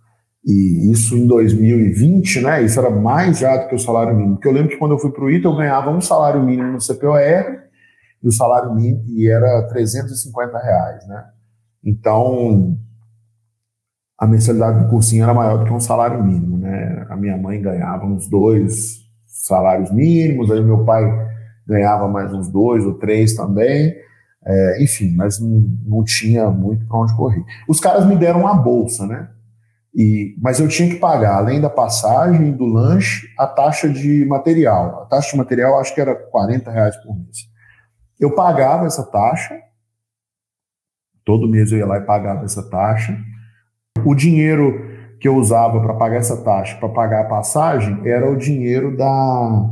E 0.46 0.92
isso 0.92 1.16
em 1.16 1.26
2020, 1.26 2.42
né? 2.42 2.64
Isso 2.64 2.80
era 2.80 2.90
mais 2.90 3.40
já 3.40 3.56
do 3.56 3.70
que 3.70 3.76
o 3.76 3.80
salário 3.80 4.16
mínimo. 4.16 4.36
Porque 4.36 4.48
eu 4.48 4.52
lembro 4.52 4.70
que 4.70 4.78
quando 4.78 4.92
eu 4.92 5.00
fui 5.00 5.12
para 5.12 5.24
o 5.24 5.30
ITA, 5.30 5.48
eu 5.48 5.56
ganhava 5.56 5.90
um 5.90 6.02
salário 6.02 6.44
mínimo 6.44 6.74
no 6.74 6.82
CPOR 6.82 7.20
e 8.22 8.28
o 8.28 8.32
salário 8.32 8.74
mínimo 8.74 9.04
e 9.08 9.30
era 9.30 9.68
350 9.70 10.58
reais, 10.60 11.08
né? 11.08 11.24
Então, 11.84 12.78
a 14.18 14.28
mensalidade 14.28 14.84
do 14.84 14.90
cursinho 14.90 15.24
era 15.24 15.34
maior 15.34 15.60
do 15.60 15.66
que 15.66 15.74
um 15.74 15.80
salário 15.80 16.24
mínimo, 16.24 16.58
né? 16.58 17.06
A 17.10 17.16
minha 17.16 17.38
mãe 17.38 17.62
ganhava 17.62 18.06
uns 18.06 18.30
dois 18.30 19.04
salários 19.26 19.92
mínimos, 19.92 20.50
aí 20.52 20.62
meu 20.62 20.86
pai 20.86 21.04
ganhava 21.68 22.08
mais 22.08 22.34
uns 22.34 22.50
dois 22.50 22.86
ou 22.86 22.94
três 22.94 23.36
também, 23.36 23.94
é, 24.46 24.84
enfim, 24.84 25.16
mas 25.16 25.40
não, 25.40 25.64
não 25.86 26.04
tinha 26.04 26.50
muito 26.50 26.86
para 26.86 26.98
onde 26.98 27.16
correr. 27.16 27.44
Os 27.68 27.80
caras 27.80 28.06
me 28.06 28.16
deram 28.16 28.42
uma 28.42 28.54
bolsa, 28.54 29.06
né? 29.06 29.30
E, 29.96 30.36
mas 30.42 30.60
eu 30.60 30.68
tinha 30.68 30.90
que 30.90 30.96
pagar, 30.96 31.36
além 31.36 31.62
da 31.62 31.70
passagem, 31.70 32.52
do 32.52 32.66
lanche, 32.66 33.28
a 33.38 33.46
taxa 33.46 33.88
de 33.88 34.26
material. 34.26 35.04
A 35.04 35.06
taxa 35.06 35.32
de 35.32 35.38
material 35.38 35.80
acho 35.80 35.94
que 35.94 36.02
era 36.02 36.16
40 36.16 36.72
reais 36.72 36.98
por 36.98 37.16
mês. 37.16 37.38
Eu 38.20 38.34
pagava 38.34 38.86
essa 38.86 39.04
taxa, 39.04 39.60
todo 41.24 41.48
mês 41.48 41.72
eu 41.72 41.78
ia 41.78 41.86
lá 41.86 41.98
e 41.98 42.06
pagava 42.06 42.44
essa 42.44 42.68
taxa. 42.70 43.18
O 44.04 44.16
dinheiro 44.16 44.92
que 45.20 45.28
eu 45.28 45.36
usava 45.38 45.80
para 45.80 45.94
pagar 45.94 46.18
essa 46.18 46.44
taxa, 46.44 46.76
para 46.78 46.90
pagar 46.90 47.22
a 47.22 47.30
passagem, 47.30 48.02
era 48.06 48.30
o 48.30 48.36
dinheiro 48.36 48.98
da 48.98 49.70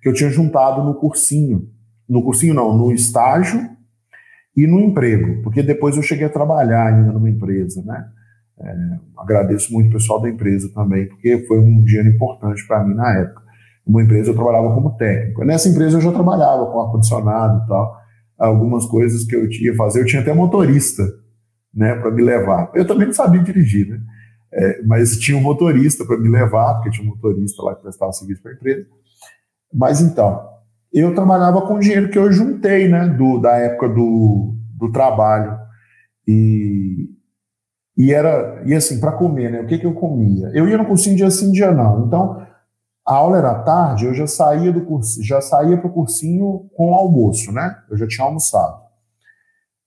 que 0.00 0.08
eu 0.08 0.14
tinha 0.14 0.30
juntado 0.30 0.84
no 0.84 0.94
cursinho. 0.94 1.68
No 2.08 2.22
cursinho 2.22 2.54
não, 2.54 2.76
no 2.76 2.92
estágio 2.92 3.73
e 4.56 4.66
no 4.66 4.80
emprego, 4.80 5.42
porque 5.42 5.62
depois 5.62 5.96
eu 5.96 6.02
cheguei 6.02 6.26
a 6.26 6.30
trabalhar 6.30 6.86
ainda 6.86 7.12
numa 7.12 7.28
empresa, 7.28 7.82
né? 7.84 8.06
É, 8.60 8.74
agradeço 9.18 9.72
muito 9.72 9.88
o 9.88 9.92
pessoal 9.92 10.20
da 10.20 10.28
empresa 10.28 10.70
também, 10.72 11.08
porque 11.08 11.44
foi 11.46 11.58
um 11.58 11.82
dinheiro 11.82 12.08
importante 12.08 12.64
para 12.66 12.84
mim 12.84 12.94
na 12.94 13.12
época. 13.18 13.42
Uma 13.84 14.02
empresa 14.02 14.30
eu 14.30 14.34
trabalhava 14.34 14.72
como 14.74 14.96
técnico. 14.96 15.44
Nessa 15.44 15.68
empresa 15.68 15.96
eu 15.96 16.00
já 16.00 16.12
trabalhava 16.12 16.64
com 16.66 16.80
ar-condicionado 16.80 17.64
e 17.64 17.68
tal. 17.68 17.96
Algumas 18.38 18.86
coisas 18.86 19.24
que 19.24 19.34
eu 19.34 19.48
tinha 19.48 19.74
fazer, 19.74 20.00
eu 20.00 20.06
tinha 20.06 20.22
até 20.22 20.32
motorista, 20.32 21.02
né, 21.74 21.94
para 21.96 22.10
me 22.10 22.22
levar. 22.22 22.70
Eu 22.74 22.86
também 22.86 23.06
não 23.06 23.14
sabia 23.14 23.42
dirigir, 23.42 23.88
né? 23.88 24.00
É, 24.52 24.82
mas 24.84 25.18
tinha 25.18 25.36
um 25.36 25.40
motorista 25.40 26.04
para 26.04 26.16
me 26.16 26.28
levar, 26.28 26.74
porque 26.74 26.90
tinha 26.90 27.04
um 27.04 27.10
motorista 27.10 27.60
lá 27.62 27.74
que 27.74 27.82
prestava 27.82 28.12
serviço 28.12 28.40
para 28.40 28.52
a 28.52 28.54
empresa. 28.54 28.86
Mas 29.72 30.00
então, 30.00 30.40
eu 31.00 31.14
trabalhava 31.14 31.62
com 31.62 31.74
o 31.74 31.80
dinheiro 31.80 32.10
que 32.10 32.18
eu 32.18 32.30
juntei, 32.30 32.88
né, 32.88 33.08
do, 33.08 33.38
da 33.38 33.56
época 33.56 33.88
do, 33.88 34.54
do 34.78 34.92
trabalho. 34.92 35.58
E, 36.26 37.08
e 37.96 38.12
era, 38.12 38.62
e 38.64 38.74
assim, 38.74 39.00
para 39.00 39.12
comer, 39.12 39.50
né, 39.50 39.60
o 39.60 39.66
que, 39.66 39.78
que 39.78 39.86
eu 39.86 39.94
comia? 39.94 40.50
Eu 40.54 40.68
ia 40.68 40.78
no 40.78 40.86
cursinho 40.86 41.16
dia 41.16 41.30
sim, 41.30 41.50
dia 41.50 41.72
não. 41.72 42.06
Então, 42.06 42.44
a 43.06 43.14
aula 43.14 43.38
era 43.38 43.54
tarde, 43.62 44.06
eu 44.06 44.14
já 44.14 44.26
saía 44.26 44.72
do 44.72 44.82
curso, 44.82 45.22
já 45.22 45.40
saía 45.40 45.76
para 45.76 45.88
o 45.88 45.92
cursinho 45.92 46.70
com 46.74 46.94
almoço, 46.94 47.52
né? 47.52 47.76
Eu 47.90 47.98
já 47.98 48.06
tinha 48.06 48.24
almoçado. 48.24 48.82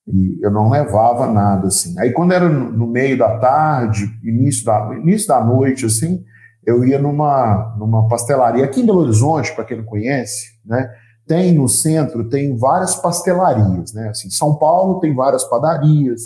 E 0.08 0.40
eu 0.42 0.52
não 0.52 0.70
levava 0.70 1.26
nada, 1.26 1.68
assim. 1.68 2.00
Aí 2.00 2.12
quando 2.12 2.34
era 2.34 2.48
no 2.48 2.86
meio 2.86 3.18
da 3.18 3.40
tarde, 3.40 4.06
início 4.24 4.64
da, 4.66 4.96
início 4.96 5.28
da 5.28 5.44
noite, 5.44 5.86
assim, 5.86 6.24
eu 6.68 6.86
ia 6.86 7.00
numa, 7.00 7.76
numa 7.80 8.08
pastelaria. 8.08 8.66
Aqui 8.66 8.82
em 8.82 8.86
Belo 8.86 9.00
Horizonte, 9.00 9.56
para 9.56 9.64
quem 9.64 9.78
não 9.78 9.86
conhece, 9.86 10.50
né, 10.64 10.88
tem 11.26 11.54
no 11.54 11.68
centro, 11.68 12.30
tem 12.30 12.56
várias 12.56 12.96
pastelarias, 12.96 13.94
né? 13.94 14.10
Assim, 14.10 14.30
São 14.30 14.56
Paulo 14.56 15.00
tem 15.00 15.16
várias 15.16 15.44
padarias, 15.44 16.22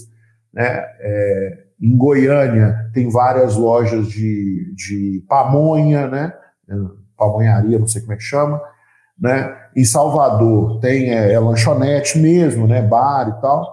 né? 0.53 0.83
É, 0.99 1.63
em 1.81 1.97
Goiânia 1.97 2.89
tem 2.93 3.09
várias 3.09 3.55
lojas 3.55 4.07
de, 4.07 4.73
de 4.75 5.25
pamonha, 5.27 6.07
né? 6.07 6.33
Pamonharia, 7.17 7.79
não 7.79 7.87
sei 7.87 8.01
como 8.01 8.13
é 8.13 8.17
que 8.17 8.23
chama 8.23 8.61
né? 9.21 9.55
Em 9.75 9.85
Salvador 9.85 10.79
tem 10.79 11.11
é, 11.11 11.31
é, 11.31 11.39
lanchonete 11.39 12.17
mesmo, 12.17 12.65
né? 12.65 12.81
Bar 12.81 13.29
e 13.29 13.41
tal. 13.41 13.69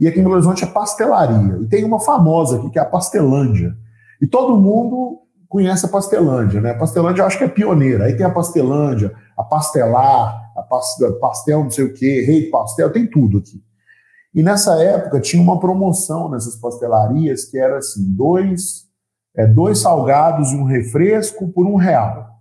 E 0.00 0.08
aqui 0.08 0.18
em 0.18 0.22
Belo 0.22 0.34
Horizonte 0.34 0.64
é 0.64 0.66
pastelaria. 0.66 1.58
E 1.62 1.68
tem 1.68 1.84
uma 1.84 2.00
famosa 2.00 2.58
aqui 2.58 2.70
que 2.70 2.78
é 2.78 2.82
a 2.82 2.86
Pastelândia. 2.86 3.74
E 4.20 4.26
todo 4.26 4.56
mundo 4.56 5.20
conhece 5.48 5.86
a 5.86 5.88
Pastelândia, 5.88 6.60
né? 6.60 6.70
A 6.70 6.78
Pastelândia 6.78 7.22
eu 7.22 7.26
acho 7.26 7.38
que 7.38 7.44
é 7.44 7.48
pioneira. 7.48 8.04
Aí 8.04 8.16
tem 8.16 8.26
a 8.26 8.30
Pastelândia, 8.30 9.12
a 9.36 9.42
Pastelar, 9.42 10.52
a 10.56 10.62
pastel 10.62 11.64
não 11.64 11.70
sei 11.70 11.84
o 11.84 11.92
quê, 11.92 12.24
Rei 12.26 12.48
Pastel, 12.50 12.90
tem 12.90 13.06
tudo 13.06 13.38
aqui. 13.38 13.62
E 14.34 14.42
nessa 14.42 14.82
época 14.82 15.20
tinha 15.20 15.42
uma 15.42 15.60
promoção 15.60 16.30
nessas 16.30 16.56
pastelarias 16.56 17.44
que 17.44 17.58
era 17.58 17.78
assim, 17.78 18.04
dois, 18.14 18.86
é, 19.36 19.46
dois 19.46 19.78
salgados 19.80 20.52
e 20.52 20.56
um 20.56 20.64
refresco 20.64 21.48
por 21.48 21.66
um 21.66 21.76
real 21.76 22.36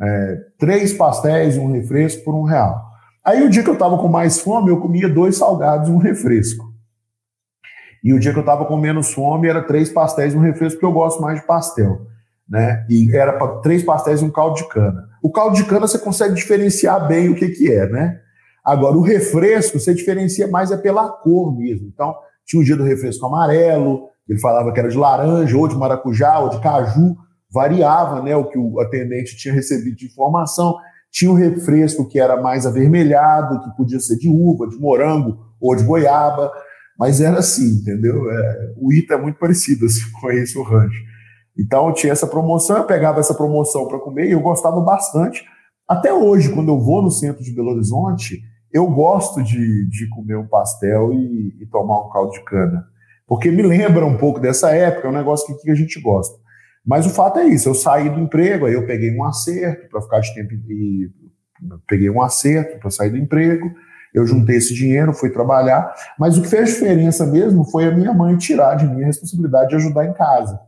é, 0.00 0.36
três 0.58 0.92
pastéis 0.92 1.56
e 1.56 1.60
um 1.60 1.72
refresco 1.72 2.24
por 2.24 2.34
um 2.34 2.42
real. 2.42 2.90
Aí 3.24 3.42
o 3.44 3.50
dia 3.50 3.62
que 3.62 3.70
eu 3.70 3.74
estava 3.74 3.96
com 3.98 4.08
mais 4.08 4.40
fome, 4.40 4.70
eu 4.70 4.80
comia 4.80 5.08
dois 5.08 5.36
salgados 5.36 5.88
e 5.88 5.92
um 5.92 5.98
refresco. 5.98 6.72
E 8.02 8.12
o 8.12 8.18
dia 8.18 8.32
que 8.32 8.38
eu 8.38 8.42
estava 8.42 8.64
com 8.64 8.76
menos 8.76 9.12
fome, 9.12 9.48
era 9.48 9.62
três 9.62 9.90
pastéis 9.90 10.34
e 10.34 10.36
um 10.36 10.40
refresco, 10.40 10.80
porque 10.80 10.86
eu 10.86 10.92
gosto 10.92 11.22
mais 11.22 11.40
de 11.40 11.46
pastel. 11.46 12.06
Né? 12.48 12.84
E 12.88 13.14
era 13.14 13.32
para 13.32 13.60
três 13.60 13.82
pastéis 13.82 14.20
e 14.20 14.24
um 14.24 14.30
caldo 14.30 14.56
de 14.56 14.68
cana. 14.68 15.08
O 15.22 15.30
caldo 15.30 15.56
de 15.56 15.64
cana 15.64 15.86
você 15.86 15.98
consegue 15.98 16.34
diferenciar 16.34 17.06
bem 17.08 17.28
o 17.28 17.34
que, 17.34 17.48
que 17.48 17.72
é, 17.72 17.88
né? 17.88 18.18
Agora, 18.64 18.96
o 18.96 19.02
refresco 19.02 19.78
você 19.78 19.94
diferencia 19.94 20.46
mais 20.46 20.70
é 20.70 20.76
pela 20.76 21.08
cor 21.08 21.56
mesmo. 21.56 21.88
Então, 21.92 22.14
tinha 22.44 22.60
o 22.60 22.64
dia 22.64 22.76
do 22.76 22.84
refresco 22.84 23.26
amarelo, 23.26 24.08
ele 24.28 24.38
falava 24.38 24.72
que 24.72 24.78
era 24.78 24.88
de 24.88 24.96
laranja, 24.96 25.56
ou 25.56 25.66
de 25.66 25.76
maracujá, 25.76 26.38
ou 26.38 26.48
de 26.48 26.60
caju 26.60 27.16
variava 27.52 28.22
né, 28.22 28.34
o 28.34 28.46
que 28.46 28.58
o 28.58 28.80
atendente 28.80 29.36
tinha 29.36 29.52
recebido 29.52 29.94
de 29.94 30.06
informação. 30.06 30.76
Tinha 31.10 31.30
o 31.30 31.34
refresco 31.34 32.08
que 32.08 32.18
era 32.18 32.40
mais 32.40 32.64
avermelhado, 32.64 33.60
que 33.60 33.76
podia 33.76 34.00
ser 34.00 34.16
de 34.16 34.28
uva, 34.28 34.66
de 34.66 34.78
morango 34.78 35.38
ou 35.60 35.76
de 35.76 35.84
goiaba, 35.84 36.50
mas 36.98 37.20
era 37.20 37.38
assim, 37.38 37.80
entendeu? 37.80 38.30
É, 38.30 38.72
o 38.78 38.92
ITA 38.92 39.14
é 39.14 39.20
muito 39.20 39.38
parecido 39.38 39.84
assim, 39.84 40.00
com 40.18 40.30
esse 40.30 40.56
o 40.56 40.62
rancho. 40.62 41.11
Então 41.58 41.92
tinha 41.92 42.12
essa 42.12 42.26
promoção, 42.26 42.78
eu 42.78 42.84
pegava 42.84 43.20
essa 43.20 43.34
promoção 43.34 43.86
para 43.86 43.98
comer 43.98 44.28
e 44.28 44.32
eu 44.32 44.40
gostava 44.40 44.80
bastante. 44.80 45.44
Até 45.88 46.12
hoje, 46.12 46.52
quando 46.52 46.70
eu 46.70 46.80
vou 46.80 47.02
no 47.02 47.10
centro 47.10 47.42
de 47.42 47.54
Belo 47.54 47.72
Horizonte, 47.72 48.40
eu 48.72 48.86
gosto 48.86 49.42
de, 49.42 49.88
de 49.88 50.08
comer 50.08 50.36
um 50.36 50.46
pastel 50.46 51.12
e, 51.12 51.56
e 51.60 51.66
tomar 51.66 52.06
um 52.06 52.10
caldo 52.10 52.32
de 52.32 52.42
cana. 52.44 52.84
Porque 53.26 53.50
me 53.50 53.62
lembra 53.62 54.04
um 54.06 54.16
pouco 54.16 54.40
dessa 54.40 54.70
época, 54.70 55.06
é 55.06 55.10
um 55.10 55.14
negócio 55.14 55.46
que, 55.46 55.62
que 55.62 55.70
a 55.70 55.74
gente 55.74 56.00
gosta. 56.00 56.40
Mas 56.84 57.06
o 57.06 57.10
fato 57.10 57.38
é 57.38 57.44
isso, 57.44 57.68
eu 57.68 57.74
saí 57.74 58.10
do 58.10 58.18
emprego, 58.18 58.66
aí 58.66 58.74
eu 58.74 58.86
peguei 58.86 59.14
um 59.16 59.24
acerto 59.24 59.88
para 59.88 60.00
ficar 60.00 60.20
de 60.20 60.34
tempo 60.34 60.52
e 60.54 61.10
peguei 61.86 62.10
um 62.10 62.20
acerto 62.20 62.78
para 62.80 62.90
sair 62.90 63.10
do 63.10 63.16
emprego, 63.16 63.70
eu 64.12 64.26
juntei 64.26 64.56
esse 64.56 64.74
dinheiro, 64.74 65.12
fui 65.12 65.30
trabalhar, 65.30 65.94
mas 66.18 66.36
o 66.36 66.42
que 66.42 66.48
fez 66.48 66.70
diferença 66.70 67.24
mesmo 67.24 67.64
foi 67.64 67.86
a 67.86 67.92
minha 67.92 68.12
mãe 68.12 68.36
tirar 68.36 68.74
de 68.74 68.86
mim 68.86 69.02
a 69.02 69.06
responsabilidade 69.06 69.70
de 69.70 69.76
ajudar 69.76 70.06
em 70.06 70.12
casa. 70.12 70.58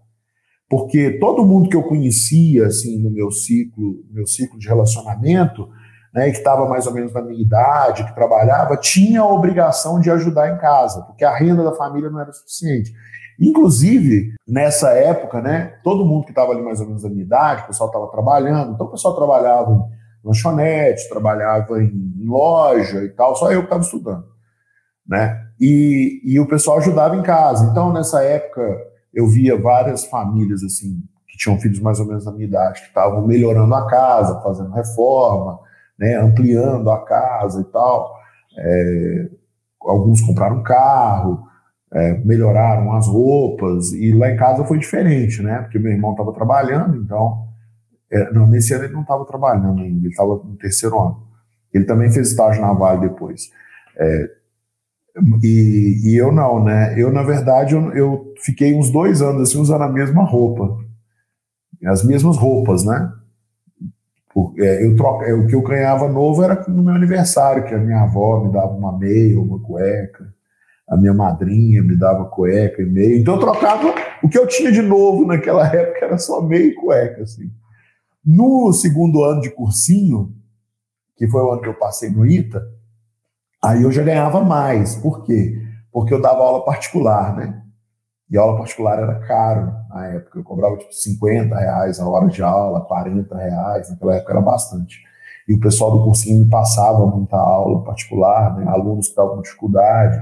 Porque 0.75 1.21
todo 1.21 1.47
mundo 1.47 1.69
que 1.69 1.77
eu 1.77 1.85
conhecia 1.85 2.67
assim 2.67 3.01
no 3.01 3.09
meu 3.09 3.31
ciclo, 3.31 4.05
meu 4.11 4.27
ciclo 4.27 4.59
de 4.59 4.67
relacionamento, 4.67 5.69
né, 6.13 6.25
que 6.33 6.39
estava 6.39 6.69
mais 6.69 6.85
ou 6.89 6.93
menos 6.93 7.13
na 7.13 7.23
minha 7.23 7.41
idade, 7.41 8.03
que 8.03 8.13
trabalhava, 8.13 8.77
tinha 8.77 9.21
a 9.21 9.33
obrigação 9.33 10.01
de 10.01 10.11
ajudar 10.11 10.53
em 10.53 10.59
casa, 10.59 11.03
porque 11.03 11.25
a 11.25 11.33
renda 11.33 11.63
da 11.63 11.77
família 11.77 12.11
não 12.11 12.19
era 12.19 12.33
suficiente. 12.33 12.93
Inclusive, 13.41 14.35
nessa 14.49 14.89
época, 14.95 15.41
né, 15.41 15.79
todo 15.85 16.05
mundo 16.05 16.25
que 16.25 16.33
estava 16.33 16.51
ali 16.51 16.61
mais 16.61 16.81
ou 16.81 16.89
menos 16.89 17.05
da 17.05 17.09
minha 17.09 17.23
idade, 17.23 17.63
o 17.63 17.67
pessoal 17.69 17.89
estava 17.89 18.09
trabalhando, 18.09 18.73
então 18.73 18.87
o 18.89 18.91
pessoal 18.91 19.15
trabalhava 19.15 19.71
em 19.71 20.27
lanchonete, 20.27 21.09
trabalhava 21.09 21.81
em 21.81 22.27
loja 22.27 23.05
e 23.05 23.11
tal, 23.11 23.37
só 23.37 23.53
eu 23.53 23.61
que 23.61 23.67
estava 23.67 23.83
estudando, 23.83 24.25
né? 25.07 25.41
E, 25.61 26.21
e 26.25 26.41
o 26.41 26.49
pessoal 26.49 26.79
ajudava 26.79 27.15
em 27.15 27.23
casa. 27.23 27.71
Então, 27.71 27.93
nessa 27.93 28.25
época, 28.25 28.93
eu 29.15 29.29
via 29.29 29.61
várias 29.61 30.05
famílias, 30.05 30.63
assim, 30.63 31.03
que 31.29 31.39
tinham 31.39 31.59
filhos 31.59 31.81
mais 31.81 32.01
ou 32.01 32.07
menos 32.07 32.25
da 32.25 32.33
minha 32.33 32.47
idade, 32.47 32.81
que 32.81 32.89
estavam 32.89 33.27
melhorando 33.27 33.75
a 33.75 33.87
casa, 33.87 34.41
fazendo 34.43 34.73
reforma, 34.73 35.61
né, 35.99 36.17
ampliando 36.17 36.91
a 36.91 37.05
casa 37.05 37.61
e 37.61 37.65
tal. 37.65 38.15
É, 38.59 39.31
alguns 39.81 40.21
compraram 40.21 40.63
carro, 40.63 41.47
é, 41.93 42.19
melhoraram 42.25 42.93
as 42.93 43.07
roupas, 43.07 43.93
e 43.93 44.13
lá 44.13 44.31
em 44.31 44.37
casa 44.37 44.65
foi 44.65 44.79
diferente, 44.79 45.41
né? 45.43 45.61
Porque 45.63 45.79
meu 45.79 45.93
irmão 45.93 46.13
estava 46.13 46.33
trabalhando, 46.33 46.97
então. 46.97 47.45
É, 48.11 48.33
não, 48.33 48.47
nesse 48.47 48.75
ano 48.75 48.85
ele 48.85 48.93
não 48.93 49.03
estava 49.03 49.25
trabalhando 49.25 49.81
ainda, 49.81 50.01
ele 50.01 50.09
estava 50.09 50.35
no 50.37 50.57
terceiro 50.57 51.01
ano. 51.01 51.23
Ele 51.73 51.85
também 51.85 52.11
fez 52.11 52.31
estágio 52.31 52.63
na 52.63 52.73
Vale 52.73 53.09
depois. 53.09 53.51
É, 53.97 54.31
e, 55.43 56.01
e, 56.05 56.17
eu 56.17 56.33
não, 56.33 56.63
né? 56.63 56.95
Eu, 56.99 57.13
na 57.13 57.23
verdade, 57.23 57.75
eu, 57.75 57.93
eu, 57.93 58.35
fiquei 58.41 58.75
uns 58.75 58.91
dois 58.91 59.23
anos 59.23 59.43
assim 59.43 59.61
usando 59.61 59.83
a 59.83 59.89
mesma 59.89 60.25
roupa. 60.25 60.79
As 61.85 62.05
mesmas 62.05 62.37
roupas, 62.37 62.85
né? 62.85 63.13
Porque, 64.33 64.63
é, 64.63 64.85
eu 64.85 64.97
troca, 64.97 65.27
é, 65.27 65.33
o 65.33 65.47
que 65.47 65.55
eu 65.55 65.63
ganhava 65.63 66.09
novo 66.09 66.43
era 66.43 66.65
no 66.69 66.83
meu 66.83 66.95
aniversário, 66.95 67.65
que 67.65 67.75
a 67.75 67.79
minha 67.79 68.03
avó 68.03 68.45
me 68.45 68.53
dava 68.53 68.73
uma 68.73 68.97
meia, 68.99 69.39
uma 69.39 69.61
cueca 69.61 70.35
a 70.89 70.97
minha 70.97 71.15
madrinha 71.15 71.83
me 71.83 71.97
dava 71.97 72.27
cueca 72.27 72.83
e 72.83 72.87
meia. 72.87 73.19
Então 73.19 73.35
eu 73.35 73.41
trocava 73.41 73.95
o 74.23 74.29
que 74.29 74.39
eu 74.39 74.47
tinha 74.47 74.71
de 74.71 74.83
novo 74.83 75.27
naquela 75.27 75.67
época 75.75 76.05
era 76.05 76.19
só 76.19 76.41
meia 76.43 76.67
e 76.67 76.75
cueca 76.75 77.23
assim. 77.23 77.51
No 78.25 78.73
segundo 78.73 79.23
ano 79.23 79.41
de 79.41 79.51
cursinho, 79.51 80.35
que 81.17 81.29
foi 81.29 81.43
o 81.43 81.53
ano 81.53 81.63
que 81.63 81.69
eu 81.69 81.75
passei 81.75 82.11
no 82.11 82.27
ITA, 82.27 82.63
aí 83.65 83.83
eu 83.83 83.93
já 83.93 84.03
ganhava 84.03 84.43
mais. 84.43 84.97
Por 84.97 85.23
quê? 85.25 85.61
Porque 85.93 86.13
eu 86.13 86.21
dava 86.21 86.41
aula 86.41 86.65
particular, 86.65 87.35
né? 87.37 87.63
E 88.31 88.37
aula 88.37 88.59
particular 88.59 88.99
era 88.99 89.15
caro 89.21 89.73
na 89.91 90.07
época. 90.09 90.39
Eu 90.39 90.45
cobrava 90.45 90.77
tipo 90.77 90.93
50 90.93 91.57
reais 91.57 92.01
a 92.01 92.09
hora 92.09 92.27
de 92.27 92.43
aula, 92.43 92.81
40 92.81 93.37
reais, 93.37 93.91
naquela 93.91 94.17
época 94.17 94.33
era 94.33 94.41
bastante. 94.41 95.03
E 95.47 95.55
o 95.55 95.61
pessoal 95.61 95.93
do 95.93 96.05
cursinho 96.05 96.45
me 96.45 96.51
passava 96.51 97.07
muita 97.07 97.37
aula 97.37 97.85
particular, 97.85 98.57
né? 98.57 98.67
alunos 98.69 99.07
que 99.07 99.13
estavam 99.13 99.37
com 99.37 99.43
dificuldade. 99.43 100.17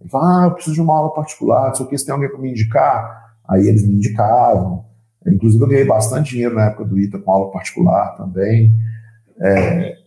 Ele 0.00 0.08
fala, 0.08 0.42
ah, 0.42 0.46
eu 0.46 0.52
preciso 0.52 0.74
de 0.74 0.80
uma 0.80 0.96
aula 0.96 1.12
particular, 1.12 1.72
o 1.72 1.86
que, 1.86 1.98
se 1.98 2.06
tem 2.06 2.14
alguém 2.14 2.28
para 2.28 2.38
me 2.38 2.50
indicar. 2.50 3.34
Aí 3.48 3.66
eles 3.66 3.86
me 3.86 3.94
indicavam. 3.94 4.84
Inclusive, 5.26 5.62
eu 5.62 5.68
ganhei 5.68 5.84
bastante 5.84 6.30
dinheiro 6.30 6.54
na 6.54 6.66
época 6.66 6.84
do 6.84 6.98
ITA 6.98 7.18
com 7.18 7.32
aula 7.32 7.50
particular 7.50 8.16
também. 8.16 8.72
É, 9.40 9.97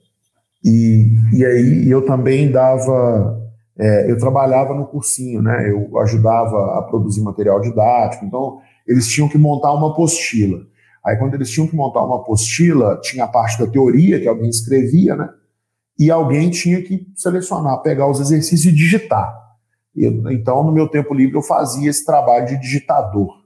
e, 0.64 1.16
e 1.34 1.46
aí 1.46 1.90
eu 1.90 2.06
também 2.06 2.52
dava. 2.52 3.40
É, 3.78 4.12
eu 4.12 4.18
trabalhava 4.18 4.76
no 4.76 4.86
cursinho, 4.86 5.42
né? 5.42 5.72
Eu 5.72 5.98
ajudava 6.00 6.78
a 6.78 6.84
produzir 6.84 7.22
material 7.22 7.60
didático. 7.60 8.26
Então, 8.26 8.60
eles 8.86 9.08
tinham 9.08 9.28
que 9.28 9.38
montar 9.38 9.74
uma 9.74 9.92
apostila. 9.92 10.60
Aí, 11.04 11.18
quando 11.18 11.34
eles 11.34 11.50
tinham 11.50 11.68
que 11.68 11.76
montar 11.76 12.04
uma 12.04 12.18
apostila, 12.18 13.00
tinha 13.02 13.24
a 13.24 13.28
parte 13.28 13.58
da 13.58 13.66
teoria 13.66 14.20
que 14.20 14.28
alguém 14.28 14.50
escrevia, 14.50 15.16
né? 15.16 15.30
E 15.98 16.12
alguém 16.12 16.50
tinha 16.50 16.82
que 16.82 17.08
selecionar, 17.16 17.82
pegar 17.82 18.08
os 18.08 18.20
exercícios 18.20 18.72
e 18.72 18.76
digitar. 18.76 19.42
Eu, 19.96 20.32
então, 20.32 20.64
no 20.64 20.72
meu 20.72 20.88
tempo 20.88 21.14
livre, 21.14 21.36
eu 21.36 21.42
fazia 21.42 21.90
esse 21.90 22.06
trabalho 22.06 22.48
de 22.48 22.60
digitador. 22.60 23.42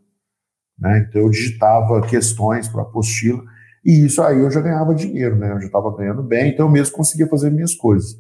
Né? 0.77 1.07
Então, 1.07 1.21
eu 1.21 1.29
digitava 1.29 2.01
questões 2.01 2.67
para 2.67 2.81
a 2.81 2.83
apostila, 2.83 3.43
e 3.85 4.05
isso 4.05 4.21
aí 4.23 4.39
eu 4.39 4.49
já 4.49 4.61
ganhava 4.61 4.95
dinheiro, 4.95 5.35
né? 5.35 5.51
Eu 5.51 5.59
já 5.59 5.67
estava 5.67 5.95
ganhando 5.95 6.23
bem, 6.23 6.51
então 6.51 6.65
eu 6.65 6.71
mesmo 6.71 6.95
conseguia 6.95 7.27
fazer 7.27 7.51
minhas 7.51 7.75
coisas. 7.75 8.17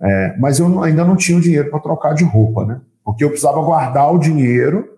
É, 0.00 0.36
mas 0.38 0.58
eu 0.58 0.82
ainda 0.82 1.04
não 1.04 1.14
tinha 1.14 1.36
o 1.36 1.40
dinheiro 1.40 1.70
para 1.70 1.80
trocar 1.80 2.14
de 2.14 2.24
roupa, 2.24 2.64
né? 2.64 2.80
Porque 3.04 3.22
eu 3.22 3.28
precisava 3.28 3.60
guardar 3.60 4.12
o 4.12 4.18
dinheiro. 4.18 4.88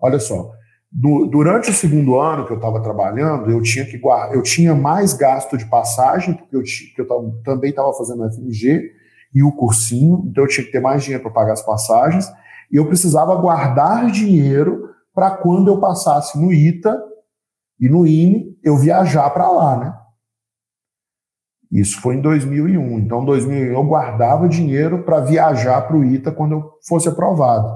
Olha 0.00 0.18
só, 0.18 0.52
do, 0.90 1.26
durante 1.26 1.70
o 1.70 1.74
segundo 1.74 2.18
ano 2.18 2.44
que 2.44 2.52
eu 2.52 2.56
estava 2.56 2.82
trabalhando, 2.82 3.50
eu 3.50 3.62
tinha 3.62 3.84
que 3.84 3.96
guardar, 3.96 4.34
eu 4.34 4.42
tinha 4.42 4.74
mais 4.74 5.12
gasto 5.12 5.56
de 5.56 5.64
passagem, 5.66 6.34
porque 6.34 6.56
eu, 6.56 6.62
porque 6.62 7.02
eu 7.02 7.06
tava, 7.06 7.40
também 7.44 7.70
estava 7.70 7.92
fazendo 7.92 8.24
o 8.24 8.32
FMG 8.32 8.90
e 9.32 9.42
o 9.42 9.52
cursinho, 9.52 10.24
então 10.26 10.44
eu 10.44 10.48
tinha 10.48 10.66
que 10.66 10.72
ter 10.72 10.80
mais 10.80 11.04
dinheiro 11.04 11.22
para 11.22 11.32
pagar 11.32 11.52
as 11.52 11.62
passagens, 11.62 12.26
e 12.72 12.76
eu 12.76 12.86
precisava 12.86 13.34
guardar 13.36 14.10
dinheiro 14.10 14.90
para 15.14 15.30
quando 15.30 15.68
eu 15.68 15.78
passasse 15.78 16.38
no 16.38 16.52
ITA 16.52 16.96
e 17.78 17.88
no 17.88 18.06
INE, 18.06 18.58
eu 18.62 18.76
viajar 18.76 19.28
para 19.30 19.50
lá, 19.50 19.78
né? 19.78 19.94
Isso 21.70 22.00
foi 22.00 22.14
em 22.14 22.20
2001. 22.20 22.98
Então, 23.00 23.22
em 23.22 23.26
2001 23.26 23.72
eu 23.72 23.84
guardava 23.84 24.48
dinheiro 24.48 25.02
para 25.02 25.20
viajar 25.20 25.82
para 25.82 25.96
o 25.96 26.04
ITA 26.04 26.32
quando 26.32 26.52
eu 26.52 26.70
fosse 26.86 27.08
aprovado. 27.08 27.68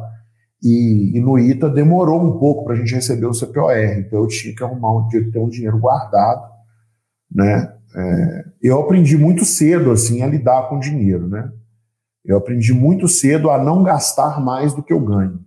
E, 0.62 1.16
e 1.16 1.20
no 1.20 1.38
ITA 1.38 1.68
demorou 1.68 2.22
um 2.22 2.38
pouco 2.38 2.64
para 2.64 2.74
a 2.74 2.76
gente 2.76 2.94
receber 2.94 3.26
o 3.26 3.34
CPOR, 3.34 3.72
então 3.98 4.20
eu 4.20 4.26
tinha 4.26 4.54
que 4.54 4.62
arrumar 4.62 4.94
um, 4.94 5.08
ter 5.08 5.38
um 5.38 5.48
dinheiro 5.48 5.78
guardado, 5.78 6.42
né? 7.30 7.74
É, 7.94 8.44
eu 8.62 8.78
aprendi 8.78 9.16
muito 9.16 9.44
cedo 9.44 9.90
assim 9.90 10.22
a 10.22 10.26
lidar 10.26 10.68
com 10.68 10.78
dinheiro, 10.78 11.26
né? 11.28 11.50
Eu 12.24 12.36
aprendi 12.36 12.74
muito 12.74 13.08
cedo 13.08 13.50
a 13.50 13.62
não 13.62 13.82
gastar 13.82 14.38
mais 14.38 14.74
do 14.74 14.82
que 14.82 14.92
eu 14.92 15.00
ganho, 15.00 15.40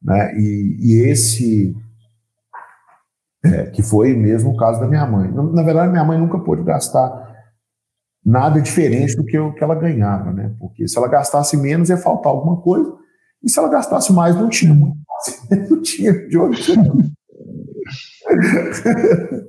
né? 0.00 0.38
E, 0.38 0.76
e 0.80 1.10
esse 1.10 1.74
é, 3.54 3.70
que 3.70 3.82
foi 3.82 4.14
mesmo 4.14 4.50
o 4.50 4.56
caso 4.56 4.80
da 4.80 4.88
minha 4.88 5.06
mãe. 5.06 5.30
Na, 5.30 5.62
verdade, 5.62 5.90
minha 5.90 6.04
mãe 6.04 6.18
nunca 6.18 6.38
pôde 6.38 6.62
gastar 6.62 7.24
nada 8.24 8.60
diferente 8.60 9.16
do 9.16 9.24
que, 9.24 9.38
o 9.38 9.54
que 9.54 9.62
ela 9.62 9.74
ganhava, 9.74 10.32
né? 10.32 10.52
Porque 10.58 10.88
se 10.88 10.98
ela 10.98 11.08
gastasse 11.08 11.56
menos 11.56 11.88
ia 11.88 11.96
faltar 11.96 12.32
alguma 12.32 12.60
coisa 12.60 12.92
e 13.42 13.48
se 13.48 13.58
ela 13.58 13.68
gastasse 13.68 14.12
mais, 14.12 14.34
não 14.34 14.48
tinha 14.48 14.74
muito. 14.74 14.96
não 15.70 15.82
tinha 15.82 16.12
de 16.12 16.38
onde 16.38 16.62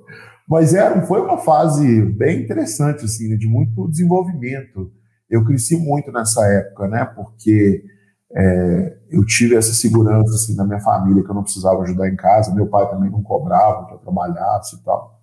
Mas 0.48 0.74
era, 0.74 1.02
foi 1.02 1.22
uma 1.22 1.40
fase 1.40 2.04
bem 2.04 2.44
interessante, 2.44 3.04
assim, 3.04 3.30
né, 3.30 3.36
de 3.36 3.48
muito 3.48 3.90
desenvolvimento. 3.90 4.92
Eu 5.30 5.44
cresci 5.44 5.76
muito 5.76 6.12
nessa 6.12 6.46
época, 6.46 6.88
né? 6.88 7.04
Porque 7.04 7.84
é, 8.36 8.98
eu 9.10 9.26
tive 9.26 9.56
essa 9.56 9.74
segurança 9.74 10.34
assim 10.34 10.56
na 10.56 10.66
minha 10.66 10.80
família 10.80 11.24
que 11.24 11.30
eu 11.30 11.36
não 11.36 11.44
precisava 11.44 11.82
ajudar 11.84 12.10
em 12.10 12.16
casa. 12.16 12.54
Meu 12.54 12.68
pai 12.68 12.90
também 12.90 13.10
não 13.10 13.22
cobrava 13.24 13.86
que 13.88 13.94
eu 13.94 14.00
trabalhasse 14.00 14.76
e 14.76 14.80
tal. 14.84 15.20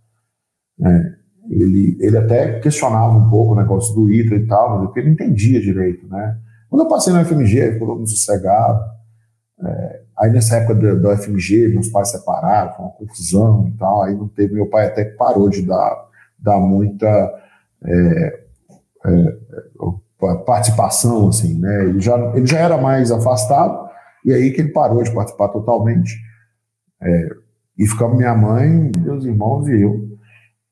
É, 0.82 1.12
ele, 1.50 1.96
ele 2.00 2.16
até 2.16 2.58
questionava 2.60 3.12
um 3.12 3.28
pouco 3.28 3.52
o 3.52 3.56
negócio 3.56 3.94
do 3.94 4.10
ITRA 4.10 4.36
e 4.36 4.46
tal, 4.46 4.70
mas 4.70 4.86
porque 4.86 5.00
ele 5.00 5.10
entendia 5.10 5.60
direito, 5.60 6.06
né? 6.08 6.38
Quando 6.70 6.82
eu 6.82 6.88
passei 6.88 7.12
no 7.12 7.24
FMG, 7.24 7.58
ele 7.58 7.72
ficou 7.74 7.94
muito 7.94 8.10
sossegado. 8.10 8.82
É, 9.62 10.02
aí 10.18 10.32
nessa 10.32 10.56
época 10.56 10.74
do, 10.74 11.00
do, 11.00 11.16
FMG, 11.16 11.68
meus 11.68 11.88
pais 11.88 12.10
separaram, 12.10 12.72
foi 12.72 12.84
uma 12.84 12.92
confusão 12.92 13.68
e 13.68 13.72
tal. 13.78 14.02
Aí 14.02 14.16
não 14.16 14.26
teve, 14.28 14.54
meu 14.54 14.66
pai 14.66 14.86
até 14.86 15.04
parou 15.04 15.48
de 15.48 15.62
dar, 15.62 16.08
dar 16.38 16.58
muita 16.58 17.06
é, 17.84 18.40
é, 19.06 19.36
participação, 20.44 21.28
assim, 21.28 21.58
né? 21.58 21.84
Ele 21.84 22.00
já, 22.00 22.16
ele 22.34 22.46
já 22.46 22.58
era 22.58 22.78
mais 22.78 23.10
afastado, 23.10 23.88
e 24.24 24.32
aí 24.32 24.50
que 24.50 24.60
ele 24.60 24.72
parou 24.72 25.02
de 25.02 25.12
participar 25.12 25.48
totalmente. 25.48 26.14
É, 27.02 27.28
e 27.78 27.86
ficamos 27.86 28.16
minha 28.16 28.34
mãe, 28.34 28.90
meus 28.98 29.24
irmãos 29.24 29.68
e 29.68 29.82
eu. 29.82 30.14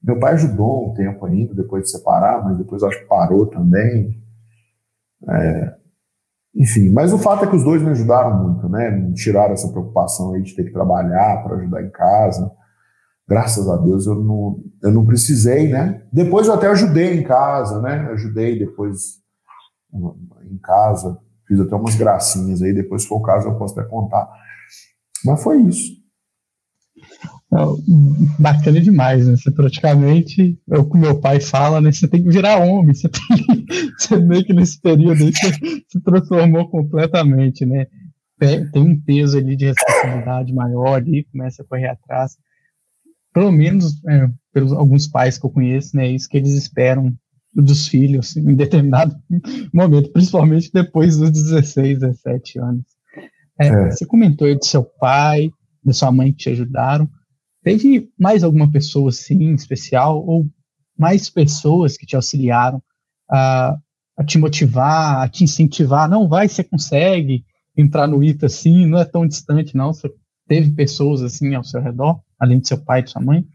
Meu 0.03 0.19
pai 0.19 0.35
ajudou 0.35 0.91
um 0.91 0.95
tempo 0.95 1.25
ainda, 1.27 1.55
depois 1.55 1.85
de 1.85 1.91
separar, 1.91 2.43
mas 2.45 2.59
depois 2.59 2.83
acho 2.83 2.99
que 3.01 3.07
parou 3.07 3.47
também. 3.47 4.21
É, 5.29 5.75
enfim, 6.55 6.91
mas 6.91 7.13
o 7.13 7.19
fato 7.19 7.45
é 7.45 7.49
que 7.49 7.57
os 7.57 7.65
dois 7.65 7.83
me 7.83 7.91
ajudaram 7.91 8.43
muito, 8.43 8.69
né? 8.69 8.91
Me 8.91 9.15
tiraram 9.15 9.55
essa 9.55 9.69
preocupação 9.69 10.35
aí 10.35 10.43
de 10.43 10.55
ter 10.55 10.65
que 10.65 10.73
trabalhar 10.73 11.43
para 11.43 11.57
ajudar 11.57 11.83
em 11.83 11.91
casa. 11.91 12.51
Graças 13.29 13.69
a 13.69 13.77
Deus 13.77 14.07
eu 14.07 14.17
não, 14.17 14.61
eu 14.83 14.93
não 14.93 15.07
precisei, 15.07 15.69
né? 15.69 16.03
Depois 16.13 16.47
eu 16.47 16.55
até 16.55 16.67
ajudei 16.67 17.19
em 17.19 17.23
casa, 17.23 17.81
né? 17.81 18.09
Ajudei 18.13 18.59
depois 18.59 19.22
em 20.51 20.59
casa, 20.59 21.19
fiz 21.47 21.61
até 21.61 21.75
umas 21.75 21.95
gracinhas 21.95 22.63
aí, 22.63 22.73
depois 22.73 23.03
se 23.03 23.09
for 23.09 23.17
o 23.17 23.23
caso 23.23 23.49
eu 23.49 23.59
posso 23.59 23.79
até 23.79 23.89
contar. 23.89 24.29
Mas 25.25 25.43
foi 25.43 25.61
isso. 25.63 26.03
Bacana 28.39 28.81
demais, 28.81 29.27
né? 29.27 29.37
Você 29.37 29.51
praticamente, 29.51 30.59
é 30.71 30.79
o 30.79 30.89
que 30.89 30.97
meu 30.97 31.21
pai 31.21 31.39
fala, 31.39 31.81
né? 31.81 31.93
Você 31.93 32.09
tem 32.09 32.23
que 32.23 32.31
virar 32.31 32.59
homem, 32.59 32.95
você, 32.95 33.09
tem, 33.09 33.21
você 33.99 34.17
meio 34.19 34.45
que 34.45 34.55
nesse 34.55 34.81
período 34.81 35.25
aí 35.25 35.33
se 35.87 36.01
transformou 36.01 36.69
completamente, 36.71 37.67
né? 37.67 37.87
Tem, 38.39 38.69
tem 38.71 38.83
um 38.83 38.99
peso 38.99 39.37
ali 39.37 39.55
de 39.55 39.67
responsabilidade 39.67 40.53
maior 40.53 40.95
ali, 40.95 41.25
começa 41.31 41.63
a 41.63 41.67
correr 41.67 41.89
atrás. 41.89 42.37
Pelo 43.35 43.53
menos, 43.53 44.03
é, 44.09 44.29
pelos 44.53 44.73
alguns 44.73 45.07
pais 45.07 45.39
que 45.39 45.45
eu 45.45 45.51
conheço, 45.51 45.95
né? 45.95 46.09
Isso 46.09 46.29
que 46.29 46.39
eles 46.39 46.55
esperam 46.55 47.15
dos 47.55 47.89
filhos 47.89 48.37
em 48.37 48.55
determinado 48.55 49.15
momento, 49.73 50.11
principalmente 50.11 50.71
depois 50.73 51.17
dos 51.17 51.31
16, 51.31 52.01
17 52.01 52.59
anos. 52.59 52.85
É, 53.59 53.69
é. 53.69 53.91
Você 53.91 54.07
comentou 54.07 54.47
aí 54.47 54.55
do 54.55 54.65
seu 54.65 54.83
pai, 54.83 55.51
da 55.85 55.93
sua 55.93 56.11
mãe 56.11 56.33
que 56.33 56.39
te 56.39 56.51
ajudaram. 56.51 57.09
Teve 57.63 58.11
mais 58.19 58.43
alguma 58.43 58.71
pessoa 58.71 59.11
assim 59.11 59.55
especial 59.55 60.25
ou 60.27 60.47
mais 60.99 61.29
pessoas 61.29 61.97
que 61.97 62.07
te 62.07 62.17
auxiliaram 62.17 62.83
a, 63.31 63.77
a 64.17 64.25
te 64.25 64.39
motivar, 64.39 65.23
a 65.23 65.29
te 65.29 65.45
incentivar? 65.45 66.09
Não, 66.09 66.29
vai, 66.29 66.49
você 66.49 66.65
consegue 66.65 67.45
entrar 67.77 68.07
no 68.07 68.23
ITA 68.23 68.47
assim, 68.47 68.87
não 68.87 68.99
é 68.99 69.05
tão 69.05 69.27
distante, 69.27 69.77
não. 69.77 69.93
Você 69.93 70.11
teve 70.49 70.73
pessoas 70.73 71.23
assim 71.23 71.55
ao 71.55 71.65
seu 71.65 71.81
redor, 71.81 72.21
além 72.39 72.61
de 72.61 72.69
seu 72.69 72.79
pai 72.79 73.01
e 73.01 73.05
de 73.05 73.11
sua 73.11 73.23
mãe? 73.23 73.47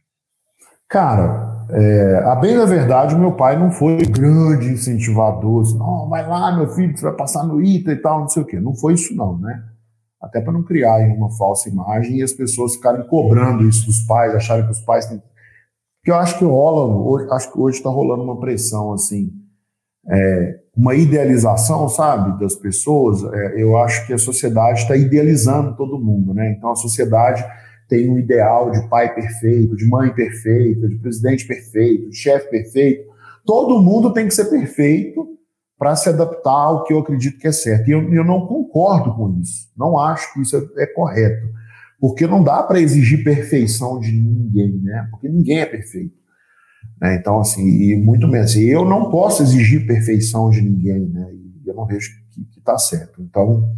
Cara, 0.89 1.65
é, 1.69 2.23
a 2.25 2.35
bem 2.35 2.57
da 2.57 2.65
verdade, 2.65 3.15
meu 3.15 3.33
pai 3.33 3.57
não 3.57 3.71
foi 3.71 3.97
grande 3.97 4.69
incentivador, 4.69 5.61
assim, 5.61 5.77
não, 5.77 6.07
vai 6.09 6.25
lá, 6.27 6.55
meu 6.55 6.67
filho, 6.69 6.97
você 6.97 7.03
vai 7.03 7.15
passar 7.15 7.43
no 7.43 7.61
ITA 7.61 7.91
e 7.91 7.97
tal, 7.97 8.21
não 8.21 8.29
sei 8.29 8.43
o 8.43 8.45
quê. 8.45 8.59
Não 8.59 8.75
foi 8.75 8.93
isso, 8.93 9.15
não, 9.15 9.37
né? 9.37 9.63
até 10.21 10.41
para 10.41 10.53
não 10.53 10.63
criar 10.63 10.97
uma 11.15 11.29
falsa 11.31 11.69
imagem 11.69 12.17
e 12.17 12.23
as 12.23 12.33
pessoas 12.33 12.75
ficarem 12.75 13.05
cobrando 13.07 13.67
isso 13.67 13.85
dos 13.85 13.99
pais, 14.01 14.33
acharem 14.33 14.65
que 14.65 14.71
os 14.71 14.81
pais 14.81 15.05
têm. 15.05 15.19
Porque 15.19 16.11
eu 16.11 16.15
acho 16.15 16.37
que 16.37 16.45
rola, 16.45 17.33
acho 17.35 17.51
que 17.51 17.59
hoje 17.59 17.77
está 17.77 17.89
rolando 17.89 18.23
uma 18.23 18.39
pressão 18.39 18.93
assim, 18.93 19.31
é, 20.09 20.59
uma 20.75 20.95
idealização, 20.95 21.87
sabe, 21.89 22.39
das 22.39 22.55
pessoas. 22.55 23.23
É, 23.23 23.61
eu 23.61 23.77
acho 23.77 24.05
que 24.07 24.13
a 24.13 24.17
sociedade 24.17 24.81
está 24.81 24.95
idealizando 24.95 25.75
todo 25.75 25.99
mundo, 25.99 26.33
né? 26.33 26.51
Então 26.51 26.71
a 26.71 26.75
sociedade 26.75 27.45
tem 27.87 28.09
um 28.09 28.19
ideal 28.19 28.71
de 28.71 28.87
pai 28.89 29.13
perfeito, 29.13 29.75
de 29.75 29.85
mãe 29.87 30.13
perfeita, 30.13 30.87
de 30.87 30.95
presidente 30.95 31.45
perfeito, 31.45 32.09
de 32.09 32.15
chefe 32.15 32.49
perfeito. 32.49 33.07
Todo 33.45 33.81
mundo 33.81 34.11
tem 34.11 34.27
que 34.27 34.33
ser 34.33 34.45
perfeito 34.45 35.37
para 35.77 35.95
se 35.95 36.09
adaptar 36.09 36.51
ao 36.51 36.83
que 36.83 36.93
eu 36.93 36.99
acredito 36.99 37.37
que 37.37 37.47
é 37.47 37.51
certo. 37.51 37.87
E 37.87 37.91
eu, 37.91 38.13
eu 38.13 38.23
não 38.23 38.45
concordo 38.45 39.15
com 39.15 39.39
isso. 39.39 39.69
Não 39.77 39.97
acho 39.97 40.33
que 40.33 40.41
isso 40.41 40.57
é, 40.57 40.83
é 40.83 40.87
correto. 40.87 41.47
Porque 41.99 42.27
não 42.27 42.43
dá 42.43 42.61
para 42.61 42.79
exigir 42.79 43.23
perfeição 43.23 43.99
de 43.99 44.11
ninguém, 44.11 44.79
né? 44.81 45.07
Porque 45.09 45.29
ninguém 45.29 45.59
é 45.59 45.65
perfeito. 45.65 46.15
Né? 47.01 47.15
Então, 47.15 47.39
assim, 47.39 47.65
e 47.65 47.95
muito 47.95 48.27
menos. 48.27 48.51
Assim, 48.51 48.65
eu 48.65 48.85
não 48.85 49.09
posso 49.09 49.43
exigir 49.43 49.87
perfeição 49.87 50.49
de 50.49 50.61
ninguém, 50.61 51.07
né? 51.07 51.31
E 51.33 51.69
eu 51.69 51.73
não 51.73 51.85
vejo 51.85 52.09
que 52.31 52.59
está 52.59 52.77
certo. 52.77 53.21
Então, 53.21 53.71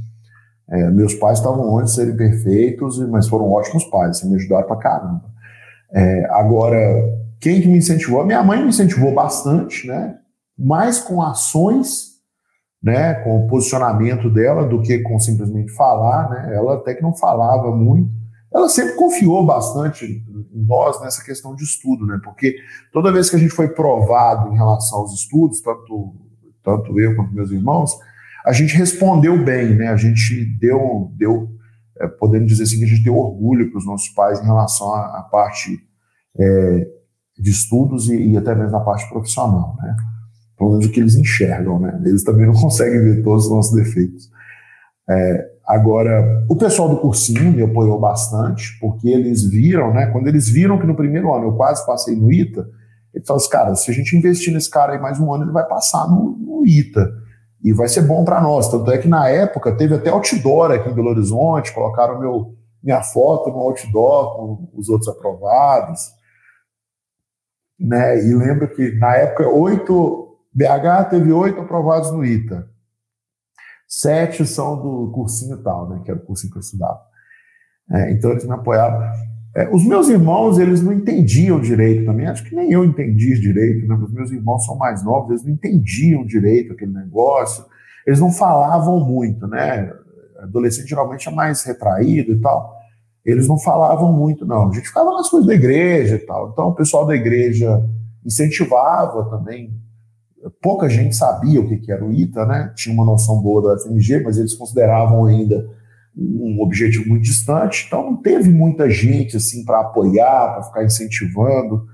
é, 0.71 0.89
meus 0.89 1.13
pais 1.15 1.39
estavam 1.39 1.65
longe 1.65 1.85
de 1.85 1.95
serem 1.95 2.15
perfeitos, 2.15 2.99
mas 3.09 3.27
foram 3.27 3.51
ótimos 3.51 3.83
pais, 3.85 4.17
assim, 4.17 4.29
me 4.29 4.35
ajudaram 4.35 4.67
para 4.67 4.77
caramba. 4.77 5.23
É, 5.91 6.25
agora, 6.31 6.77
quem 7.39 7.61
que 7.61 7.67
me 7.67 7.77
incentivou? 7.77 8.25
Minha 8.25 8.43
mãe 8.43 8.61
me 8.61 8.69
incentivou 8.69 9.13
bastante, 9.13 9.87
né? 9.87 10.15
mais 10.59 10.99
com 10.99 11.21
ações 11.21 12.09
né, 12.83 13.13
com 13.15 13.45
o 13.45 13.47
posicionamento 13.47 14.29
dela 14.29 14.65
do 14.67 14.81
que 14.81 14.99
com 14.99 15.19
simplesmente 15.19 15.71
falar, 15.73 16.29
né? 16.29 16.55
Ela 16.55 16.75
até 16.75 16.93
que 16.93 17.01
não 17.01 17.13
falava 17.13 17.75
muito. 17.75 18.09
Ela 18.53 18.69
sempre 18.69 18.95
confiou 18.95 19.45
bastante 19.45 20.05
em 20.05 20.65
nós 20.65 20.99
nessa 21.01 21.23
questão 21.23 21.53
de 21.53 21.63
estudo, 21.63 22.05
né? 22.05 22.19
Porque 22.23 22.55
toda 22.93 23.11
vez 23.11 23.29
que 23.29 23.35
a 23.35 23.39
gente 23.39 23.53
foi 23.53 23.67
provado 23.67 24.49
em 24.49 24.57
relação 24.57 24.99
aos 24.99 25.13
estudos, 25.13 25.61
tanto 25.61 26.15
tanto 26.63 26.99
eu 26.99 27.15
quanto 27.15 27.33
meus 27.33 27.51
irmãos, 27.51 27.97
a 28.49 28.53
gente 28.53 28.75
respondeu 28.75 29.43
bem, 29.43 29.75
né? 29.75 29.89
A 29.89 29.95
gente 29.95 30.43
deu 30.59 31.11
deu 31.15 31.49
é, 32.01 32.07
podemos 32.07 32.47
dizer 32.47 32.63
assim 32.63 32.79
que 32.79 32.85
a 32.85 32.87
gente 32.87 33.03
deu 33.03 33.15
orgulho 33.15 33.69
para 33.69 33.77
os 33.77 33.85
nossos 33.85 34.09
pais 34.09 34.39
em 34.39 34.45
relação 34.45 34.91
à, 34.91 35.19
à 35.19 35.21
parte 35.21 35.77
é, 36.39 36.87
de 37.37 37.51
estudos 37.51 38.09
e, 38.09 38.31
e 38.31 38.37
até 38.37 38.55
mesmo 38.55 38.71
na 38.71 38.79
parte 38.79 39.07
profissional, 39.07 39.77
né? 39.79 39.95
pelo 40.57 40.71
menos 40.71 40.87
o 40.87 40.91
que 40.91 40.99
eles 40.99 41.15
enxergam, 41.15 41.79
né? 41.79 42.01
Eles 42.05 42.23
também 42.23 42.47
não 42.47 42.53
conseguem 42.59 42.99
ver 42.99 43.23
todos 43.23 43.45
os 43.45 43.51
nossos 43.51 43.75
defeitos. 43.75 44.29
É, 45.07 45.49
agora, 45.67 46.45
o 46.49 46.55
pessoal 46.55 46.89
do 46.89 46.97
cursinho 46.97 47.51
me 47.51 47.61
apoiou 47.61 47.99
bastante, 47.99 48.77
porque 48.79 49.07
eles 49.09 49.43
viram, 49.47 49.93
né? 49.93 50.07
Quando 50.07 50.27
eles 50.27 50.49
viram 50.49 50.79
que 50.79 50.87
no 50.87 50.95
primeiro 50.95 51.31
ano 51.33 51.45
eu 51.45 51.53
quase 51.53 51.85
passei 51.85 52.15
no 52.15 52.31
ITA, 52.31 52.67
eles 53.13 53.27
falaram 53.27 53.43
assim, 53.43 53.51
cara, 53.51 53.75
se 53.75 53.91
a 53.91 53.93
gente 53.93 54.17
investir 54.17 54.51
nesse 54.51 54.69
cara 54.69 54.93
aí 54.93 54.99
mais 54.99 55.19
um 55.19 55.31
ano, 55.33 55.45
ele 55.45 55.51
vai 55.51 55.67
passar 55.67 56.07
no, 56.07 56.37
no 56.37 56.65
ITA. 56.65 57.18
E 57.63 57.73
vai 57.73 57.87
ser 57.87 58.03
bom 58.03 58.23
para 58.23 58.41
nós. 58.41 58.69
Tanto 58.69 58.89
é 58.91 58.97
que 58.97 59.07
na 59.07 59.27
época 59.29 59.75
teve 59.75 59.95
até 59.95 60.09
outdoor 60.09 60.71
aqui 60.71 60.89
em 60.89 60.93
Belo 60.93 61.09
Horizonte, 61.09 61.73
colocaram 61.73 62.19
meu, 62.19 62.55
minha 62.81 63.01
foto 63.01 63.49
no 63.49 63.59
outdoor 63.59 64.35
com 64.35 64.69
os 64.73 64.89
outros 64.89 65.09
aprovados. 65.09 66.11
Né? 67.79 68.25
E 68.25 68.33
lembro 68.33 68.69
que 68.69 68.91
na 68.97 69.15
época 69.15 69.47
oito 69.47 70.37
BH 70.53 71.09
teve 71.09 71.31
oito 71.31 71.61
aprovados 71.61 72.11
no 72.11 72.25
ITA. 72.25 72.67
Sete 73.87 74.45
são 74.45 74.81
do 74.81 75.11
cursinho 75.11 75.61
tal, 75.63 75.89
né? 75.89 76.01
Que 76.03 76.11
era 76.11 76.19
o 76.19 76.25
cursinho 76.25 76.51
que 76.51 76.59
eu 76.59 76.61
estudava. 76.61 77.01
É, 77.91 78.11
então 78.11 78.31
eles 78.31 78.45
me 78.45 78.53
apoiavam. 78.53 79.01
É, 79.55 79.67
os 79.73 79.83
meus 79.83 80.07
irmãos, 80.09 80.59
eles 80.59 80.81
não 80.81 80.93
entendiam 80.93 81.59
direito 81.59 82.05
também. 82.05 82.27
Acho 82.27 82.43
que 82.43 82.55
nem 82.55 82.71
eu 82.71 82.85
entendi 82.85 83.39
direito, 83.39 83.87
né? 83.87 83.95
Os 83.95 84.11
meus 84.11 84.31
irmãos 84.31 84.65
são 84.65 84.77
mais 84.77 85.03
novos, 85.03 85.29
eles 85.31 85.43
não 85.43 85.51
entendiam 85.51 86.25
direito 86.25 86.73
aquele 86.73 86.93
negócio. 86.93 87.65
Eles 88.05 88.19
não 88.19 88.31
falavam 88.31 88.99
muito, 89.03 89.47
né? 89.47 89.91
Adolescente 90.39 90.89
geralmente 90.89 91.27
é 91.27 91.31
mais 91.31 91.63
retraído 91.63 92.31
e 92.31 92.39
tal. 92.39 92.77
Eles 93.25 93.47
não 93.47 93.57
falavam 93.57 94.13
muito, 94.13 94.45
não. 94.45 94.69
A 94.69 94.73
gente 94.73 94.87
ficava 94.87 95.11
nas 95.11 95.29
coisas 95.29 95.47
da 95.47 95.53
igreja 95.53 96.15
e 96.15 96.19
tal. 96.19 96.49
Então 96.51 96.69
o 96.69 96.75
pessoal 96.75 97.05
da 97.05 97.15
igreja 97.15 97.83
incentivava 98.25 99.29
também 99.29 99.73
pouca 100.61 100.89
gente 100.89 101.15
sabia 101.15 101.59
o 101.59 101.67
que, 101.67 101.77
que 101.77 101.91
era 101.91 102.03
o 102.03 102.11
ITA, 102.11 102.45
né? 102.45 102.73
Tinha 102.75 102.93
uma 102.93 103.05
noção 103.05 103.41
boa 103.41 103.75
da 103.75 103.81
FMG, 103.81 104.21
mas 104.23 104.37
eles 104.37 104.53
consideravam 104.53 105.25
ainda 105.25 105.69
um 106.21 106.61
objetivo 106.61 107.07
muito 107.07 107.23
distante, 107.23 107.85
então 107.87 108.03
não 108.03 108.17
teve 108.17 108.49
muita 108.49 108.89
gente 108.89 109.37
assim 109.37 109.63
para 109.63 109.81
apoiar, 109.81 110.53
para 110.53 110.63
ficar 110.63 110.83
incentivando. 110.83 111.85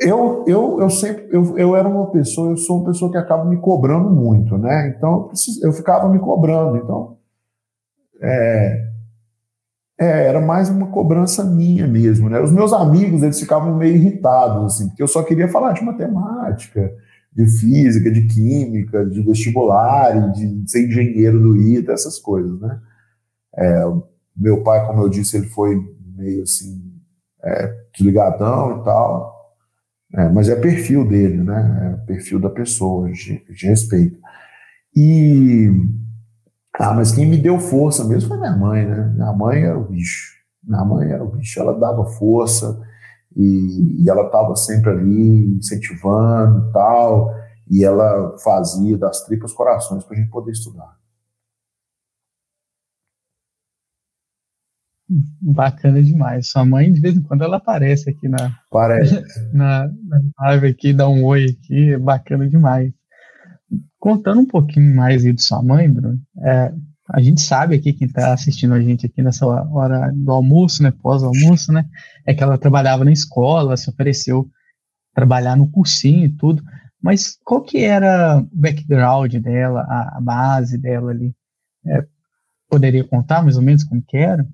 Eu, 0.00 0.44
eu, 0.48 0.80
eu 0.80 0.90
sempre 0.90 1.28
eu, 1.30 1.56
eu 1.58 1.76
era 1.76 1.88
uma 1.88 2.10
pessoa, 2.10 2.50
eu 2.50 2.56
sou 2.56 2.78
uma 2.78 2.86
pessoa 2.86 3.10
que 3.10 3.18
acaba 3.18 3.44
me 3.44 3.58
cobrando 3.58 4.10
muito, 4.10 4.58
né? 4.58 4.94
Então 4.96 5.12
eu, 5.12 5.22
preciso, 5.24 5.64
eu 5.64 5.72
ficava 5.72 6.08
me 6.08 6.18
cobrando. 6.18 6.76
Então 6.76 7.18
é, 8.20 8.88
é, 10.00 10.26
era 10.26 10.40
mais 10.40 10.68
uma 10.68 10.88
cobrança 10.88 11.44
minha 11.44 11.86
mesmo, 11.86 12.28
né? 12.28 12.40
Os 12.40 12.50
meus 12.50 12.72
amigos, 12.72 13.22
eles 13.22 13.38
ficavam 13.38 13.76
meio 13.76 13.94
irritados, 13.94 14.74
assim, 14.74 14.88
porque 14.88 15.02
eu 15.02 15.08
só 15.08 15.22
queria 15.22 15.48
falar 15.48 15.72
de 15.72 15.84
matemática, 15.84 16.92
de 17.34 17.46
física, 17.46 18.10
de 18.10 18.26
química, 18.26 19.04
de 19.06 19.22
vestibular, 19.22 20.32
de 20.32 20.70
ser 20.70 20.86
engenheiro 20.86 21.40
do 21.40 21.56
ITA, 21.56 21.92
essas 21.92 22.18
coisas, 22.18 22.60
né? 22.60 22.80
É, 23.56 23.84
meu 24.36 24.62
pai, 24.62 24.86
como 24.86 25.02
eu 25.02 25.08
disse, 25.08 25.36
ele 25.36 25.46
foi 25.46 25.76
meio 26.16 26.42
assim, 26.42 26.92
é, 27.42 27.74
desligadão 27.94 28.80
e 28.80 28.84
tal, 28.84 29.32
é, 30.14 30.28
mas 30.28 30.48
é 30.48 30.56
perfil 30.56 31.08
dele, 31.08 31.42
né? 31.42 31.94
É 31.94 32.06
perfil 32.06 32.38
da 32.38 32.50
pessoa, 32.50 33.10
de, 33.10 33.42
de 33.44 33.66
respeito. 33.66 34.18
E 34.94 35.70
ah, 36.78 36.94
mas 36.94 37.12
quem 37.12 37.26
me 37.26 37.36
deu 37.36 37.58
força 37.58 38.04
mesmo 38.04 38.28
foi 38.28 38.38
minha 38.38 38.56
mãe, 38.56 38.86
né? 38.86 39.12
Minha 39.14 39.32
mãe 39.32 39.62
era 39.62 39.78
o 39.78 39.84
bicho. 39.84 40.32
Minha 40.62 40.84
mãe 40.84 41.10
era 41.10 41.22
o 41.22 41.30
bicho. 41.30 41.60
Ela 41.60 41.78
dava 41.78 42.04
força 42.04 42.80
e, 43.36 44.02
e 44.02 44.10
ela 44.10 44.26
estava 44.26 44.54
sempre 44.56 44.90
ali 44.90 45.56
incentivando 45.56 46.68
e 46.68 46.72
tal. 46.72 47.34
E 47.70 47.84
ela 47.84 48.36
fazia 48.38 48.98
das 48.98 49.24
tripas 49.24 49.52
corações 49.52 50.04
para 50.04 50.16
a 50.16 50.20
gente 50.20 50.30
poder 50.30 50.52
estudar. 50.52 50.96
Bacana 55.40 56.02
demais. 56.02 56.48
Sua 56.48 56.64
mãe, 56.64 56.90
de 56.90 57.00
vez 57.00 57.16
em 57.16 57.22
quando, 57.22 57.44
ela 57.44 57.58
aparece 57.58 58.10
aqui 58.10 58.28
na, 58.28 58.56
Parece. 58.70 59.22
na, 59.52 59.88
na 59.88 60.20
live 60.46 60.68
aqui, 60.68 60.92
dá 60.92 61.08
um 61.08 61.24
oi 61.24 61.46
aqui, 61.46 61.92
é 61.92 61.98
bacana 61.98 62.48
demais. 62.48 62.92
Contando 63.98 64.40
um 64.40 64.46
pouquinho 64.46 64.94
mais 64.94 65.24
aí 65.24 65.32
de 65.32 65.42
sua 65.42 65.62
mãe, 65.62 65.90
Bruno, 65.90 66.18
é, 66.38 66.72
a 67.08 67.20
gente 67.20 67.40
sabe 67.40 67.74
aqui, 67.74 67.92
quem 67.92 68.06
está 68.06 68.32
assistindo 68.32 68.74
a 68.74 68.80
gente 68.80 69.06
aqui 69.06 69.22
nessa 69.22 69.46
hora 69.46 70.10
do 70.14 70.30
almoço, 70.30 70.82
né, 70.82 70.92
pós-almoço, 71.02 71.72
né, 71.72 71.84
é 72.26 72.34
que 72.34 72.42
ela 72.42 72.58
trabalhava 72.58 73.04
na 73.04 73.12
escola, 73.12 73.76
se 73.76 73.90
ofereceu 73.90 74.48
trabalhar 75.14 75.56
no 75.56 75.70
cursinho 75.70 76.26
e 76.26 76.36
tudo, 76.36 76.62
mas 77.02 77.36
qual 77.44 77.60
que 77.60 77.84
era 77.84 78.38
o 78.38 78.48
background 78.52 79.34
dela, 79.34 79.80
a, 79.82 80.18
a 80.18 80.20
base 80.20 80.78
dela 80.78 81.10
ali? 81.10 81.34
É, 81.84 82.04
poderia 82.70 83.04
contar 83.04 83.42
mais 83.42 83.56
ou 83.56 83.62
menos 83.62 83.82
como 83.82 84.02
que 84.06 84.16
era? 84.16 84.46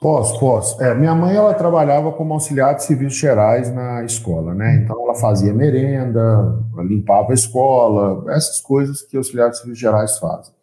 Posso, 0.00 0.38
posso. 0.38 0.80
É, 0.80 0.94
minha 0.94 1.14
mãe 1.14 1.34
ela 1.34 1.52
trabalhava 1.54 2.12
como 2.12 2.34
auxiliar 2.34 2.76
de 2.76 2.84
serviços 2.84 3.18
gerais 3.18 3.72
na 3.74 4.04
escola, 4.04 4.54
né? 4.54 4.76
Então 4.76 5.02
ela 5.02 5.14
fazia 5.14 5.52
merenda, 5.52 6.62
limpava 6.86 7.32
a 7.32 7.34
escola, 7.34 8.32
essas 8.32 8.60
coisas 8.60 9.02
que 9.02 9.16
auxiliar 9.16 9.50
de 9.50 9.56
serviços 9.56 9.80
gerais 9.80 10.18
fazem. 10.18 10.57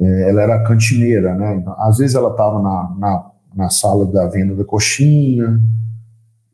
É, 0.00 0.30
ela 0.30 0.42
era 0.42 0.64
cantineira, 0.64 1.34
né? 1.34 1.56
Então, 1.56 1.74
às 1.78 1.98
vezes 1.98 2.16
ela 2.16 2.30
estava 2.30 2.60
na, 2.62 2.96
na, 2.98 3.30
na, 3.54 3.68
sala 3.68 4.06
da 4.06 4.26
venda 4.28 4.54
da 4.54 4.64
coxinha, 4.64 5.60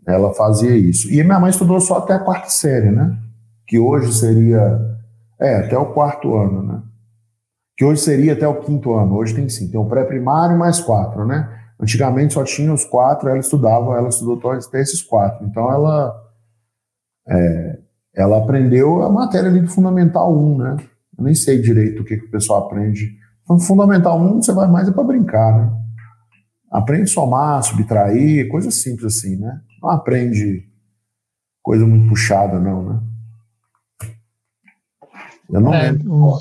ela 0.04 0.34
fazia 0.34 0.76
isso. 0.76 1.08
E 1.12 1.22
minha 1.22 1.38
mãe 1.38 1.50
estudou 1.50 1.80
só 1.80 1.98
até 1.98 2.14
a 2.14 2.18
quarta 2.18 2.48
série, 2.48 2.90
né? 2.90 3.16
Que 3.66 3.78
hoje 3.78 4.12
seria. 4.12 4.96
É, 5.38 5.56
até 5.56 5.78
o 5.78 5.92
quarto 5.92 6.34
ano, 6.34 6.62
né? 6.62 6.82
Que 7.76 7.84
hoje 7.84 8.00
seria 8.00 8.32
até 8.32 8.48
o 8.48 8.60
quinto 8.60 8.94
ano. 8.94 9.14
Hoje 9.14 9.34
tem 9.34 9.48
sim, 9.48 9.68
tem 9.68 9.78
o 9.78 9.84
pré-primário 9.84 10.58
mais 10.58 10.80
quatro, 10.80 11.24
né? 11.24 11.48
Antigamente 11.78 12.34
só 12.34 12.42
tinha 12.42 12.72
os 12.72 12.84
quatro, 12.84 13.28
ela 13.28 13.38
estudava, 13.38 13.96
ela 13.96 14.08
estudou 14.08 14.50
até 14.50 14.80
esses 14.80 15.02
quatro. 15.02 15.46
Então 15.46 15.70
ela 15.70 16.26
é, 17.28 17.78
ela 18.14 18.38
aprendeu 18.38 19.02
a 19.02 19.10
matéria 19.10 19.50
ali 19.50 19.60
do 19.60 19.68
Fundamental 19.68 20.34
1, 20.34 20.58
né? 20.58 20.76
Eu 21.18 21.24
nem 21.24 21.34
sei 21.34 21.60
direito 21.60 22.02
o 22.02 22.04
que, 22.04 22.16
que 22.16 22.26
o 22.26 22.30
pessoal 22.30 22.66
aprende. 22.66 23.14
Então, 23.46 23.60
Fundamental 23.60 24.20
1 24.20 24.42
você 24.42 24.52
vai 24.52 24.66
mais 24.66 24.88
é 24.88 24.92
para 24.92 25.04
brincar, 25.04 25.56
né? 25.56 25.72
Aprende 26.68 27.08
somar, 27.08 27.62
subtrair, 27.62 28.48
coisa 28.48 28.72
simples 28.72 29.16
assim, 29.16 29.36
né? 29.36 29.60
Não 29.80 29.88
aprende 29.88 30.68
coisa 31.62 31.86
muito 31.86 32.08
puxada, 32.08 32.58
não, 32.58 32.82
né? 32.82 33.00
Eu 35.48 35.60
não 35.60 35.72
é, 35.72 35.92
lembro. 35.92 36.12
O... 36.12 36.38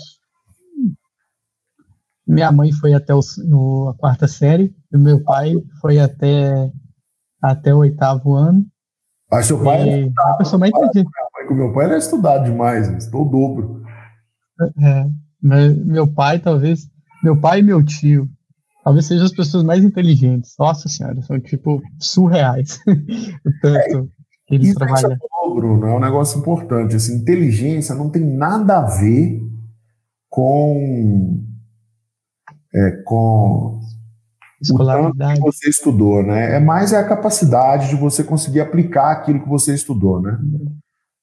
Minha 2.28 2.52
mãe 2.52 2.72
foi 2.72 2.96
até 2.96 3.14
o, 3.14 3.90
a 3.90 3.94
quarta 3.94 4.28
série, 4.28 4.76
e 4.92 4.98
meu 4.98 5.24
pai 5.24 5.54
foi 5.80 6.00
até, 6.00 6.72
até 7.40 7.72
o 7.72 7.78
oitavo 7.78 8.34
ano. 8.34 8.66
Mas 9.30 9.46
seu 9.46 9.64
pai 9.64 9.88
e, 9.88 10.04
era 10.06 10.34
a 10.34 10.38
pessoa 10.38 10.60
mais 10.60 10.72
O 10.74 11.54
meu 11.54 11.72
pai 11.72 11.86
era 11.86 11.98
estudado 12.00 12.46
demais, 12.46 12.88
estou 12.90 13.28
o 13.28 13.30
dobro. 13.30 13.84
É, 14.82 15.06
meu 15.40 16.12
pai, 16.12 16.40
talvez, 16.40 16.90
meu 17.26 17.36
pai 17.36 17.60
e 17.60 17.64
meu 17.64 17.84
tio, 17.84 18.30
talvez 18.84 19.08
sejam 19.08 19.26
as 19.26 19.34
pessoas 19.34 19.64
mais 19.64 19.84
inteligentes. 19.84 20.54
Nossa 20.60 20.88
senhora, 20.88 21.20
são 21.24 21.40
tipo 21.40 21.82
surreais. 22.00 22.80
o 22.88 23.52
tanto 23.62 23.78
é, 23.78 23.88
que 24.46 24.56
eles 24.56 24.70
isso 24.70 24.78
trabalham. 24.78 25.14
É, 25.14 25.56
Bruno, 25.56 25.88
é 25.88 25.96
um 25.96 26.00
negócio 26.00 26.40
importante. 26.40 26.96
Assim, 26.96 27.16
inteligência 27.16 27.96
não 27.96 28.12
tem 28.12 28.24
nada 28.24 28.78
a 28.78 28.86
ver 28.86 29.42
com 30.30 31.44
é, 32.76 32.92
com 33.04 33.80
escolaridade 34.62 35.40
que 35.40 35.46
você 35.46 35.70
estudou, 35.70 36.22
né? 36.22 36.58
É 36.58 36.60
mais 36.60 36.94
a 36.94 37.04
capacidade 37.04 37.90
de 37.90 37.96
você 37.96 38.24
conseguir 38.24 38.60
aplicar 38.60 39.12
aquilo 39.12 39.42
que 39.42 39.50
você 39.50 39.74
estudou, 39.74 40.22
né? 40.22 40.38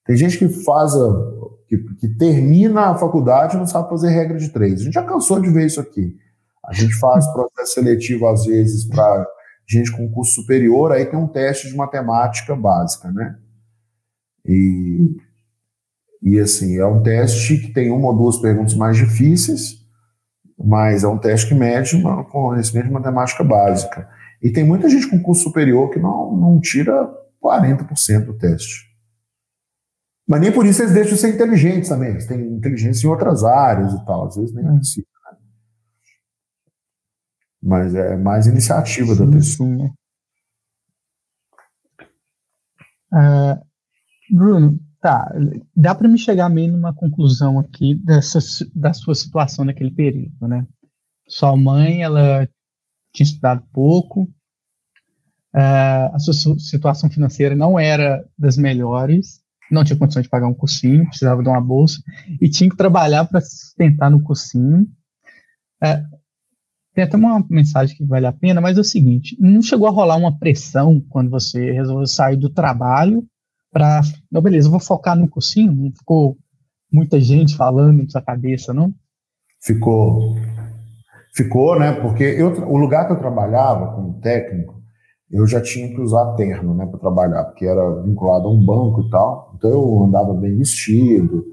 Tem 0.05 0.17
gente 0.17 0.37
que 0.37 0.49
faz 0.49 0.95
a, 0.95 1.09
que, 1.79 1.95
que 1.95 2.09
termina 2.09 2.91
a 2.91 2.95
faculdade 2.95 3.57
e 3.57 3.59
não 3.59 3.67
sabe 3.67 3.89
fazer 3.89 4.11
regra 4.11 4.37
de 4.37 4.51
três. 4.51 4.81
A 4.81 4.85
gente 4.85 4.95
já 4.95 5.03
cansou 5.03 5.41
de 5.41 5.51
ver 5.51 5.67
isso 5.67 5.81
aqui. 5.81 6.17
A 6.65 6.73
gente 6.73 6.95
faz 6.95 7.27
processo 7.33 7.75
seletivo 7.75 8.29
às 8.29 8.45
vezes 8.45 8.85
para 8.87 9.27
gente 9.67 9.91
com 9.93 10.11
curso 10.11 10.35
superior, 10.35 10.93
aí 10.93 11.07
tem 11.07 11.19
um 11.19 11.27
teste 11.27 11.69
de 11.69 11.77
matemática 11.77 12.55
básica, 12.55 13.11
né? 13.11 13.37
E 14.45 15.17
E 16.23 16.39
assim, 16.39 16.79
é 16.79 16.87
um 16.87 17.03
teste 17.03 17.59
que 17.59 17.73
tem 17.73 17.91
uma 17.91 18.09
ou 18.09 18.17
duas 18.17 18.37
perguntas 18.39 18.75
mais 18.75 18.97
difíceis, 18.97 19.85
mas 20.59 21.03
é 21.03 21.09
um 21.09 21.19
teste 21.19 21.49
que 21.49 21.55
mede 21.55 21.97
uma, 21.97 22.25
conhecimento 22.25 22.87
de 22.87 22.93
matemática 22.93 23.43
básica. 23.43 24.09
E 24.43 24.51
tem 24.51 24.65
muita 24.65 24.89
gente 24.89 25.09
com 25.09 25.23
curso 25.23 25.45
superior 25.45 25.91
que 25.91 25.99
não, 25.99 26.37
não 26.37 26.61
tira 26.61 27.09
40% 27.43 28.27
do 28.27 28.35
teste. 28.35 28.92
Mas 30.33 30.41
nem 30.41 30.51
por 30.51 30.65
isso 30.65 30.81
eles 30.81 30.95
deixam 30.95 31.13
de 31.13 31.21
ser 31.21 31.35
inteligentes 31.35 31.91
também. 31.91 32.09
Eles 32.09 32.27
têm 32.27 32.41
inteligência 32.41 33.07
em 33.07 33.11
outras 33.11 33.45
áreas 33.45 33.93
e 33.93 34.03
tal. 34.07 34.29
Às 34.29 34.37
vezes 34.37 34.55
nem 34.55 34.65
precisa. 34.65 35.07
Né? 35.31 35.39
Mas 37.63 37.95
é 37.95 38.17
mais 38.17 38.47
iniciativa 38.47 39.15
sim, 39.15 39.27
da 39.27 39.31
pessoa. 39.31 39.69
Sim. 39.69 39.93
Uh, 43.13 44.35
Bruno, 44.35 44.81
tá. 45.03 45.31
Dá 45.77 45.95
para 45.95 46.09
me 46.09 46.17
chegar 46.17 46.49
meio 46.49 46.73
numa 46.73 46.95
conclusão 46.95 47.59
aqui 47.59 47.95
dessa, 47.97 48.39
da 48.75 48.95
sua 48.95 49.15
situação 49.15 49.67
naquele 49.67 49.91
período, 49.91 50.49
né? 50.49 50.67
Sua 51.29 51.55
mãe, 51.55 52.03
ela 52.03 52.49
tinha 53.13 53.27
estudado 53.27 53.63
pouco, 53.71 54.23
uh, 55.55 56.15
a 56.15 56.19
sua 56.19 56.59
situação 56.59 57.11
financeira 57.11 57.55
não 57.55 57.79
era 57.79 58.27
das 58.39 58.57
melhores, 58.57 59.42
não 59.73 59.85
tinha 59.85 59.99
condição 59.99 60.23
de 60.23 60.29
pagar 60.29 60.47
um 60.47 60.55
cursinho, 60.55 61.07
precisava 61.07 61.43
de 61.43 61.49
uma 61.49 61.61
bolsa, 61.61 62.03
e 62.41 62.49
tinha 62.49 62.69
que 62.69 62.77
trabalhar 62.77 63.25
para 63.25 63.41
sustentar 63.41 64.11
no 64.11 64.23
cursinho. 64.23 64.87
Uh, 65.83 66.23
tem 66.95 67.05
até 67.05 67.17
uma 67.17 67.45
mensagem 67.49 67.97
que 67.97 68.05
vale 68.05 68.27
a 68.27 68.33
pena, 68.33 68.61
mas 68.61 68.77
é 68.77 68.81
o 68.81 68.85
seguinte: 68.85 69.37
não 69.41 69.63
chegou 69.63 69.89
a 69.89 69.91
rolar 69.91 70.17
uma 70.17 70.39
pressão 70.39 71.01
quando 71.09 71.31
você 71.31 71.73
resolveu 71.73 72.07
sair 72.07 72.37
do 72.37 72.51
trabalho 72.51 73.25
para. 73.73 74.03
Não, 74.31 74.43
beleza, 74.43 74.69
vou 74.69 74.79
focar 74.79 75.17
no 75.17 75.29
cursinho? 75.29 75.73
Não 75.73 75.91
ficou 75.91 76.37
muita 76.93 77.19
gente 77.19 77.57
falando 77.57 78.03
na 78.03 78.09
sua 78.11 78.21
cabeça, 78.21 78.75
não? 78.75 78.93
Ficou. 79.61 80.37
Ficou, 81.35 81.79
né? 81.79 81.93
Porque 81.93 82.25
eu, 82.25 82.69
o 82.69 82.77
lugar 82.77 83.07
que 83.07 83.15
eu 83.15 83.19
trabalhava 83.19 83.95
como 83.95 84.21
técnico, 84.21 84.72
eu 85.33 85.47
já 85.47 85.61
tinha 85.61 85.89
que 85.89 86.01
usar 86.01 86.35
terno, 86.35 86.75
né, 86.75 86.85
para 86.85 87.01
trabalhar, 87.01 87.45
porque 87.45 87.65
era 87.65 88.03
vinculado 88.03 88.47
a 88.47 88.51
um 88.51 88.65
banco 88.65 89.01
e 89.01 89.11
tal. 89.11 89.55
Então 89.57 89.71
eu 89.71 90.05
andava 90.05 90.35
bem 90.35 90.57
vestido, 90.57 91.45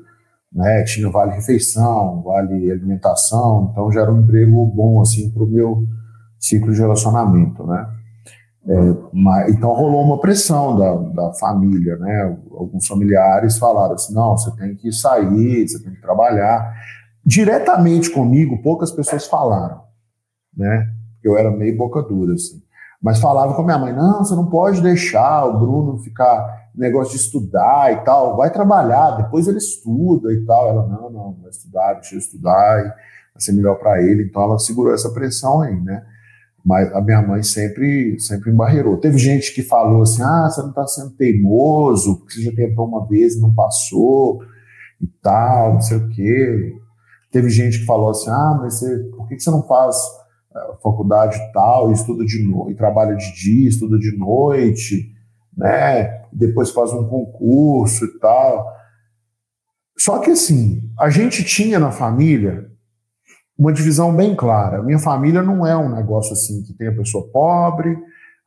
né? 0.51 0.84
Tinha 0.84 1.09
vale 1.09 1.32
refeição, 1.32 2.21
vale 2.21 2.71
alimentação, 2.71 3.69
então 3.71 3.91
já 3.91 4.01
era 4.01 4.11
um 4.11 4.21
emprego 4.21 4.65
bom 4.65 4.99
assim 4.99 5.30
para 5.30 5.43
o 5.43 5.47
meu 5.47 5.88
ciclo 6.38 6.73
de 6.73 6.80
relacionamento, 6.80 7.65
né? 7.65 7.88
É, 8.67 8.73
mas, 9.13 9.53
então 9.53 9.73
rolou 9.73 10.03
uma 10.03 10.19
pressão 10.19 10.77
da, 10.77 10.95
da 10.95 11.34
família, 11.34 11.95
né? 11.97 12.38
Alguns 12.51 12.86
familiares 12.86 13.57
falaram 13.57 13.93
assim: 13.93 14.13
não, 14.13 14.38
você 14.38 14.51
tem 14.57 14.75
que 14.75 14.91
sair, 14.91 15.67
você 15.67 15.82
tem 15.82 15.93
que 15.93 16.01
trabalhar. 16.01 16.75
Diretamente 17.25 18.09
comigo, 18.09 18.61
poucas 18.61 18.91
pessoas 18.91 19.25
falaram, 19.25 19.82
né? 20.55 20.91
Eu 21.23 21.38
era 21.38 21.51
meio 21.51 21.77
boca 21.77 22.01
dura, 22.01 22.34
assim. 22.34 22.61
Mas 23.01 23.19
falava 23.19 23.53
com 23.53 23.61
a 23.61 23.65
minha 23.65 23.77
mãe: 23.77 23.93
não, 23.93 24.23
você 24.23 24.35
não 24.35 24.47
pode 24.47 24.81
deixar 24.81 25.45
o 25.45 25.59
Bruno 25.59 25.97
ficar 25.99 26.69
negócio 26.75 27.13
de 27.13 27.19
estudar 27.19 27.93
e 27.93 28.03
tal, 28.03 28.37
vai 28.37 28.51
trabalhar, 28.51 29.11
depois 29.11 29.47
ele 29.47 29.57
estuda 29.57 30.33
e 30.33 30.45
tal. 30.45 30.69
Ela: 30.69 30.87
não, 30.87 31.09
não, 31.09 31.37
vai 31.41 31.49
estudar, 31.49 31.93
deixa 31.93 32.15
eu 32.15 32.19
estudar, 32.19 32.83
vai 32.83 32.93
ser 33.37 33.53
melhor 33.53 33.75
para 33.75 34.01
ele. 34.01 34.23
Então 34.23 34.43
ela 34.43 34.59
segurou 34.59 34.93
essa 34.93 35.09
pressão 35.11 35.61
aí, 35.61 35.79
né? 35.79 36.03
Mas 36.63 36.93
a 36.93 37.01
minha 37.01 37.21
mãe 37.21 37.41
sempre, 37.41 38.19
sempre 38.19 38.51
embarreirou. 38.51 38.97
Teve 38.97 39.17
gente 39.17 39.53
que 39.53 39.63
falou 39.63 40.01
assim: 40.01 40.21
ah, 40.21 40.49
você 40.49 40.61
não 40.61 40.69
está 40.69 40.85
sendo 40.85 41.11
teimoso, 41.11 42.17
porque 42.17 42.33
você 42.33 42.41
já 42.43 42.51
tentou 42.51 42.85
uma 42.85 43.07
vez 43.07 43.35
e 43.35 43.41
não 43.41 43.53
passou, 43.53 44.41
e 45.01 45.07
tal, 45.21 45.73
não 45.73 45.81
sei 45.81 45.97
o 45.97 46.09
quê. 46.09 46.75
Teve 47.31 47.49
gente 47.49 47.79
que 47.79 47.85
falou 47.85 48.09
assim: 48.09 48.29
ah, 48.29 48.57
mas 48.61 48.75
você, 48.75 48.97
por 49.15 49.27
que 49.27 49.39
você 49.39 49.49
não 49.49 49.63
faz 49.63 49.95
faculdade 50.81 51.37
tal, 51.53 51.91
estuda 51.91 52.25
de 52.25 52.41
noite, 52.43 52.77
trabalha 52.77 53.15
de 53.15 53.33
dia, 53.33 53.69
estuda 53.69 53.97
de 53.97 54.17
noite, 54.17 55.13
né? 55.55 56.23
Depois 56.31 56.71
faz 56.71 56.91
um 56.91 57.07
concurso 57.07 58.05
e 58.05 58.19
tal. 58.19 58.73
Só 59.97 60.19
que 60.19 60.31
assim, 60.31 60.89
a 60.99 61.09
gente 61.09 61.43
tinha 61.43 61.79
na 61.79 61.91
família 61.91 62.69
uma 63.57 63.73
divisão 63.73 64.15
bem 64.15 64.35
clara. 64.35 64.81
Minha 64.81 64.99
família 64.99 65.41
não 65.41 65.67
é 65.67 65.75
um 65.75 65.93
negócio 65.93 66.33
assim 66.33 66.63
que 66.63 66.73
tem 66.73 66.87
a 66.87 66.95
pessoa 66.95 67.27
pobre, 67.27 67.97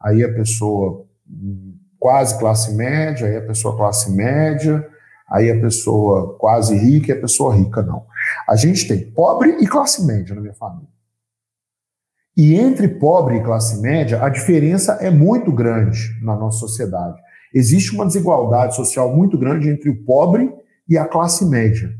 aí 0.00 0.24
a 0.24 0.32
pessoa 0.32 1.06
hum, 1.28 1.76
quase 1.98 2.38
classe 2.38 2.74
média, 2.74 3.26
aí 3.26 3.36
a 3.36 3.46
pessoa 3.46 3.76
classe 3.76 4.10
média, 4.10 4.88
aí 5.30 5.50
a 5.50 5.60
pessoa 5.60 6.36
quase 6.38 6.74
rica 6.76 7.12
e 7.12 7.12
a 7.12 7.20
pessoa 7.20 7.54
rica, 7.54 7.82
não. 7.82 8.06
A 8.48 8.56
gente 8.56 8.88
tem 8.88 9.10
pobre 9.12 9.56
e 9.60 9.66
classe 9.66 10.04
média 10.06 10.34
na 10.34 10.40
minha 10.40 10.54
família. 10.54 10.88
E 12.36 12.54
entre 12.54 12.88
pobre 12.88 13.36
e 13.36 13.42
classe 13.42 13.80
média, 13.80 14.22
a 14.24 14.28
diferença 14.28 14.92
é 15.00 15.10
muito 15.10 15.52
grande 15.52 16.18
na 16.22 16.34
nossa 16.34 16.58
sociedade. 16.58 17.20
Existe 17.54 17.94
uma 17.94 18.06
desigualdade 18.06 18.74
social 18.74 19.14
muito 19.14 19.36
grande 19.36 19.68
entre 19.68 19.90
o 19.90 20.02
pobre 20.04 20.50
e 20.88 20.96
a 20.96 21.06
classe 21.06 21.44
média. 21.44 21.92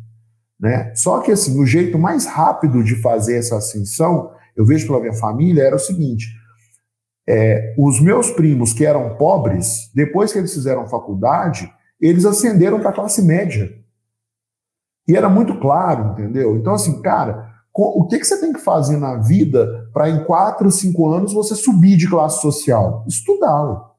Né? 0.58 0.92
Só 0.94 1.20
que 1.20 1.32
assim, 1.32 1.60
o 1.60 1.66
jeito 1.66 1.98
mais 1.98 2.24
rápido 2.24 2.82
de 2.82 2.96
fazer 2.96 3.36
essa 3.36 3.56
ascensão, 3.56 4.30
eu 4.56 4.64
vejo 4.64 4.86
pela 4.86 5.00
minha 5.00 5.12
família, 5.12 5.64
era 5.64 5.76
o 5.76 5.78
seguinte: 5.78 6.28
é, 7.28 7.74
os 7.76 8.00
meus 8.00 8.30
primos 8.30 8.72
que 8.72 8.86
eram 8.86 9.16
pobres, 9.16 9.90
depois 9.94 10.32
que 10.32 10.38
eles 10.38 10.54
fizeram 10.54 10.88
faculdade, 10.88 11.70
eles 12.00 12.24
ascenderam 12.24 12.80
para 12.80 12.90
a 12.90 12.94
classe 12.94 13.22
média. 13.22 13.70
E 15.06 15.16
era 15.16 15.28
muito 15.28 15.58
claro, 15.58 16.12
entendeu? 16.12 16.56
Então, 16.56 16.74
assim, 16.74 17.02
cara, 17.02 17.51
o 17.74 18.06
que, 18.06 18.18
que 18.18 18.24
você 18.24 18.38
tem 18.38 18.52
que 18.52 18.60
fazer 18.60 18.98
na 18.98 19.16
vida 19.16 19.88
para 19.92 20.10
em 20.10 20.24
quatro, 20.24 20.70
cinco 20.70 21.10
anos 21.10 21.32
você 21.32 21.54
subir 21.54 21.96
de 21.96 22.08
classe 22.08 22.40
social? 22.40 23.04
Estudar. 23.06 23.92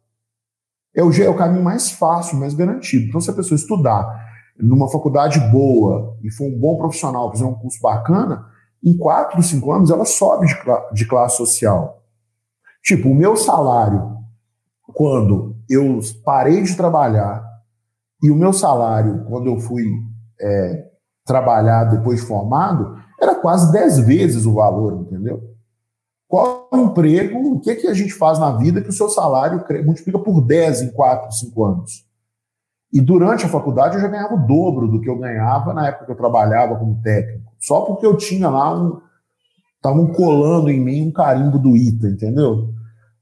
É 0.95 1.03
o, 1.03 1.11
é 1.11 1.29
o 1.29 1.35
caminho 1.35 1.63
mais 1.63 1.89
fácil, 1.91 2.37
mais 2.37 2.53
garantido. 2.53 3.05
Então, 3.07 3.19
se 3.19 3.29
a 3.29 3.33
pessoa 3.33 3.55
estudar 3.55 4.23
numa 4.59 4.87
faculdade 4.87 5.39
boa 5.51 6.15
e 6.21 6.31
for 6.31 6.45
um 6.45 6.59
bom 6.59 6.77
profissional, 6.77 7.31
fizer 7.31 7.45
um 7.45 7.55
curso 7.55 7.81
bacana, 7.81 8.45
em 8.83 8.95
quatro, 8.95 9.41
cinco 9.41 9.71
anos 9.71 9.89
ela 9.89 10.05
sobe 10.05 10.45
de, 10.45 10.55
de 10.93 11.07
classe 11.07 11.37
social. 11.37 12.03
Tipo, 12.83 13.09
o 13.09 13.15
meu 13.15 13.35
salário, 13.35 14.17
quando 14.93 15.55
eu 15.67 15.99
parei 16.23 16.61
de 16.61 16.75
trabalhar, 16.75 17.43
e 18.21 18.29
o 18.29 18.35
meu 18.35 18.53
salário, 18.53 19.25
quando 19.25 19.47
eu 19.47 19.59
fui 19.59 19.83
é, 20.39 20.85
trabalhar 21.25 21.85
depois 21.85 22.21
de 22.21 22.27
formado, 22.27 22.97
era 23.23 23.35
quase 23.35 23.71
dez 23.71 23.97
vezes 23.99 24.45
o 24.45 24.53
valor, 24.53 24.93
entendeu? 25.01 25.53
Qual 26.27 26.67
o 26.71 26.77
emprego, 26.77 27.53
o 27.53 27.59
que, 27.59 27.69
é 27.69 27.75
que 27.75 27.87
a 27.87 27.93
gente 27.93 28.13
faz 28.13 28.39
na 28.39 28.57
vida 28.57 28.81
que 28.81 28.89
o 28.89 28.93
seu 28.93 29.07
salário 29.09 29.63
multiplica 29.85 30.17
por 30.17 30.41
10 30.41 30.81
em 30.81 30.91
4, 30.91 31.31
5 31.31 31.63
anos? 31.63 32.05
E 32.91 33.01
durante 33.01 33.45
a 33.45 33.49
faculdade 33.49 33.95
eu 33.95 34.01
já 34.01 34.07
ganhava 34.07 34.35
o 34.35 34.47
dobro 34.47 34.87
do 34.87 35.01
que 35.01 35.09
eu 35.09 35.17
ganhava 35.17 35.73
na 35.73 35.87
época 35.87 36.05
que 36.05 36.11
eu 36.11 36.15
trabalhava 36.15 36.75
como 36.75 37.01
técnico. 37.01 37.51
Só 37.59 37.81
porque 37.81 38.05
eu 38.05 38.17
tinha 38.17 38.49
lá 38.49 38.75
um. 38.75 38.99
Estavam 39.75 40.07
colando 40.07 40.69
em 40.69 40.79
mim 40.79 41.07
um 41.07 41.11
carimbo 41.11 41.59
do 41.59 41.75
ITA, 41.75 42.07
entendeu? 42.07 42.69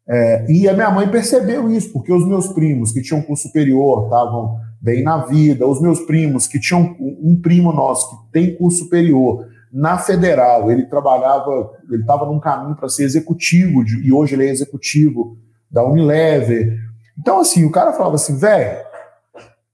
É, 0.08 0.52
e 0.52 0.68
a 0.68 0.74
minha 0.74 0.92
mãe 0.92 1.10
percebeu 1.10 1.72
isso, 1.72 1.92
porque 1.94 2.14
os 2.14 2.28
meus 2.28 2.48
primos 2.48 2.92
que 2.92 3.02
tinham 3.02 3.22
curso 3.22 3.48
superior 3.48 4.04
estavam 4.04 4.58
bem 4.82 5.04
na 5.04 5.26
vida, 5.26 5.68
os 5.68 5.82
meus 5.82 6.02
primos 6.02 6.48
que 6.48 6.60
tinham 6.60 6.96
um 7.00 7.40
primo 7.42 7.72
nosso 7.72 8.10
que 8.10 8.32
tem 8.32 8.56
curso 8.56 8.80
superior 8.80 9.46
na 9.72 9.98
federal, 9.98 10.70
ele 10.70 10.86
trabalhava, 10.86 11.72
ele 11.90 12.02
estava 12.02 12.26
num 12.26 12.40
caminho 12.40 12.76
para 12.76 12.90
ser 12.90 13.04
executivo, 13.04 13.84
de, 13.84 14.06
e 14.06 14.12
hoje 14.12 14.36
ele 14.36 14.48
é 14.48 14.52
executivo 14.52 15.38
da 15.70 15.84
Unilever. 15.84 16.78
Então, 17.18 17.40
assim, 17.40 17.64
o 17.64 17.72
cara 17.72 17.94
falava 17.94 18.16
assim, 18.16 18.38
velho, 18.38 18.78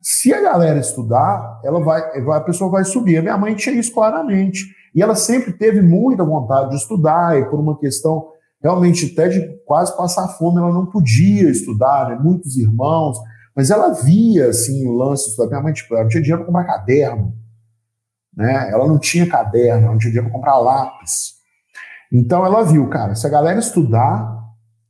se 0.02 0.34
a 0.34 0.42
galera 0.42 0.80
estudar, 0.80 1.60
ela 1.64 1.80
vai, 1.80 2.02
a 2.32 2.42
pessoa 2.42 2.70
vai 2.70 2.84
subir. 2.86 3.18
A 3.18 3.22
minha 3.22 3.38
mãe 3.38 3.56
tinha 3.56 3.76
isso 3.76 3.92
claramente. 3.92 4.66
E 4.94 5.02
ela 5.02 5.16
sempre 5.16 5.52
teve 5.54 5.82
muita 5.82 6.24
vontade 6.24 6.70
de 6.70 6.76
estudar, 6.76 7.38
e 7.38 7.46
por 7.46 7.60
uma 7.60 7.78
questão 7.78 8.28
realmente 8.62 9.12
até 9.14 9.30
de 9.30 9.42
quase 9.66 9.96
passar 9.96 10.28
fome, 10.30 10.60
ela 10.60 10.74
não 10.74 10.86
podia 10.86 11.50
estudar, 11.50 12.10
né? 12.10 12.20
muitos 12.22 12.58
irmãos, 12.58 13.18
mas 13.56 13.70
ela 13.70 13.92
via 13.92 14.50
assim 14.50 14.88
o 14.88 14.94
lance 14.94 15.36
da 15.38 15.48
minha 15.48 15.62
mãe, 15.62 15.74
tipo, 15.74 15.94
ela 15.94 16.04
não 16.04 16.10
tinha 16.10 16.22
dinheiro 16.22 16.44
para 16.44 16.52
comprar 16.52 16.66
caderno, 16.66 17.34
né? 18.38 18.70
Ela 18.72 18.88
não 18.88 19.00
tinha 19.00 19.28
caderno, 19.28 19.88
não 19.88 19.98
tinha 19.98 20.12
dinheiro 20.12 20.32
comprar 20.32 20.60
lápis. 20.60 21.34
Então 22.14 22.46
ela 22.46 22.64
viu, 22.64 22.88
cara, 22.88 23.16
se 23.16 23.26
a 23.26 23.30
galera 23.30 23.60
estudar, 23.60 24.38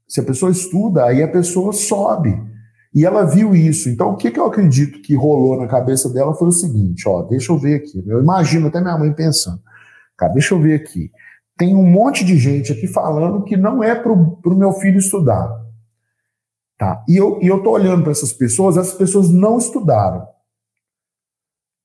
se 0.07 0.19
a 0.19 0.23
pessoa 0.23 0.51
estuda, 0.51 1.05
aí 1.05 1.23
a 1.23 1.27
pessoa 1.27 1.71
sobe. 1.71 2.45
E 2.93 3.05
ela 3.05 3.23
viu 3.25 3.55
isso. 3.55 3.89
Então, 3.89 4.11
o 4.11 4.17
que, 4.17 4.31
que 4.31 4.39
eu 4.39 4.45
acredito 4.45 5.01
que 5.01 5.15
rolou 5.15 5.57
na 5.57 5.67
cabeça 5.67 6.11
dela 6.11 6.33
foi 6.33 6.49
o 6.49 6.51
seguinte: 6.51 7.07
ó, 7.07 7.23
deixa 7.23 7.51
eu 7.51 7.57
ver 7.57 7.75
aqui. 7.75 8.03
Eu 8.05 8.21
imagino 8.21 8.67
até 8.67 8.81
minha 8.81 8.97
mãe 8.97 9.13
pensando, 9.13 9.61
cara, 10.17 10.33
deixa 10.33 10.53
eu 10.53 10.61
ver 10.61 10.75
aqui. 10.75 11.09
Tem 11.57 11.75
um 11.75 11.85
monte 11.85 12.23
de 12.23 12.37
gente 12.37 12.71
aqui 12.71 12.85
falando 12.87 13.43
que 13.43 13.57
não 13.57 13.83
é 13.83 13.95
para 13.95 14.11
o 14.11 14.55
meu 14.55 14.73
filho 14.73 14.99
estudar. 14.99 15.49
Tá? 16.77 17.03
E 17.07 17.17
eu, 17.17 17.39
e 17.41 17.47
eu 17.47 17.63
tô 17.63 17.71
olhando 17.71 18.03
para 18.03 18.11
essas 18.11 18.31
pessoas, 18.31 18.77
essas 18.77 18.93
pessoas 18.93 19.31
não 19.31 19.57
estudaram. 19.57 20.27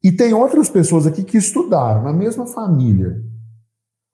E 0.02 0.10
tem 0.10 0.34
outras 0.34 0.68
pessoas 0.68 1.06
aqui 1.06 1.22
que 1.22 1.38
estudaram 1.38 2.02
na 2.02 2.12
mesma 2.12 2.46
família. 2.46 3.22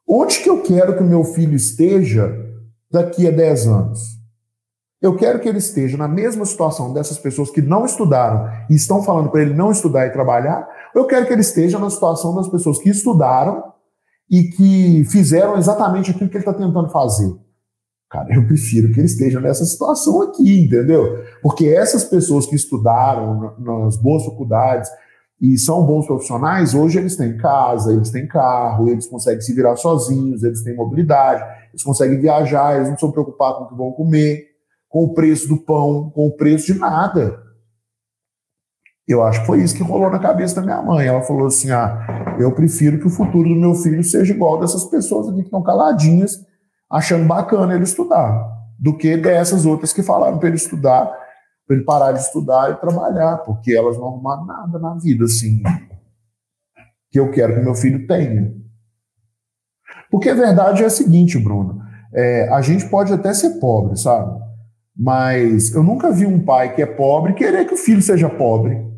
Onde 0.06 0.40
que 0.40 0.48
eu 0.48 0.62
quero 0.62 0.96
que 0.96 1.02
o 1.02 1.06
meu 1.06 1.24
filho 1.24 1.54
esteja 1.54 2.34
daqui 2.90 3.26
a 3.26 3.30
10 3.30 3.66
anos? 3.66 4.18
Eu 5.00 5.16
quero 5.16 5.38
que 5.38 5.48
ele 5.48 5.58
esteja 5.58 5.96
na 5.96 6.08
mesma 6.08 6.44
situação 6.44 6.92
dessas 6.92 7.18
pessoas 7.18 7.50
que 7.50 7.62
não 7.62 7.84
estudaram 7.84 8.50
e 8.68 8.74
estão 8.74 9.02
falando 9.02 9.30
para 9.30 9.42
ele 9.42 9.54
não 9.54 9.70
estudar 9.70 10.06
e 10.06 10.10
trabalhar, 10.10 10.68
ou 10.94 11.02
eu 11.02 11.06
quero 11.06 11.26
que 11.26 11.32
ele 11.32 11.40
esteja 11.40 11.78
na 11.78 11.88
situação 11.88 12.34
das 12.34 12.48
pessoas 12.48 12.78
que 12.78 12.90
estudaram 12.90 13.62
e 14.28 14.44
que 14.44 15.04
fizeram 15.04 15.56
exatamente 15.56 16.10
aquilo 16.10 16.28
que 16.28 16.36
ele 16.36 16.42
está 16.42 16.52
tentando 16.52 16.90
fazer. 16.90 17.32
Cara, 18.10 18.34
eu 18.34 18.46
prefiro 18.46 18.92
que 18.92 18.98
ele 18.98 19.06
esteja 19.06 19.38
nessa 19.40 19.64
situação 19.64 20.22
aqui, 20.22 20.64
entendeu? 20.64 21.22
Porque 21.42 21.66
essas 21.68 22.04
pessoas 22.04 22.46
que 22.46 22.56
estudaram 22.56 23.54
nas 23.58 23.96
boas 23.96 24.24
faculdades 24.24 24.90
e 25.40 25.56
são 25.56 25.86
bons 25.86 26.06
profissionais, 26.06 26.74
hoje 26.74 26.98
eles 26.98 27.16
têm 27.16 27.36
casa, 27.36 27.92
eles 27.92 28.10
têm 28.10 28.26
carro, 28.26 28.88
eles 28.88 29.06
conseguem 29.06 29.40
se 29.40 29.54
virar 29.54 29.76
sozinhos, 29.76 30.42
eles 30.42 30.62
têm 30.62 30.74
mobilidade, 30.74 31.44
eles 31.70 31.82
conseguem 31.82 32.20
viajar, 32.20 32.76
eles 32.76 32.88
não 32.88 32.98
são 32.98 33.12
preocupados 33.12 33.58
com 33.58 33.64
o 33.64 33.68
que 33.68 33.74
vão 33.76 33.92
comer, 33.92 34.46
com 34.88 35.04
o 35.04 35.14
preço 35.14 35.48
do 35.48 35.58
pão, 35.58 36.10
com 36.10 36.26
o 36.26 36.36
preço 36.36 36.72
de 36.72 36.78
nada. 36.78 37.40
Eu 39.06 39.22
acho 39.22 39.40
que 39.40 39.46
foi 39.46 39.62
isso 39.62 39.76
que 39.76 39.82
rolou 39.82 40.10
na 40.10 40.18
cabeça 40.18 40.56
da 40.56 40.62
minha 40.62 40.82
mãe. 40.82 41.06
Ela 41.06 41.22
falou 41.22 41.46
assim: 41.46 41.70
ah, 41.70 42.36
eu 42.38 42.52
prefiro 42.52 42.98
que 42.98 43.06
o 43.06 43.10
futuro 43.10 43.48
do 43.48 43.54
meu 43.54 43.74
filho 43.74 44.04
seja 44.04 44.34
igual 44.34 44.60
dessas 44.60 44.84
pessoas 44.84 45.28
aqui 45.28 45.38
que 45.38 45.44
estão 45.44 45.62
caladinhas, 45.62 46.44
achando 46.90 47.26
bacana 47.26 47.74
ele 47.74 47.84
estudar, 47.84 48.46
do 48.78 48.96
que 48.96 49.16
dessas 49.16 49.64
outras 49.64 49.92
que 49.92 50.02
falaram 50.02 50.38
para 50.38 50.48
ele 50.48 50.56
estudar, 50.56 51.10
para 51.68 51.76
ele 51.76 51.84
parar 51.84 52.12
de 52.12 52.20
estudar 52.20 52.72
e 52.72 52.80
trabalhar, 52.80 53.36
porque 53.38 53.72
elas 53.72 53.96
não 53.96 54.08
arrumaram 54.08 54.44
nada 54.44 54.78
na 54.78 54.94
vida, 54.94 55.26
assim, 55.26 55.62
que 57.12 57.20
eu 57.20 57.30
quero 57.30 57.54
que 57.54 57.60
meu 57.60 57.74
filho 57.74 58.06
tenha. 58.08 58.52
Porque 60.10 60.30
a 60.30 60.34
verdade 60.34 60.82
é 60.82 60.86
a 60.86 60.90
seguinte, 60.90 61.38
Bruno: 61.38 61.80
é, 62.12 62.48
a 62.48 62.60
gente 62.62 62.88
pode 62.88 63.12
até 63.12 63.32
ser 63.32 63.60
pobre, 63.60 63.96
sabe? 63.96 64.40
Mas 64.96 65.72
eu 65.72 65.84
nunca 65.84 66.10
vi 66.10 66.26
um 66.26 66.44
pai 66.44 66.74
que 66.74 66.82
é 66.82 66.86
pobre 66.86 67.34
querer 67.34 67.66
que 67.66 67.74
o 67.74 67.76
filho 67.76 68.02
seja 68.02 68.28
pobre 68.28 68.88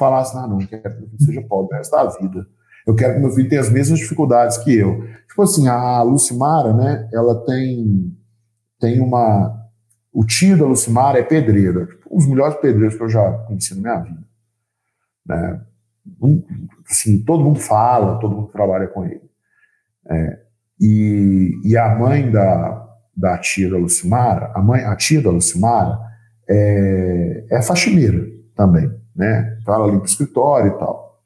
falasse, 0.00 0.34
ah, 0.34 0.46
não, 0.46 0.58
eu 0.58 0.66
quero 0.66 0.82
que 0.82 1.00
meu 1.00 1.08
filho 1.10 1.22
seja 1.22 1.42
pobre 1.42 1.74
o 1.74 1.78
resto 1.78 1.90
da 1.92 2.06
vida. 2.06 2.46
Eu 2.86 2.94
quero 2.94 3.14
que 3.14 3.20
meu 3.20 3.30
filho 3.30 3.48
tenha 3.50 3.60
as 3.60 3.70
mesmas 3.70 3.98
dificuldades 3.98 4.56
que 4.56 4.74
eu. 4.74 5.04
Tipo 5.28 5.42
assim, 5.42 5.68
a 5.68 6.02
Lucimara, 6.02 6.72
né, 6.72 7.08
ela 7.12 7.44
tem, 7.44 8.16
tem 8.80 8.98
uma... 8.98 9.59
O 10.12 10.24
tio 10.24 10.58
da 10.58 10.64
Lucimara 10.64 11.18
é 11.18 11.22
pedreira, 11.22 11.86
tipo, 11.86 12.12
um 12.12 12.16
dos 12.16 12.26
melhores 12.26 12.56
pedreiros 12.56 12.96
que 12.96 13.02
eu 13.02 13.08
já 13.08 13.30
conheci 13.46 13.74
na 13.74 13.80
minha 13.80 13.98
vida. 14.02 14.24
Né? 15.26 15.60
Assim, 16.88 17.22
todo 17.24 17.44
mundo 17.44 17.60
fala, 17.60 18.18
todo 18.18 18.34
mundo 18.34 18.48
trabalha 18.48 18.88
com 18.88 19.04
ele. 19.04 19.30
É, 20.08 20.40
e, 20.80 21.60
e 21.64 21.76
a 21.76 21.94
mãe 21.94 22.30
da, 22.30 22.88
da 23.16 23.38
tia 23.38 23.70
da 23.70 23.76
Lucimara, 23.76 24.50
a, 24.54 24.60
mãe, 24.60 24.82
a 24.82 24.96
tia 24.96 25.22
da 25.22 25.30
Lucimara 25.30 25.98
é, 26.48 27.46
é 27.50 27.62
faxineira 27.62 28.26
também 28.56 29.00
né? 29.20 29.58
Então 29.60 29.74
ela 29.74 29.86
limpa 29.86 30.02
o 30.02 30.06
escritório 30.06 30.72
e 30.72 30.78
tal. 30.78 31.20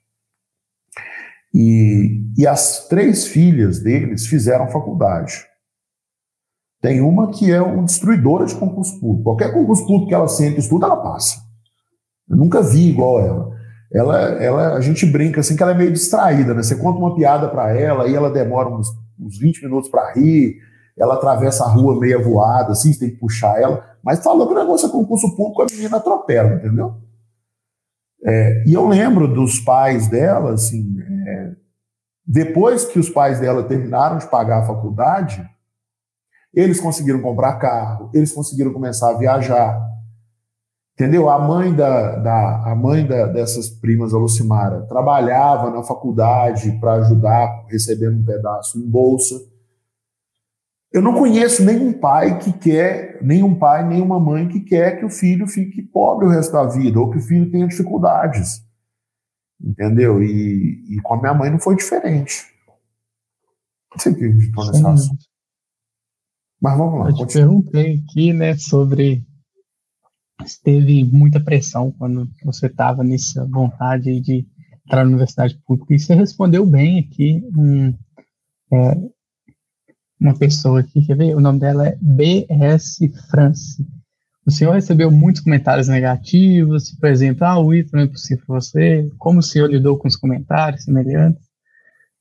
E, 1.54 2.24
e 2.36 2.46
as 2.46 2.88
três 2.88 3.26
filhas 3.26 3.78
deles 3.78 4.26
fizeram 4.26 4.68
faculdade. 4.68 5.46
Tem 6.84 7.00
uma 7.00 7.30
que 7.30 7.50
é 7.50 7.62
uma 7.62 7.82
destruidora 7.82 8.44
de 8.44 8.54
concurso 8.56 9.00
público. 9.00 9.24
Qualquer 9.24 9.54
concurso 9.54 9.86
público 9.86 10.08
que 10.08 10.14
ela 10.14 10.28
sente 10.28 10.60
estuda, 10.60 10.84
ela 10.84 10.98
passa. 10.98 11.38
Eu 12.28 12.36
nunca 12.36 12.60
vi 12.60 12.90
igual 12.90 13.20
ela. 13.20 13.50
Ela, 13.90 14.18
ela. 14.32 14.74
A 14.74 14.80
gente 14.82 15.06
brinca 15.06 15.40
assim 15.40 15.56
que 15.56 15.62
ela 15.62 15.72
é 15.72 15.74
meio 15.74 15.90
distraída, 15.90 16.52
né? 16.52 16.62
Você 16.62 16.76
conta 16.76 16.98
uma 16.98 17.16
piada 17.16 17.48
para 17.48 17.74
ela 17.74 18.06
e 18.06 18.14
ela 18.14 18.30
demora 18.30 18.68
uns, 18.68 18.88
uns 19.18 19.38
20 19.38 19.62
minutos 19.64 19.88
para 19.88 20.12
rir, 20.12 20.56
ela 20.94 21.14
atravessa 21.14 21.64
a 21.64 21.68
rua 21.68 21.98
meia 21.98 22.22
voada, 22.22 22.72
assim, 22.72 22.92
você 22.92 23.00
tem 23.00 23.10
que 23.12 23.18
puxar 23.18 23.58
ela. 23.58 23.82
Mas 24.04 24.22
falou 24.22 24.46
que 24.46 24.52
o 24.52 24.58
negócio 24.58 24.86
é 24.86 24.92
concurso 24.92 25.34
público, 25.34 25.62
a 25.62 25.66
menina 25.74 25.96
atropela, 25.96 26.56
entendeu? 26.56 26.96
É, 28.26 28.62
e 28.66 28.74
eu 28.74 28.86
lembro 28.86 29.26
dos 29.26 29.58
pais 29.58 30.06
dela, 30.08 30.52
assim, 30.52 30.84
é, 31.26 31.52
depois 32.26 32.84
que 32.84 32.98
os 32.98 33.08
pais 33.08 33.40
dela 33.40 33.62
terminaram 33.62 34.18
de 34.18 34.26
pagar 34.26 34.58
a 34.58 34.66
faculdade, 34.66 35.42
eles 36.54 36.80
conseguiram 36.80 37.20
comprar 37.20 37.58
carro, 37.58 38.10
eles 38.14 38.32
conseguiram 38.32 38.72
começar 38.72 39.10
a 39.10 39.18
viajar. 39.18 39.94
Entendeu? 40.94 41.28
A 41.28 41.40
mãe 41.40 41.74
da, 41.74 42.16
da 42.16 42.70
a 42.70 42.74
mãe 42.74 43.04
da, 43.04 43.26
dessas 43.26 43.68
primas, 43.68 44.14
a 44.14 44.18
Lucimara, 44.18 44.82
trabalhava 44.82 45.68
na 45.70 45.82
faculdade 45.82 46.70
para 46.78 46.94
ajudar, 46.94 47.66
recebendo 47.68 48.16
um 48.16 48.24
pedaço 48.24 48.78
em 48.78 48.88
bolsa. 48.88 49.34
Eu 50.92 51.02
não 51.02 51.12
conheço 51.12 51.64
nenhum 51.64 51.92
pai 51.92 52.38
que 52.38 52.52
quer, 52.52 53.18
nenhum 53.20 53.56
pai, 53.56 53.84
nenhuma 53.84 54.20
mãe 54.20 54.46
que 54.46 54.60
quer 54.60 54.96
que 54.96 55.04
o 55.04 55.10
filho 55.10 55.48
fique 55.48 55.82
pobre 55.82 56.26
o 56.26 56.30
resto 56.30 56.52
da 56.52 56.64
vida, 56.64 57.00
ou 57.00 57.10
que 57.10 57.18
o 57.18 57.22
filho 57.22 57.50
tenha 57.50 57.66
dificuldades. 57.66 58.62
Entendeu? 59.60 60.22
E, 60.22 60.84
e 60.88 61.00
com 61.02 61.14
a 61.14 61.20
minha 61.20 61.34
mãe 61.34 61.50
não 61.50 61.58
foi 61.58 61.74
diferente. 61.74 62.46
Não 63.90 63.98
sei 63.98 64.12
o 64.12 64.16
que 64.16 64.24
a 64.24 64.28
gente 64.28 64.52
nesse 64.56 64.86
assunto. 64.86 65.33
Mas 66.60 66.78
vamos 66.78 67.00
lá. 67.00 67.10
Eu 67.10 67.26
te 67.26 67.32
perguntei 67.32 68.02
aqui, 68.02 68.32
né, 68.32 68.56
sobre 68.56 69.22
se 70.44 70.62
teve 70.62 71.04
muita 71.04 71.40
pressão 71.40 71.92
quando 71.92 72.28
você 72.44 72.66
estava 72.66 73.04
nessa 73.04 73.46
vontade 73.46 74.20
de 74.20 74.46
entrar 74.84 75.04
na 75.04 75.10
universidade 75.10 75.58
pública. 75.66 75.94
E 75.94 75.98
você 75.98 76.14
respondeu 76.14 76.66
bem 76.66 77.00
aqui. 77.00 77.42
Um, 77.56 77.94
é, 78.72 78.96
uma 80.20 80.36
pessoa 80.36 80.80
aqui, 80.80 81.04
quer 81.04 81.16
ver? 81.16 81.36
O 81.36 81.40
nome 81.40 81.60
dela 81.60 81.88
é 81.88 81.98
BS 82.00 82.98
France. 83.30 83.86
O 84.46 84.50
senhor 84.50 84.72
recebeu 84.72 85.10
muitos 85.10 85.42
comentários 85.42 85.88
negativos, 85.88 86.90
por 86.92 87.08
exemplo, 87.08 87.44
ah, 87.46 87.58
o 87.58 87.72
ITA 87.72 87.96
não 87.96 88.04
é 88.04 88.06
possível 88.06 88.44
para 88.46 88.60
você, 88.60 89.10
como 89.18 89.38
o 89.38 89.42
senhor 89.42 89.70
lidou 89.70 89.96
com 89.96 90.06
os 90.06 90.16
comentários 90.16 90.84
semelhantes? 90.84 91.42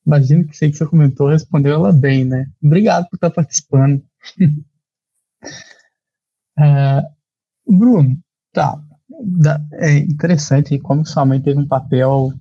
Imagino 0.05 0.45
que 0.45 0.55
sei 0.55 0.71
que 0.71 0.77
você 0.77 0.85
comentou, 0.85 1.29
respondeu 1.29 1.73
ela 1.73 1.91
bem, 1.91 2.23
né? 2.23 2.47
Obrigado 2.63 3.07
por 3.09 3.15
estar 3.15 3.29
participando. 3.29 4.01
Uh, 6.59 7.03
Bruno, 7.67 8.17
tá, 8.51 8.81
é 9.73 9.97
interessante 9.97 10.77
como 10.79 11.05
sua 11.05 11.25
mãe 11.25 11.41
teve 11.41 11.59
um 11.59 11.67
papel 11.67 12.33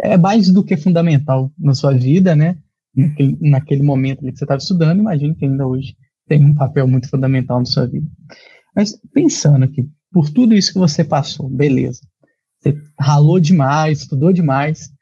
é 0.00 0.16
mais 0.16 0.50
do 0.50 0.64
que 0.64 0.76
fundamental 0.76 1.52
na 1.56 1.74
sua 1.74 1.92
vida, 1.92 2.34
né? 2.34 2.58
naquele, 2.94 3.38
naquele 3.40 3.82
momento 3.82 4.20
que 4.20 4.36
você 4.36 4.44
estava 4.44 4.58
estudando, 4.58 5.00
imagino 5.00 5.34
que 5.34 5.44
ainda 5.44 5.66
hoje 5.66 5.96
tem 6.26 6.44
um 6.44 6.54
papel 6.54 6.86
muito 6.86 7.08
fundamental 7.08 7.58
na 7.58 7.64
sua 7.64 7.86
vida. 7.86 8.06
Mas 8.74 8.98
pensando 9.12 9.64
aqui, 9.64 9.88
por 10.12 10.30
tudo 10.30 10.54
isso 10.54 10.72
que 10.72 10.78
você 10.78 11.04
passou, 11.04 11.48
beleza, 11.50 12.00
você 12.58 12.80
ralou 12.98 13.40
demais, 13.40 14.00
estudou 14.00 14.32
demais, 14.32 14.92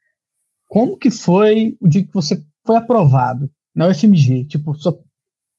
como 0.66 0.96
que 0.96 1.10
foi 1.10 1.76
o 1.80 1.88
dia 1.88 2.04
que 2.04 2.12
você 2.12 2.42
foi 2.66 2.76
aprovado 2.76 3.50
na 3.74 3.88
UFMG? 3.88 4.46
Tipo, 4.46 4.74
sua 4.74 4.98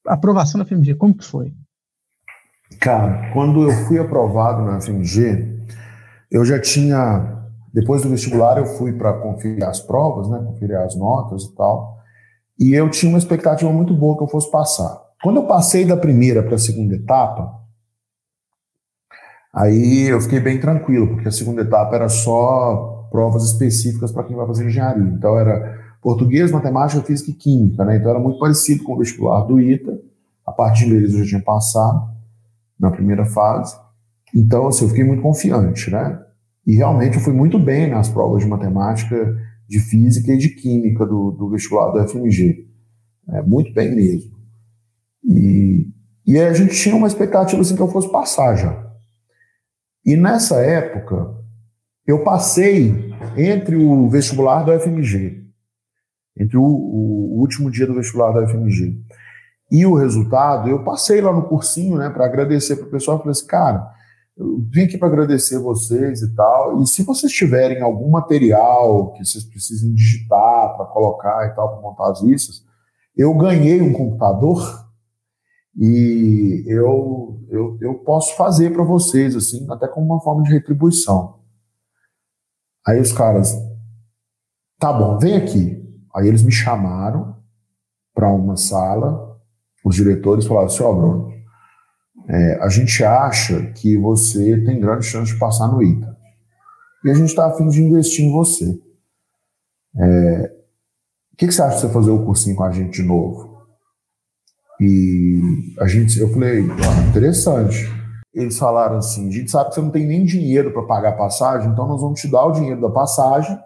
aprovação 0.06 0.58
na 0.58 0.64
UFMG, 0.64 0.94
como 0.94 1.16
que 1.16 1.24
foi? 1.24 1.52
Cara, 2.80 3.30
quando 3.32 3.62
eu 3.62 3.70
fui 3.86 3.98
aprovado 3.98 4.62
na 4.62 4.78
UFMG, 4.78 5.66
eu 6.30 6.44
já 6.44 6.60
tinha, 6.60 7.42
depois 7.72 8.02
do 8.02 8.10
vestibular, 8.10 8.58
eu 8.58 8.66
fui 8.66 8.92
para 8.92 9.12
conferir 9.14 9.64
as 9.64 9.80
provas, 9.80 10.28
né, 10.28 10.38
conferir 10.44 10.76
as 10.78 10.96
notas 10.96 11.44
e 11.44 11.54
tal, 11.54 11.98
e 12.58 12.74
eu 12.74 12.88
tinha 12.90 13.10
uma 13.10 13.18
expectativa 13.18 13.70
muito 13.72 13.94
boa 13.94 14.16
que 14.16 14.22
eu 14.24 14.28
fosse 14.28 14.50
passar. 14.50 15.00
Quando 15.22 15.36
eu 15.36 15.46
passei 15.46 15.84
da 15.84 15.96
primeira 15.96 16.42
para 16.42 16.56
a 16.56 16.58
segunda 16.58 16.94
etapa, 16.94 17.60
aí 19.52 20.08
eu 20.08 20.20
fiquei 20.20 20.40
bem 20.40 20.60
tranquilo, 20.60 21.08
porque 21.08 21.28
a 21.28 21.32
segunda 21.32 21.62
etapa 21.62 21.96
era 21.96 22.08
só 22.08 23.08
provas 23.10 23.44
específicas 23.44 24.10
para 24.12 24.24
quem 24.24 24.36
vai 24.36 24.46
fazer 24.46 24.66
engenharia. 24.66 25.02
Então 25.02 25.38
era 25.38 25.83
português, 26.04 26.52
matemática, 26.52 27.02
física 27.02 27.30
e 27.30 27.34
química, 27.34 27.82
né? 27.82 27.96
Então 27.96 28.10
era 28.10 28.20
muito 28.20 28.38
parecido 28.38 28.84
com 28.84 28.92
o 28.92 28.98
vestibular 28.98 29.40
do 29.44 29.58
ITA. 29.58 29.98
A 30.46 30.52
parte 30.52 30.80
de 30.80 30.90
inglês 30.90 31.14
eu 31.14 31.20
já 31.20 31.24
tinha 31.24 31.40
passado 31.40 32.06
na 32.78 32.90
primeira 32.90 33.24
fase. 33.24 33.74
Então, 34.34 34.66
assim, 34.66 34.84
eu 34.84 34.90
fiquei 34.90 35.02
muito 35.02 35.22
confiante, 35.22 35.90
né? 35.90 36.20
E 36.66 36.74
realmente 36.74 37.16
eu 37.16 37.22
fui 37.22 37.32
muito 37.32 37.58
bem 37.58 37.88
nas 37.88 38.10
provas 38.10 38.42
de 38.42 38.48
matemática 38.48 39.34
de 39.66 39.78
física 39.78 40.34
e 40.34 40.36
de 40.36 40.50
química 40.50 41.06
do, 41.06 41.30
do 41.30 41.48
vestibular 41.48 41.90
do 41.90 42.06
FMG. 42.06 42.68
É, 43.30 43.40
muito 43.40 43.72
bem 43.72 43.94
mesmo. 43.94 44.30
E, 45.24 45.88
e 46.26 46.38
a 46.38 46.52
gente 46.52 46.74
tinha 46.74 46.94
uma 46.94 47.06
expectativa 47.06 47.62
assim 47.62 47.74
que 47.74 47.80
eu 47.80 47.88
fosse 47.88 48.12
passar 48.12 48.56
já. 48.56 48.92
E 50.04 50.16
nessa 50.16 50.56
época, 50.56 51.34
eu 52.06 52.22
passei 52.22 53.14
entre 53.38 53.74
o 53.74 54.06
vestibular 54.10 54.64
do 54.64 54.78
FMG, 54.78 55.43
entre 56.36 56.56
o, 56.56 56.62
o, 56.62 57.40
último 57.40 57.70
dia 57.70 57.86
do 57.86 57.94
vestibular 57.94 58.32
do 58.32 58.46
FMG 58.48 58.98
e 59.70 59.86
o 59.86 59.94
resultado, 59.94 60.68
eu 60.68 60.84
passei 60.84 61.20
lá 61.20 61.32
no 61.32 61.48
cursinho, 61.48 61.96
né, 61.96 62.10
para 62.10 62.24
agradecer 62.26 62.76
para 62.76 62.86
o 62.86 62.90
pessoal, 62.90 63.18
falei 63.18 63.32
assim, 63.32 63.46
cara, 63.46 63.90
eu 64.36 64.58
vim 64.70 64.82
aqui 64.82 64.98
para 64.98 65.08
agradecer 65.08 65.58
vocês 65.58 66.22
e 66.22 66.34
tal. 66.34 66.82
E 66.82 66.86
se 66.86 67.04
vocês 67.04 67.32
tiverem 67.32 67.80
algum 67.80 68.10
material 68.10 69.12
que 69.12 69.24
vocês 69.24 69.44
precisem 69.44 69.94
digitar 69.94 70.76
para 70.76 70.86
colocar 70.86 71.46
e 71.46 71.54
tal, 71.54 71.70
para 71.70 71.80
montar 71.80 72.10
as 72.10 72.20
listas, 72.20 72.64
eu 73.16 73.32
ganhei 73.34 73.80
um 73.80 73.92
computador 73.92 74.84
e 75.76 76.64
eu, 76.66 77.40
eu, 77.48 77.78
eu 77.80 77.94
posso 78.00 78.36
fazer 78.36 78.72
para 78.72 78.82
vocês, 78.82 79.36
assim, 79.36 79.66
até 79.70 79.86
como 79.86 80.06
uma 80.06 80.20
forma 80.20 80.42
de 80.42 80.50
retribuição. 80.50 81.38
Aí 82.86 83.00
os 83.00 83.12
caras, 83.12 83.56
tá 84.78 84.92
bom, 84.92 85.18
vem 85.18 85.36
aqui. 85.36 85.83
Aí 86.14 86.28
eles 86.28 86.42
me 86.42 86.52
chamaram 86.52 87.36
para 88.14 88.32
uma 88.32 88.56
sala, 88.56 89.36
os 89.84 89.96
diretores 89.96 90.46
falaram 90.46 90.66
assim, 90.66 90.82
ó, 90.82 90.90
oh, 90.90 90.94
Bruno, 90.94 91.34
é, 92.28 92.58
a 92.62 92.68
gente 92.68 93.02
acha 93.04 93.72
que 93.72 93.98
você 93.98 94.62
tem 94.64 94.80
grande 94.80 95.04
chance 95.04 95.32
de 95.32 95.38
passar 95.38 95.68
no 95.68 95.82
ITA. 95.82 96.16
E 97.04 97.10
a 97.10 97.14
gente 97.14 97.28
está 97.28 97.46
afim 97.46 97.68
de 97.68 97.82
investir 97.82 98.24
em 98.24 98.32
você. 98.32 98.80
É, 99.96 100.52
o 101.32 101.36
que, 101.36 101.46
que, 101.48 101.52
você 101.52 101.62
acha 101.62 101.76
de 101.76 101.80
você 101.82 101.88
fazer 101.88 102.10
o 102.10 102.24
cursinho 102.24 102.56
com 102.56 102.64
a 102.64 102.70
gente 102.70 103.02
de 103.02 103.06
novo? 103.06 103.58
E 104.80 105.74
a 105.80 105.86
gente, 105.86 106.18
eu 106.18 106.32
falei, 106.32 106.64
interessante. 107.08 107.92
Eles 108.32 108.58
falaram 108.58 108.96
assim: 108.96 109.28
a 109.28 109.30
gente 109.30 109.50
sabe 109.50 109.68
que 109.68 109.74
você 109.74 109.80
não 109.80 109.90
tem 109.90 110.06
nem 110.06 110.24
dinheiro 110.24 110.72
para 110.72 110.82
pagar 110.82 111.10
a 111.10 111.16
passagem, 111.16 111.70
então 111.70 111.86
nós 111.86 112.00
vamos 112.00 112.20
te 112.20 112.28
dar 112.28 112.46
o 112.46 112.52
dinheiro 112.52 112.80
da 112.80 112.90
passagem 112.90 113.58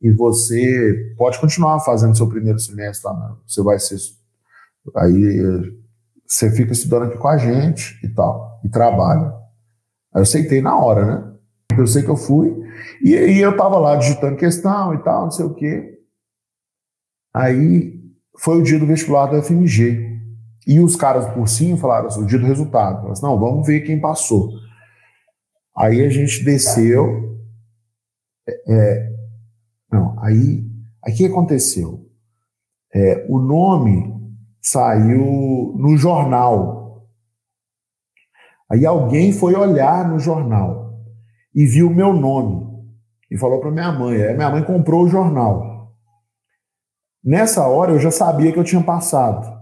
e 0.00 0.10
você 0.10 1.14
pode 1.16 1.40
continuar 1.40 1.80
fazendo 1.80 2.16
seu 2.16 2.28
primeiro 2.28 2.58
semestre 2.58 3.10
lá. 3.10 3.36
Você 3.46 3.62
vai 3.62 3.78
ser. 3.78 3.96
Aí 4.96 5.74
você 6.26 6.50
fica 6.50 6.72
estudando 6.72 7.04
aqui 7.04 7.18
com 7.18 7.28
a 7.28 7.36
gente 7.36 7.98
e 8.04 8.08
tal, 8.08 8.60
e 8.64 8.68
trabalha. 8.68 9.28
Aí 10.14 10.20
eu 10.20 10.22
aceitei 10.22 10.60
na 10.60 10.76
hora, 10.78 11.04
né? 11.04 11.32
Eu 11.78 11.86
sei 11.86 12.02
que 12.02 12.08
eu 12.08 12.16
fui, 12.16 12.54
e, 13.02 13.10
e 13.10 13.40
eu 13.40 13.56
tava 13.56 13.78
lá 13.78 13.96
digitando 13.96 14.36
questão 14.36 14.94
e 14.94 15.02
tal, 15.02 15.24
não 15.24 15.30
sei 15.30 15.44
o 15.44 15.54
quê. 15.54 15.98
Aí 17.34 18.00
foi 18.38 18.58
o 18.58 18.62
dia 18.62 18.78
do 18.78 18.86
vestibular 18.86 19.26
da 19.26 19.42
FMG. 19.42 20.14
E 20.66 20.80
os 20.80 20.96
caras 20.96 21.26
do 21.26 21.34
cursinho 21.34 21.76
falaram 21.76 22.08
assim, 22.08 22.22
o 22.22 22.26
dia 22.26 22.38
do 22.38 22.46
resultado. 22.46 22.96
Falaram 22.96 23.12
assim, 23.12 23.22
não, 23.22 23.38
vamos 23.38 23.66
ver 23.66 23.80
quem 23.80 24.00
passou. 24.00 24.50
Aí 25.76 26.04
a 26.04 26.08
gente 26.08 26.44
desceu. 26.44 27.36
É, 28.48 28.62
é 28.68 29.15
não, 29.90 30.18
aí 30.20 30.64
o 31.06 31.14
que 31.14 31.26
aconteceu? 31.26 32.04
É, 32.94 33.26
o 33.28 33.38
nome 33.38 34.14
saiu 34.60 35.74
no 35.76 35.96
jornal. 35.96 37.06
Aí 38.70 38.84
alguém 38.84 39.32
foi 39.32 39.54
olhar 39.54 40.08
no 40.08 40.18
jornal 40.18 40.98
e 41.54 41.64
viu 41.64 41.86
o 41.88 41.94
meu 41.94 42.12
nome 42.12 42.66
e 43.30 43.38
falou 43.38 43.60
para 43.60 43.70
minha 43.70 43.92
mãe. 43.92 44.22
Aí 44.22 44.34
minha 44.34 44.50
mãe 44.50 44.64
comprou 44.64 45.04
o 45.04 45.08
jornal. 45.08 45.94
Nessa 47.22 47.66
hora 47.66 47.92
eu 47.92 47.98
já 47.98 48.10
sabia 48.10 48.52
que 48.52 48.58
eu 48.58 48.64
tinha 48.64 48.82
passado. 48.82 49.54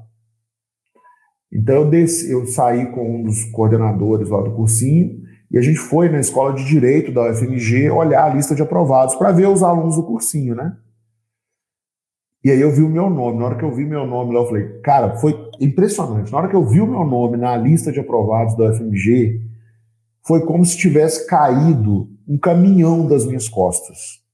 Então 1.52 1.76
eu, 1.76 1.90
desci, 1.90 2.30
eu 2.30 2.46
saí 2.46 2.90
com 2.92 3.20
um 3.20 3.22
dos 3.22 3.44
coordenadores 3.52 4.28
lá 4.28 4.42
do 4.42 4.54
cursinho 4.54 5.23
e 5.54 5.58
a 5.58 5.62
gente 5.62 5.78
foi 5.78 6.08
na 6.08 6.18
escola 6.18 6.52
de 6.52 6.64
direito 6.64 7.12
da 7.12 7.30
UFMG 7.30 7.88
olhar 7.88 8.24
a 8.24 8.34
lista 8.34 8.56
de 8.56 8.62
aprovados 8.62 9.14
para 9.14 9.30
ver 9.30 9.46
os 9.46 9.62
alunos 9.62 9.94
do 9.94 10.02
cursinho, 10.02 10.52
né? 10.52 10.76
E 12.42 12.50
aí 12.50 12.60
eu 12.60 12.72
vi 12.72 12.82
o 12.82 12.88
meu 12.88 13.08
nome. 13.08 13.38
Na 13.38 13.44
hora 13.44 13.56
que 13.56 13.64
eu 13.64 13.72
vi 13.72 13.84
meu 13.84 14.04
nome 14.04 14.34
lá, 14.34 14.40
eu 14.40 14.46
falei, 14.46 14.80
cara, 14.80 15.14
foi 15.18 15.32
impressionante. 15.60 16.32
Na 16.32 16.38
hora 16.38 16.48
que 16.48 16.56
eu 16.56 16.66
vi 16.66 16.80
o 16.80 16.86
meu 16.88 17.04
nome 17.04 17.36
na 17.36 17.56
lista 17.56 17.92
de 17.92 18.00
aprovados 18.00 18.56
da 18.56 18.74
FMG, 18.74 19.48
foi 20.26 20.44
como 20.44 20.64
se 20.64 20.76
tivesse 20.76 21.24
caído 21.28 22.08
um 22.26 22.36
caminhão 22.36 23.06
das 23.06 23.24
minhas 23.24 23.48
costas. 23.48 24.24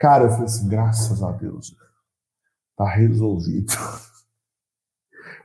Cara, 0.00 0.24
eu 0.24 0.30
falei 0.30 0.46
assim, 0.46 0.68
graças 0.68 1.22
a 1.22 1.30
Deus, 1.30 1.76
tá 2.76 2.88
resolvido. 2.88 3.72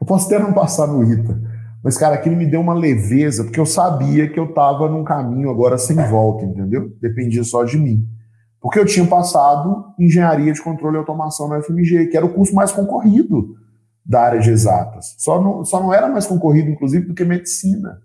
Eu 0.02 0.08
posso 0.08 0.28
até 0.28 0.40
não 0.40 0.54
passar 0.54 0.88
no 0.88 1.04
ITA, 1.04 1.40
mas, 1.84 1.98
cara, 1.98 2.16
aquilo 2.16 2.36
me 2.36 2.46
deu 2.46 2.60
uma 2.60 2.74
leveza, 2.74 3.44
porque 3.44 3.60
eu 3.60 3.66
sabia 3.66 4.28
que 4.30 4.40
eu 4.40 4.46
estava 4.46 4.90
num 4.90 5.04
caminho 5.04 5.50
agora 5.50 5.78
sem 5.78 5.96
volta, 5.96 6.44
entendeu? 6.44 6.92
Dependia 7.02 7.44
só 7.44 7.64
de 7.64 7.78
mim. 7.78 8.06
Porque 8.60 8.78
eu 8.78 8.86
tinha 8.86 9.06
passado 9.06 9.86
engenharia 9.98 10.52
de 10.52 10.62
controle 10.62 10.98
e 10.98 11.00
automação 11.00 11.48
na 11.48 11.62
FMG, 11.62 12.08
que 12.08 12.18
era 12.18 12.26
o 12.26 12.34
curso 12.34 12.54
mais 12.54 12.72
concorrido 12.72 13.56
da 14.06 14.22
área 14.22 14.40
de 14.42 14.50
exatas. 14.50 15.16
Só 15.18 15.42
não, 15.42 15.64
só 15.64 15.82
não 15.82 15.94
era 15.94 16.10
mais 16.10 16.28
concorrido, 16.28 16.70
inclusive, 16.70 17.06
do 17.06 17.14
que 17.14 17.24
medicina. 17.24 18.02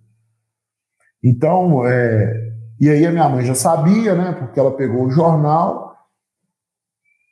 Então, 1.22 1.84
é, 1.84 2.52
e 2.78 2.88
aí 2.88 3.04
a 3.04 3.10
minha 3.10 3.28
mãe 3.28 3.44
já 3.44 3.54
sabia, 3.54 4.14
né? 4.14 4.32
Porque 4.38 4.60
ela 4.60 4.76
pegou 4.76 5.06
o 5.06 5.10
jornal 5.10 5.83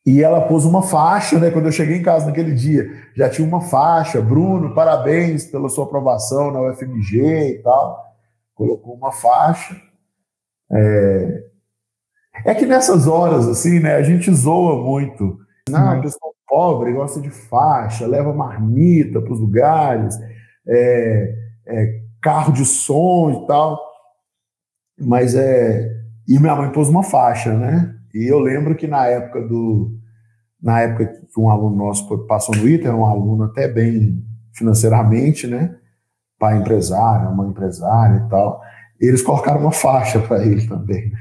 e 0.05 0.22
ela 0.22 0.40
pôs 0.48 0.64
uma 0.64 0.82
faixa, 0.82 1.38
né? 1.38 1.50
Quando 1.50 1.66
eu 1.66 1.72
cheguei 1.72 1.96
em 1.96 2.03
casa 2.03 2.26
naquele 2.26 2.53
dia, 2.53 2.90
já 3.16 3.30
tinha 3.30 3.46
uma 3.46 3.61
faixa. 3.61 4.20
Bruno, 4.20 4.74
parabéns 4.74 5.46
pela 5.46 5.68
sua 5.68 5.84
aprovação 5.84 6.50
na 6.50 6.61
UFMG 6.61 7.55
e 7.55 7.62
tal. 7.62 8.05
Colocou 8.53 8.94
uma 8.94 9.12
faixa. 9.12 9.80
É, 10.72 11.44
é 12.44 12.55
que 12.55 12.66
nessas 12.66 13.07
horas, 13.07 13.46
assim, 13.46 13.78
né, 13.78 13.94
a 13.94 14.03
gente 14.03 14.32
zoa 14.34 14.82
muito. 14.82 15.38
Não, 15.68 15.98
o 15.98 16.03
pessoal 16.03 16.34
pobre 16.48 16.92
gosta 16.92 17.20
de 17.20 17.30
faixa, 17.30 18.07
leva 18.07 18.32
marmita 18.32 19.22
para 19.22 19.32
os 19.32 19.38
lugares, 19.38 20.18
é, 20.66 21.34
é, 21.66 22.00
carro 22.20 22.53
de 22.53 22.64
som 22.64 23.42
e 23.44 23.46
tal. 23.46 23.80
Mas 24.98 25.36
é. 25.36 26.03
E 26.26 26.38
minha 26.40 26.57
mãe 26.57 26.72
pôs 26.72 26.88
uma 26.88 27.05
faixa, 27.05 27.57
né? 27.57 27.94
E 28.14 28.30
eu 28.30 28.38
lembro 28.38 28.74
que 28.74 28.86
na 28.86 29.06
época 29.06 29.40
do. 29.40 29.98
Na 30.60 30.80
época 30.80 31.06
que 31.06 31.40
um 31.40 31.50
aluno 31.50 31.74
nosso 31.74 32.06
passou 32.26 32.54
no 32.54 32.68
ITA, 32.68 32.88
era 32.88 32.96
um 32.96 33.04
aluno 33.04 33.44
até 33.44 33.66
bem 33.66 34.24
financeiramente, 34.52 35.46
né? 35.46 35.76
Pai 36.38 36.56
empresário, 36.58 37.34
mãe 37.34 37.48
empresária 37.48 38.24
e 38.24 38.28
tal. 38.28 38.60
Eles 39.00 39.22
colocaram 39.22 39.60
uma 39.60 39.72
faixa 39.72 40.20
para 40.20 40.44
ele 40.44 40.66
também. 40.68 41.12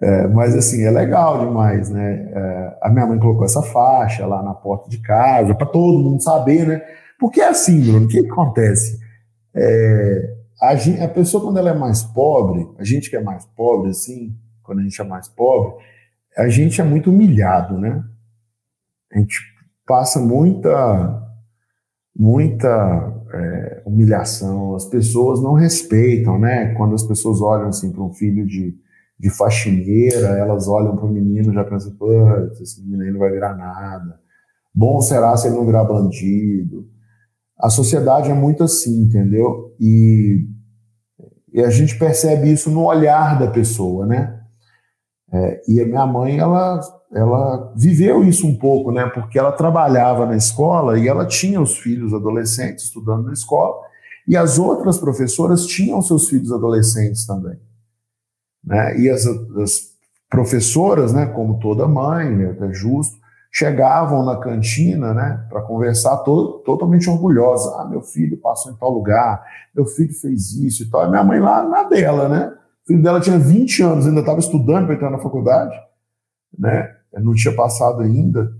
É, 0.00 0.26
mas 0.26 0.56
assim, 0.56 0.82
é 0.82 0.90
legal 0.90 1.46
demais, 1.46 1.88
né? 1.88 2.28
É, 2.34 2.78
a 2.82 2.90
minha 2.90 3.06
mãe 3.06 3.20
colocou 3.20 3.44
essa 3.44 3.62
faixa 3.62 4.26
lá 4.26 4.42
na 4.42 4.52
porta 4.52 4.90
de 4.90 4.98
casa, 4.98 5.54
para 5.54 5.66
todo 5.66 6.02
mundo 6.02 6.20
saber, 6.20 6.66
né? 6.66 6.82
Porque 7.20 7.40
é 7.40 7.48
assim, 7.48 7.80
Bruno, 7.80 8.06
o 8.06 8.08
que, 8.08 8.20
que 8.20 8.28
acontece? 8.28 8.98
É, 9.54 10.34
a, 10.60 10.74
gente, 10.74 11.00
a, 11.00 11.08
pessoa, 11.08 11.44
quando 11.44 11.58
ela 11.58 11.70
é 11.70 11.74
mais 11.74 12.02
pobre, 12.02 12.68
a 12.80 12.82
gente 12.82 13.08
que 13.08 13.16
é 13.16 13.22
mais 13.22 13.44
pobre, 13.44 13.90
assim, 13.90 14.34
quando 14.72 14.80
a 14.80 14.82
gente 14.82 15.00
é 15.00 15.04
mais 15.04 15.28
pobre, 15.28 15.84
a 16.36 16.48
gente 16.48 16.80
é 16.80 16.84
muito 16.84 17.10
humilhado, 17.10 17.78
né? 17.78 18.02
A 19.12 19.18
gente 19.18 19.36
passa 19.86 20.18
muita, 20.18 21.22
muita 22.16 23.22
é, 23.34 23.82
humilhação, 23.84 24.74
as 24.74 24.86
pessoas 24.86 25.42
não 25.42 25.52
respeitam, 25.52 26.38
né? 26.38 26.74
Quando 26.74 26.94
as 26.94 27.02
pessoas 27.02 27.42
olham 27.42 27.68
assim 27.68 27.92
para 27.92 28.02
um 28.02 28.12
filho 28.12 28.46
de 28.46 28.80
de 29.22 29.30
faxineira, 29.30 30.36
elas 30.36 30.66
olham 30.66 30.96
para 30.96 31.06
o 31.06 31.12
menino 31.12 31.52
já 31.52 31.62
pensam, 31.62 31.94
putz, 31.94 32.60
esse 32.60 32.82
menino 32.82 33.12
não 33.12 33.20
vai 33.20 33.30
virar 33.30 33.54
nada. 33.56 34.18
Bom 34.74 35.00
será 35.00 35.36
se 35.36 35.46
ele 35.46 35.54
não 35.54 35.64
virar 35.64 35.84
bandido. 35.84 36.88
A 37.56 37.70
sociedade 37.70 38.32
é 38.32 38.34
muito 38.34 38.64
assim, 38.64 39.04
entendeu? 39.04 39.76
E, 39.78 40.44
e 41.52 41.60
a 41.60 41.70
gente 41.70 41.96
percebe 41.96 42.50
isso 42.50 42.68
no 42.68 42.84
olhar 42.84 43.38
da 43.38 43.46
pessoa, 43.46 44.04
né? 44.04 44.41
É, 45.32 45.62
e 45.66 45.80
a 45.80 45.86
minha 45.86 46.06
mãe, 46.06 46.38
ela, 46.38 46.80
ela 47.10 47.72
viveu 47.74 48.22
isso 48.22 48.46
um 48.46 48.54
pouco, 48.54 48.92
né? 48.92 49.06
Porque 49.06 49.38
ela 49.38 49.52
trabalhava 49.52 50.26
na 50.26 50.36
escola 50.36 50.98
e 50.98 51.08
ela 51.08 51.26
tinha 51.26 51.60
os 51.60 51.78
filhos 51.78 52.12
adolescentes 52.12 52.84
estudando 52.84 53.26
na 53.26 53.32
escola, 53.32 53.74
e 54.28 54.36
as 54.36 54.58
outras 54.58 54.98
professoras 54.98 55.66
tinham 55.66 56.02
seus 56.02 56.28
filhos 56.28 56.52
adolescentes 56.52 57.26
também. 57.26 57.58
Né? 58.62 59.00
E 59.00 59.10
as, 59.10 59.26
as 59.26 59.92
professoras, 60.30 61.12
né, 61.12 61.26
como 61.26 61.58
toda 61.58 61.88
mãe, 61.88 62.30
né, 62.30 62.56
é 62.60 62.72
justo, 62.72 63.16
chegavam 63.50 64.24
na 64.24 64.36
cantina 64.38 65.12
né, 65.12 65.46
para 65.50 65.60
conversar 65.62 66.18
todo, 66.18 66.60
totalmente 66.60 67.10
orgulhosa. 67.10 67.76
Ah, 67.78 67.84
meu 67.84 68.00
filho 68.00 68.38
passou 68.38 68.72
em 68.72 68.76
tal 68.76 68.90
lugar, 68.90 69.44
meu 69.74 69.84
filho 69.84 70.14
fez 70.14 70.52
isso 70.52 70.84
e 70.84 70.90
tal. 70.90 71.06
E 71.06 71.10
minha 71.10 71.24
mãe 71.24 71.40
lá 71.40 71.62
na 71.62 71.82
dela, 71.82 72.28
né? 72.28 72.52
O 72.84 72.88
filho 72.88 73.02
dela 73.02 73.20
tinha 73.20 73.38
20 73.38 73.82
anos, 73.82 74.06
ainda 74.06 74.20
estava 74.20 74.38
estudando 74.38 74.86
para 74.86 74.94
entrar 74.94 75.10
na 75.10 75.18
faculdade, 75.18 75.74
né? 76.58 76.96
Não 77.14 77.34
tinha 77.34 77.54
passado 77.54 78.00
ainda. 78.02 78.52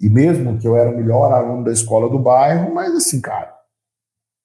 E 0.00 0.08
mesmo 0.08 0.58
que 0.58 0.66
eu 0.66 0.76
era 0.76 0.90
o 0.90 0.96
melhor 0.96 1.32
aluno 1.32 1.64
da 1.64 1.72
escola 1.72 2.08
do 2.08 2.18
bairro, 2.18 2.74
mas 2.74 2.94
assim, 2.94 3.20
cara, 3.20 3.52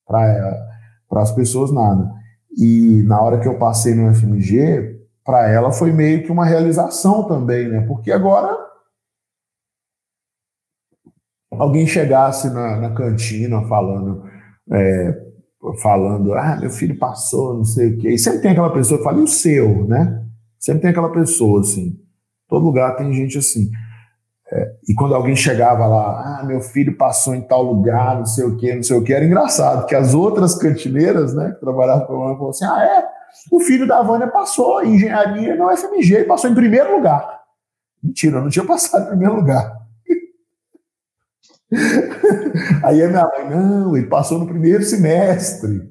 para 0.06 1.22
as 1.22 1.32
pessoas 1.32 1.72
nada. 1.72 2.12
E 2.56 3.04
na 3.06 3.22
hora 3.22 3.40
que 3.40 3.48
eu 3.48 3.58
passei 3.58 3.96
no 3.96 4.14
FMG, 4.14 5.00
para 5.24 5.50
ela 5.50 5.72
foi 5.72 5.92
meio 5.92 6.24
que 6.24 6.32
uma 6.32 6.46
realização 6.46 7.28
também, 7.28 7.68
né? 7.70 7.86
Porque 7.88 8.12
agora 8.12 8.56
alguém 11.52 11.88
chegasse 11.88 12.50
na, 12.50 12.78
na 12.78 12.94
cantina 12.94 13.62
falando, 13.68 14.24
é, 14.72 15.23
falando, 15.82 16.34
ah, 16.34 16.58
meu 16.60 16.70
filho 16.70 16.98
passou, 16.98 17.56
não 17.56 17.64
sei 17.64 17.94
o 17.94 17.98
quê. 17.98 18.10
E 18.10 18.18
sempre 18.18 18.42
tem 18.42 18.52
aquela 18.52 18.72
pessoa 18.72 18.98
que 18.98 19.04
fala, 19.04 19.20
e 19.20 19.24
o 19.24 19.28
seu, 19.28 19.88
né? 19.88 20.24
Sempre 20.60 20.82
tem 20.82 20.92
aquela 20.92 21.12
pessoa, 21.12 21.62
assim. 21.62 21.98
Todo 22.50 22.66
lugar 22.66 22.96
tem 22.96 23.14
gente 23.14 23.38
assim. 23.38 23.70
É, 24.52 24.76
e 24.88 24.94
quando 24.94 25.16
alguém 25.16 25.36
chegava 25.36 25.88
lá, 25.88 26.40
ah, 26.40 26.44
meu 26.46 26.62
filho 26.62 26.96
passou 26.98 27.34
em 27.34 27.42
tal 27.42 27.64
lugar, 27.64 28.18
não 28.18 28.26
sei 28.26 28.46
o 28.46 28.58
quê, 28.58 28.76
não 28.76 28.84
sei 28.84 28.98
o 28.98 29.04
quê, 29.04 29.14
era 29.14 29.26
engraçado, 29.26 29.86
que 29.88 29.96
as 29.96 30.14
outras 30.14 30.56
cantineiras, 30.56 31.34
né, 31.34 31.52
que 31.52 31.60
trabalhavam 31.60 32.06
com 32.06 32.14
ela, 32.14 32.24
falavam 32.26 32.50
assim, 32.50 32.66
ah, 32.66 32.84
é, 32.84 33.06
o 33.52 33.60
filho 33.60 33.88
da 33.88 34.02
Vânia 34.04 34.28
passou 34.28 34.84
em 34.84 34.96
engenharia 34.96 35.56
na 35.56 35.68
UFMG 35.68 36.26
passou 36.26 36.50
em 36.50 36.56
primeiro 36.56 36.96
lugar. 36.96 37.42
Mentira, 38.04 38.42
não 38.42 38.50
tinha 38.50 38.66
passado 38.68 39.06
em 39.06 39.08
primeiro 39.08 39.36
lugar. 39.36 39.83
Aí 42.84 43.04
a 43.04 43.08
minha 43.08 43.28
mãe, 43.28 43.50
não, 43.50 43.98
ele 43.98 44.08
passou 44.08 44.40
no 44.40 44.48
primeiro 44.48 44.84
semestre. 44.84 45.82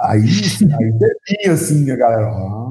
Aí, 0.00 0.22
aí 0.22 1.50
assim, 1.50 1.90
a 1.90 1.96
galera, 1.96 2.26
ah, 2.28 2.66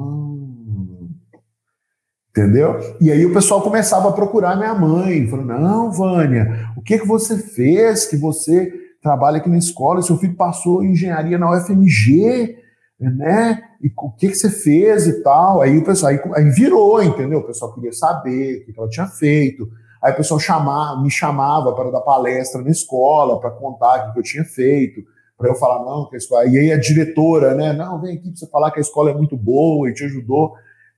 entendeu? 2.30 2.80
E 3.02 3.12
aí 3.12 3.26
o 3.26 3.34
pessoal 3.34 3.62
começava 3.62 4.10
a 4.10 4.14
procurar 4.14 4.58
minha 4.58 4.76
mãe, 4.76 5.28
falando, 5.28 5.48
não, 5.48 5.92
Vânia, 5.92 6.70
o 6.78 6.82
que 6.82 7.00
que 7.00 7.08
você 7.08 7.38
fez 7.38 8.06
que 8.06 8.18
você 8.18 8.72
trabalha 9.02 9.38
aqui 9.38 9.50
na 9.50 9.58
escola, 9.58 10.02
seu 10.02 10.18
filho 10.18 10.36
passou 10.36 10.84
engenharia 10.84 11.38
na 11.38 11.50
UFMG, 11.52 12.58
né? 13.00 13.62
E 13.82 13.92
o 13.96 14.12
que 14.12 14.30
que 14.30 14.36
você 14.36 14.50
fez 14.50 15.08
e 15.08 15.22
tal? 15.22 15.62
Aí 15.62 15.78
o 15.78 15.84
pessoal, 15.84 16.12
aí, 16.12 16.20
aí 16.36 16.50
virou, 16.50 17.02
entendeu? 17.02 17.40
O 17.40 17.48
pessoal 17.48 17.74
queria 17.74 17.92
saber 17.92 18.62
o 18.62 18.66
que 18.66 18.80
ela 18.80 18.90
tinha 18.90 19.08
feito, 19.08 19.70
Aí 20.06 20.14
o 20.14 20.18
pessoal 20.18 20.40
chamava, 20.40 21.02
me 21.02 21.10
chamava 21.10 21.74
para 21.74 21.90
dar 21.90 22.02
palestra 22.02 22.62
na 22.62 22.70
escola, 22.70 23.40
para 23.40 23.50
contar 23.50 24.10
o 24.10 24.14
que 24.14 24.20
eu 24.20 24.24
tinha 24.24 24.46
feito, 24.46 25.02
para 25.36 25.50
eu 25.50 25.56
falar, 25.56 25.84
não, 25.84 26.08
que 26.08 26.16
a 26.16 26.18
escola. 26.20 26.46
E 26.46 26.60
aí 26.60 26.72
a 26.72 26.78
diretora, 26.78 27.56
né? 27.56 27.74
Não, 27.74 28.00
vem 28.00 28.16
aqui 28.16 28.30
para 28.30 28.36
você 28.36 28.48
falar 28.48 28.70
que 28.70 28.78
a 28.78 28.82
escola 28.82 29.10
é 29.10 29.16
muito 29.16 29.36
boa 29.36 29.90
e 29.90 29.96
te 29.96 30.04
ajudou. 30.04 30.54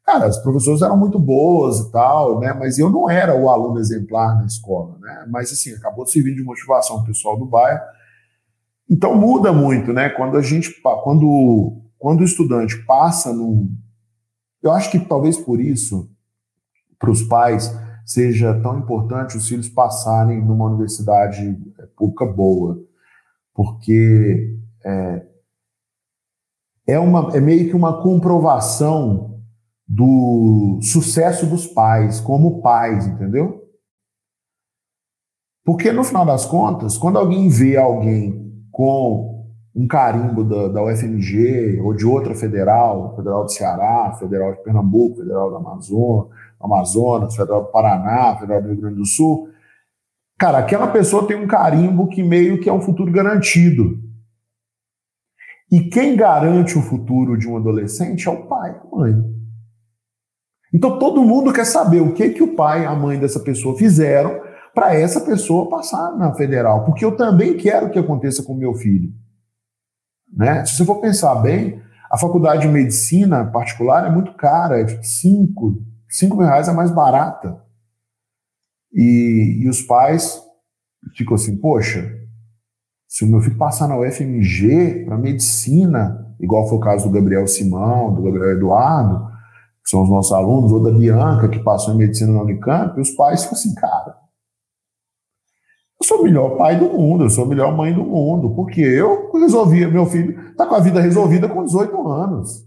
Cara, 0.06 0.26
as 0.26 0.38
professoras 0.44 0.82
eram 0.82 0.98
muito 0.98 1.18
boas 1.18 1.80
e 1.80 1.90
tal, 1.90 2.42
né? 2.42 2.52
Mas 2.52 2.78
eu 2.78 2.90
não 2.90 3.10
era 3.10 3.34
o 3.34 3.50
aluno 3.50 3.80
exemplar 3.80 4.38
na 4.38 4.46
escola, 4.46 4.98
né? 5.00 5.26
Mas 5.30 5.54
assim, 5.54 5.74
acabou 5.74 6.06
servindo 6.06 6.36
de 6.36 6.44
motivação 6.44 6.98
o 6.98 7.06
pessoal 7.06 7.40
do 7.40 7.46
bairro. 7.46 7.80
Então 8.90 9.16
muda 9.16 9.54
muito, 9.54 9.94
né? 9.94 10.10
Quando 10.10 10.36
a 10.36 10.42
gente, 10.42 10.82
quando, 10.82 11.82
quando 11.98 12.20
o 12.20 12.26
estudante 12.26 12.76
passa 12.86 13.32
num, 13.32 13.74
eu 14.62 14.70
acho 14.70 14.92
que 14.92 15.00
talvez 15.00 15.38
por 15.38 15.62
isso, 15.62 16.10
para 17.00 17.10
os 17.10 17.24
pais, 17.24 17.74
seja 18.08 18.58
tão 18.62 18.80
importante 18.80 19.36
os 19.36 19.50
filhos 19.50 19.68
passarem 19.68 20.42
numa 20.42 20.66
universidade 20.66 21.62
é, 21.78 21.86
pública 21.88 22.26
boa, 22.26 22.82
porque 23.54 24.58
é, 24.86 25.28
é, 26.88 27.00
uma, 27.00 27.36
é 27.36 27.42
meio 27.42 27.68
que 27.68 27.76
uma 27.76 28.02
comprovação 28.02 29.42
do 29.86 30.80
sucesso 30.82 31.46
dos 31.46 31.68
pais, 31.68 32.22
como 32.22 32.62
pais, 32.62 33.06
entendeu? 33.06 33.62
Porque 35.66 35.92
no 35.92 36.04
final 36.04 36.26
das 36.26 36.46
contas, 36.46 36.98
quando 36.98 37.20
alguém 37.20 37.50
vê 37.50 37.76
alguém 37.76 38.64
com 38.72 39.46
um 39.76 39.86
carimbo 39.86 40.46
da, 40.46 40.70
da 40.70 40.84
UFMG 40.84 41.82
ou 41.82 41.94
de 41.94 42.06
outra 42.06 42.34
federal, 42.34 43.14
Federal 43.18 43.44
do 43.44 43.52
Ceará, 43.52 44.16
Federal 44.18 44.54
de 44.54 44.64
Pernambuco, 44.64 45.18
Federal 45.18 45.52
da 45.52 45.58
Amazônia, 45.58 46.32
Amazonas, 46.62 47.36
Federal 47.36 47.64
do 47.64 47.72
Paraná, 47.72 48.36
Federal 48.38 48.62
do 48.62 48.70
Rio 48.70 48.82
Grande 48.82 48.98
do 48.98 49.06
Sul. 49.06 49.50
Cara, 50.38 50.60
aquela 50.60 50.88
pessoa 50.88 51.28
tem 51.28 51.36
um 51.36 51.48
carimbo 51.48 52.08
que 52.08 52.22
meio 52.22 52.60
que 52.60 52.70
é 52.70 52.74
um 52.74 52.82
futuro 52.82 53.12
garantido. 53.12 54.00
E 55.72 55.82
quem 55.82 56.16
garante 56.16 56.78
o 56.78 56.82
futuro 56.82 57.38
de 57.38 57.48
um 57.48 57.58
adolescente 57.58 58.28
é 58.28 58.32
o 58.32 58.48
pai, 58.48 58.72
a 58.72 58.96
mãe. 58.96 59.14
Então 60.74 61.00
todo 61.00 61.24
mundo 61.24 61.52
quer 61.52 61.66
saber 61.66 62.02
o 62.02 62.14
que 62.14 62.30
que 62.30 62.44
o 62.44 62.56
pai 62.56 62.84
e 62.84 62.86
a 62.86 62.96
mãe 62.96 63.20
dessa 63.20 63.40
pessoa 63.40 63.78
fizeram 63.78 64.42
para 64.74 64.94
essa 64.94 65.22
pessoa 65.22 65.70
passar 65.70 66.16
na 66.16 66.34
federal, 66.36 66.86
porque 66.86 67.04
eu 67.04 67.18
também 67.18 67.58
quero 67.58 67.90
que 67.90 67.98
aconteça 67.98 68.44
com 68.44 68.54
meu 68.54 68.74
filho. 68.76 69.12
Né? 70.32 70.64
Se 70.66 70.76
você 70.76 70.86
for 70.86 71.02
pensar 71.02 71.36
bem, 71.36 71.82
a 72.12 72.18
faculdade 72.18 72.62
de 72.62 72.68
medicina 72.68 73.46
particular 73.46 74.06
é 74.06 74.12
muito 74.12 74.34
cara, 74.34 74.80
é 74.80 74.86
tipo 74.86 75.04
5, 75.04 75.82
5 76.10 76.36
mil 76.36 76.46
reais 76.46 76.68
é 76.68 76.74
mais 76.74 76.92
barata. 76.92 77.62
E, 78.94 79.62
e 79.64 79.70
os 79.70 79.82
pais 79.82 80.42
ficam 81.16 81.36
assim, 81.36 81.58
poxa, 81.58 82.12
se 83.08 83.24
o 83.24 83.28
meu 83.28 83.40
filho 83.40 83.58
passar 83.58 83.88
na 83.88 83.98
UFMG 83.98 85.06
para 85.06 85.18
medicina, 85.18 86.36
igual 86.40 86.68
foi 86.68 86.78
o 86.78 86.82
caso 86.82 87.08
do 87.08 87.14
Gabriel 87.14 87.48
Simão, 87.48 88.14
do 88.14 88.22
Gabriel 88.22 88.52
Eduardo, 88.52 89.28
que 89.84 89.90
são 89.90 90.04
os 90.04 90.10
nossos 90.10 90.34
alunos, 90.34 90.72
ou 90.72 90.84
da 90.84 90.92
Bianca, 90.92 91.48
que 91.48 91.60
passou 91.60 91.94
em 91.94 91.98
medicina 91.98 92.34
na 92.34 92.42
Unicamp, 92.42 93.00
os 93.00 93.12
pais 93.12 93.44
ficam 93.44 93.58
assim, 93.58 93.74
cara, 93.76 94.18
eu 96.00 96.06
sou 96.06 96.20
o 96.20 96.24
melhor 96.24 96.58
pai 96.58 96.78
do 96.78 96.90
mundo, 96.90 97.24
eu 97.24 97.30
sou 97.30 97.46
a 97.46 97.48
melhor 97.48 97.76
mãe 97.76 97.94
do 97.94 98.04
mundo, 98.04 98.54
porque 98.54 98.82
eu 98.82 99.32
resolvi, 99.32 99.88
meu 99.88 100.06
filho 100.06 100.40
está 100.52 100.66
com 100.66 100.76
a 100.76 100.80
vida 100.80 101.02
resolvida 101.02 101.50
com 101.50 101.64
18 101.64 102.08
anos. 102.08 102.67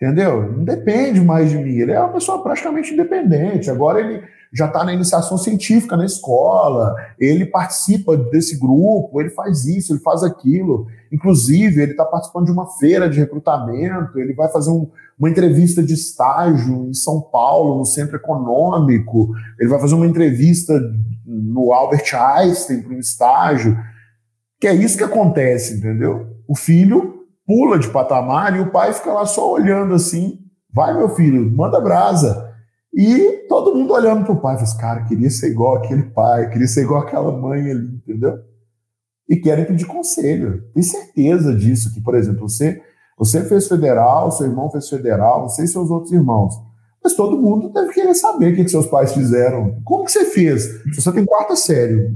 Entendeu? 0.00 0.50
Não 0.50 0.64
depende 0.64 1.20
mais 1.20 1.50
de 1.50 1.58
mim. 1.58 1.74
Ele 1.74 1.92
é 1.92 2.00
uma 2.00 2.12
pessoa 2.12 2.42
praticamente 2.42 2.94
independente. 2.94 3.70
Agora 3.70 4.00
ele 4.00 4.22
já 4.52 4.66
está 4.66 4.82
na 4.82 4.94
iniciação 4.94 5.38
científica 5.38 5.96
na 5.96 6.04
escola, 6.04 6.94
ele 7.18 7.46
participa 7.46 8.16
desse 8.16 8.58
grupo, 8.58 9.20
ele 9.20 9.30
faz 9.30 9.66
isso, 9.66 9.92
ele 9.92 10.00
faz 10.00 10.22
aquilo. 10.24 10.86
Inclusive, 11.12 11.82
ele 11.82 11.92
está 11.92 12.04
participando 12.04 12.46
de 12.46 12.52
uma 12.52 12.66
feira 12.78 13.08
de 13.08 13.20
recrutamento, 13.20 14.18
ele 14.18 14.34
vai 14.34 14.50
fazer 14.50 14.70
um, 14.70 14.90
uma 15.18 15.30
entrevista 15.30 15.82
de 15.82 15.94
estágio 15.94 16.88
em 16.88 16.94
São 16.94 17.20
Paulo, 17.20 17.78
no 17.78 17.84
centro 17.84 18.16
econômico, 18.16 19.32
ele 19.58 19.68
vai 19.68 19.78
fazer 19.78 19.94
uma 19.94 20.06
entrevista 20.06 20.80
no 21.24 21.72
Albert 21.72 22.12
Einstein 22.12 22.82
para 22.82 22.94
um 22.94 22.98
estágio. 22.98 23.78
Que 24.58 24.66
é 24.66 24.74
isso 24.74 24.98
que 24.98 25.04
acontece, 25.04 25.76
entendeu? 25.76 26.26
O 26.48 26.56
filho 26.56 27.19
pula 27.50 27.80
de 27.80 27.88
patamar 27.88 28.56
e 28.56 28.60
o 28.60 28.70
pai 28.70 28.92
fica 28.92 29.12
lá 29.12 29.26
só 29.26 29.52
olhando 29.52 29.92
assim. 29.92 30.38
Vai, 30.72 30.96
meu 30.96 31.08
filho, 31.08 31.50
manda 31.50 31.80
brasa. 31.80 32.48
E 32.94 33.44
todo 33.48 33.74
mundo 33.74 33.92
olhando 33.92 34.24
pro 34.24 34.40
pai, 34.40 34.56
faz, 34.56 34.72
cara, 34.72 35.02
queria 35.02 35.28
ser 35.28 35.50
igual 35.50 35.78
aquele 35.78 36.04
pai, 36.04 36.48
queria 36.48 36.68
ser 36.68 36.82
igual 36.82 37.02
aquela 37.02 37.36
mãe 37.36 37.68
ali, 37.72 38.00
entendeu? 38.06 38.38
E 39.28 39.34
querem 39.34 39.64
pedir 39.64 39.84
conselho. 39.86 40.62
Tem 40.72 40.82
certeza 40.84 41.52
disso, 41.52 41.92
que, 41.92 42.00
por 42.00 42.14
exemplo, 42.14 42.48
você, 42.48 42.80
você 43.18 43.42
fez 43.42 43.66
federal, 43.66 44.30
seu 44.30 44.46
irmão 44.46 44.70
fez 44.70 44.88
federal, 44.88 45.48
você 45.48 45.64
e 45.64 45.68
seus 45.68 45.90
outros 45.90 46.12
irmãos. 46.12 46.54
Mas 47.02 47.14
todo 47.14 47.36
mundo 47.36 47.68
deve 47.70 47.92
querer 47.92 48.14
saber 48.14 48.52
o 48.52 48.56
que, 48.56 48.62
que 48.62 48.70
seus 48.70 48.86
pais 48.86 49.12
fizeram. 49.12 49.80
Como 49.84 50.04
que 50.04 50.12
você 50.12 50.24
fez? 50.24 50.68
Você 50.94 51.10
tem 51.10 51.24
quarta 51.24 51.56
série, 51.56 52.14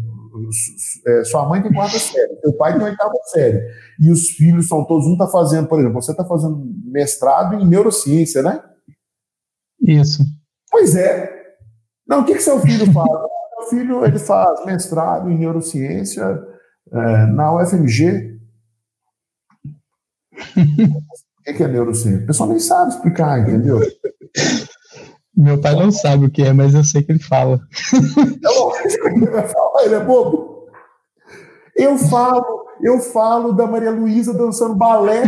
é, 1.07 1.25
sua 1.25 1.49
mãe 1.49 1.63
tem 1.63 1.73
quarta 1.73 1.99
série, 1.99 2.41
seu 2.41 2.53
pai 2.55 2.77
tem 2.77 2.83
oitava 2.83 3.13
série, 3.27 3.61
e 4.01 4.11
os 4.11 4.29
filhos 4.31 4.69
são 4.69 4.85
todos, 4.85 5.07
um 5.07 5.13
está 5.13 5.27
fazendo, 5.29 5.69
por 5.69 5.79
exemplo, 5.79 6.01
você 6.01 6.11
está 6.11 6.25
fazendo 6.25 6.65
mestrado 6.85 7.55
em 7.55 7.67
neurociência, 7.67 8.43
né? 8.43 8.63
Isso. 9.81 10.25
Pois 10.71 10.97
é. 10.97 11.31
Não, 12.07 12.21
o 12.21 12.25
que, 12.25 12.35
que 12.35 12.43
seu 12.43 12.61
filho 12.61 12.93
faz? 12.93 13.09
meu 13.59 13.69
filho 13.69 14.05
ele 14.05 14.19
faz 14.19 14.65
mestrado 14.65 15.31
em 15.31 15.39
neurociência 15.39 16.25
é, 16.93 17.27
na 17.27 17.55
UFMG. 17.55 18.39
o 20.57 21.43
que, 21.45 21.53
que 21.55 21.63
é 21.63 21.69
neurociência? 21.69 22.25
O 22.25 22.27
pessoal 22.27 22.49
nem 22.49 22.59
sabe 22.59 22.91
explicar, 22.91 23.41
entendeu? 23.41 23.81
Meu 25.37 25.61
pai 25.61 25.75
não 25.75 25.91
sabe 25.91 26.27
o 26.27 26.31
que 26.31 26.43
é, 26.43 26.53
mas 26.53 26.75
eu 26.75 26.85
sei 26.85 27.03
que 27.03 27.13
ele 27.13 27.23
fala. 27.23 27.61
É 29.35 29.85
ele 29.85 29.95
é 29.95 30.05
bobo. 30.05 30.69
Eu 31.77 31.99
falo, 31.99 32.67
eu 32.81 33.01
falo 33.01 33.53
da 33.53 33.67
Maria 33.67 33.91
Luísa 33.91 34.33
dançando 34.33 34.77
balé. 34.77 35.25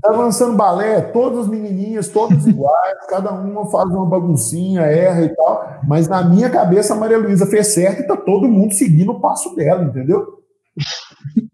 Tá 0.00 0.10
dançando 0.10 0.56
balé, 0.56 1.02
todas 1.02 1.40
as 1.40 1.48
menininhas, 1.48 2.08
todas 2.08 2.46
iguais, 2.46 3.06
cada 3.10 3.30
uma 3.30 3.70
faz 3.70 3.90
uma 3.90 4.06
baguncinha, 4.06 4.80
erra 4.82 5.22
e 5.22 5.36
tal, 5.36 5.80
mas 5.86 6.08
na 6.08 6.24
minha 6.24 6.48
cabeça 6.48 6.94
a 6.94 6.96
Maria 6.96 7.18
Luísa 7.18 7.44
fez 7.44 7.74
certo 7.74 8.00
e 8.00 8.06
tá 8.06 8.16
todo 8.16 8.48
mundo 8.48 8.72
seguindo 8.72 9.12
o 9.12 9.20
passo 9.20 9.54
dela, 9.54 9.84
entendeu? 9.84 10.38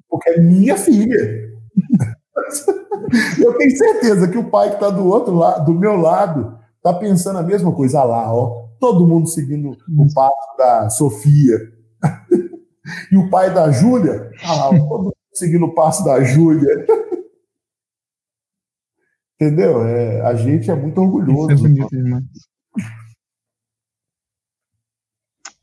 Porque 0.08 0.30
é 0.30 0.40
minha 0.40 0.76
filha. 0.76 1.50
Eu 3.42 3.56
tenho 3.56 3.76
certeza 3.76 4.28
que 4.28 4.38
o 4.38 4.50
pai 4.50 4.68
que 4.68 4.74
está 4.74 4.90
do 4.90 5.06
outro 5.06 5.34
lado, 5.34 5.64
do 5.66 5.78
meu 5.78 5.96
lado, 5.96 6.58
está 6.76 6.92
pensando 6.92 7.38
a 7.38 7.42
mesma 7.42 7.74
coisa 7.74 8.00
ah 8.00 8.04
lá, 8.04 8.32
ó. 8.32 8.68
Todo 8.80 9.06
mundo 9.06 9.28
seguindo 9.28 9.70
o 9.70 10.14
passo 10.14 10.56
da 10.56 10.90
Sofia. 10.90 11.58
e 13.10 13.16
o 13.16 13.28
pai 13.28 13.52
da 13.52 13.70
Júlia, 13.70 14.30
ah 14.44 14.54
lá, 14.54 14.68
ó, 14.68 14.88
todo 14.88 15.04
mundo 15.04 15.16
seguindo 15.32 15.66
o 15.66 15.74
passo 15.74 16.04
da 16.04 16.22
Júlia. 16.22 16.86
Entendeu? 19.40 19.84
É, 19.84 20.20
a 20.22 20.34
gente 20.34 20.70
é 20.70 20.74
muito 20.74 21.00
orgulhoso. 21.00 21.52
Isso 21.52 21.64
é 21.64 21.68
bonito 21.68 21.88
demais. 21.90 22.24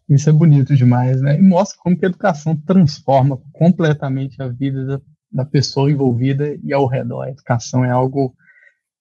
Isso 0.07 0.29
é 0.29 0.33
bonito 0.33 0.75
demais, 0.75 1.19
né? 1.21 1.37
E 1.37 1.41
mostra 1.41 1.77
como 1.81 1.97
que 1.97 2.05
a 2.05 2.09
educação 2.09 2.55
transforma 2.55 3.41
completamente 3.51 4.41
a 4.41 4.47
vida 4.47 4.85
da, 4.85 5.01
da 5.35 5.43
pessoa 5.43 5.91
envolvida 5.91 6.57
e 6.63 6.71
ao 6.71 6.87
redor. 6.87 7.23
A 7.23 7.29
educação 7.29 7.83
é 7.83 7.89
algo 7.91 8.33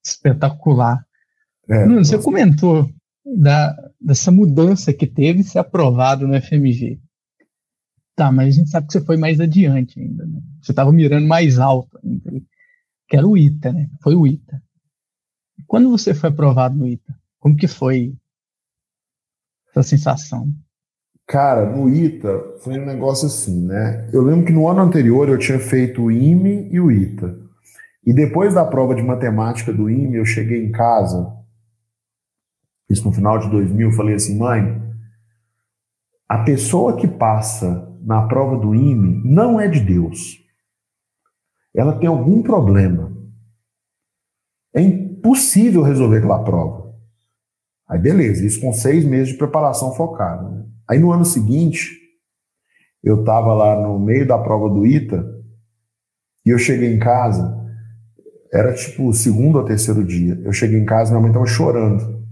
espetacular. 0.04 1.06
É, 1.68 1.86
Nuno, 1.86 2.04
você 2.04 2.18
comentou 2.18 2.90
da, 3.24 3.72
dessa 4.00 4.32
mudança 4.32 4.92
que 4.92 5.06
teve 5.06 5.44
ser 5.44 5.60
aprovado 5.60 6.26
no 6.26 6.34
FMG. 6.34 7.00
Tá, 8.16 8.32
mas 8.32 8.48
a 8.48 8.58
gente 8.58 8.70
sabe 8.70 8.88
que 8.88 8.92
você 8.92 9.00
foi 9.00 9.16
mais 9.16 9.38
adiante 9.38 10.00
ainda, 10.00 10.26
né? 10.26 10.40
Você 10.60 10.72
estava 10.72 10.92
mirando 10.92 11.26
mais 11.26 11.58
alto 11.60 11.98
ainda, 12.04 12.32
que 13.08 13.16
era 13.16 13.26
o 13.26 13.36
ITA, 13.36 13.72
né? 13.72 13.88
Foi 14.02 14.16
o 14.16 14.26
ITA. 14.26 14.60
Quando 15.68 15.88
você 15.88 16.12
foi 16.14 16.30
aprovado 16.30 16.76
no 16.76 16.86
ITA, 16.86 17.16
como 17.38 17.56
que 17.56 17.68
foi 17.68 18.16
essa 19.70 19.84
sensação? 19.84 20.52
Cara, 21.26 21.70
no 21.70 21.88
ITA 21.88 22.58
foi 22.58 22.78
um 22.78 22.84
negócio 22.84 23.26
assim, 23.26 23.66
né? 23.66 24.08
Eu 24.12 24.22
lembro 24.22 24.44
que 24.44 24.52
no 24.52 24.68
ano 24.68 24.82
anterior 24.82 25.28
eu 25.28 25.38
tinha 25.38 25.58
feito 25.58 26.02
o 26.02 26.10
IME 26.10 26.68
e 26.70 26.78
o 26.78 26.90
ITA. 26.90 27.38
E 28.06 28.12
depois 28.12 28.52
da 28.52 28.64
prova 28.64 28.94
de 28.94 29.02
matemática 29.02 29.72
do 29.72 29.88
IME, 29.88 30.16
eu 30.16 30.26
cheguei 30.26 30.62
em 30.62 30.70
casa, 30.70 31.32
isso 32.88 33.06
no 33.06 33.12
final 33.12 33.38
de 33.38 33.48
2000, 33.50 33.92
falei 33.92 34.14
assim, 34.14 34.38
mãe, 34.38 34.82
a 36.28 36.44
pessoa 36.44 36.96
que 36.96 37.08
passa 37.08 37.90
na 38.02 38.26
prova 38.26 38.58
do 38.58 38.74
IME 38.74 39.22
não 39.24 39.58
é 39.58 39.66
de 39.66 39.80
Deus. 39.80 40.44
Ela 41.74 41.98
tem 41.98 42.08
algum 42.08 42.42
problema. 42.42 43.10
É 44.74 44.82
impossível 44.82 45.82
resolver 45.82 46.18
aquela 46.18 46.44
prova. 46.44 46.94
Aí 47.88 47.98
beleza, 47.98 48.44
isso 48.44 48.60
com 48.60 48.72
seis 48.72 49.04
meses 49.04 49.28
de 49.28 49.38
preparação 49.38 49.94
focada. 49.94 50.48
Né? 50.48 50.73
Aí 50.88 50.98
no 50.98 51.12
ano 51.12 51.24
seguinte, 51.24 51.90
eu 53.02 53.20
estava 53.20 53.52
lá 53.52 53.80
no 53.80 53.98
meio 53.98 54.26
da 54.26 54.38
prova 54.38 54.68
do 54.68 54.86
ITA 54.86 55.24
e 56.44 56.50
eu 56.50 56.58
cheguei 56.58 56.92
em 56.92 56.98
casa, 56.98 57.62
era 58.52 58.72
tipo 58.74 59.08
o 59.08 59.12
segundo 59.12 59.58
ou 59.58 59.64
terceiro 59.64 60.04
dia. 60.04 60.40
Eu 60.44 60.52
cheguei 60.52 60.78
em 60.78 60.84
casa, 60.84 61.10
minha 61.10 61.20
mãe 61.20 61.30
estava 61.30 61.46
chorando. 61.46 62.22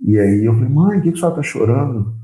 E 0.00 0.18
aí 0.18 0.44
eu 0.44 0.54
falei, 0.54 0.68
mãe, 0.68 0.98
o 0.98 1.02
que, 1.02 1.10
que 1.10 1.16
a 1.16 1.20
senhora 1.20 1.40
está 1.40 1.42
chorando? 1.42 2.14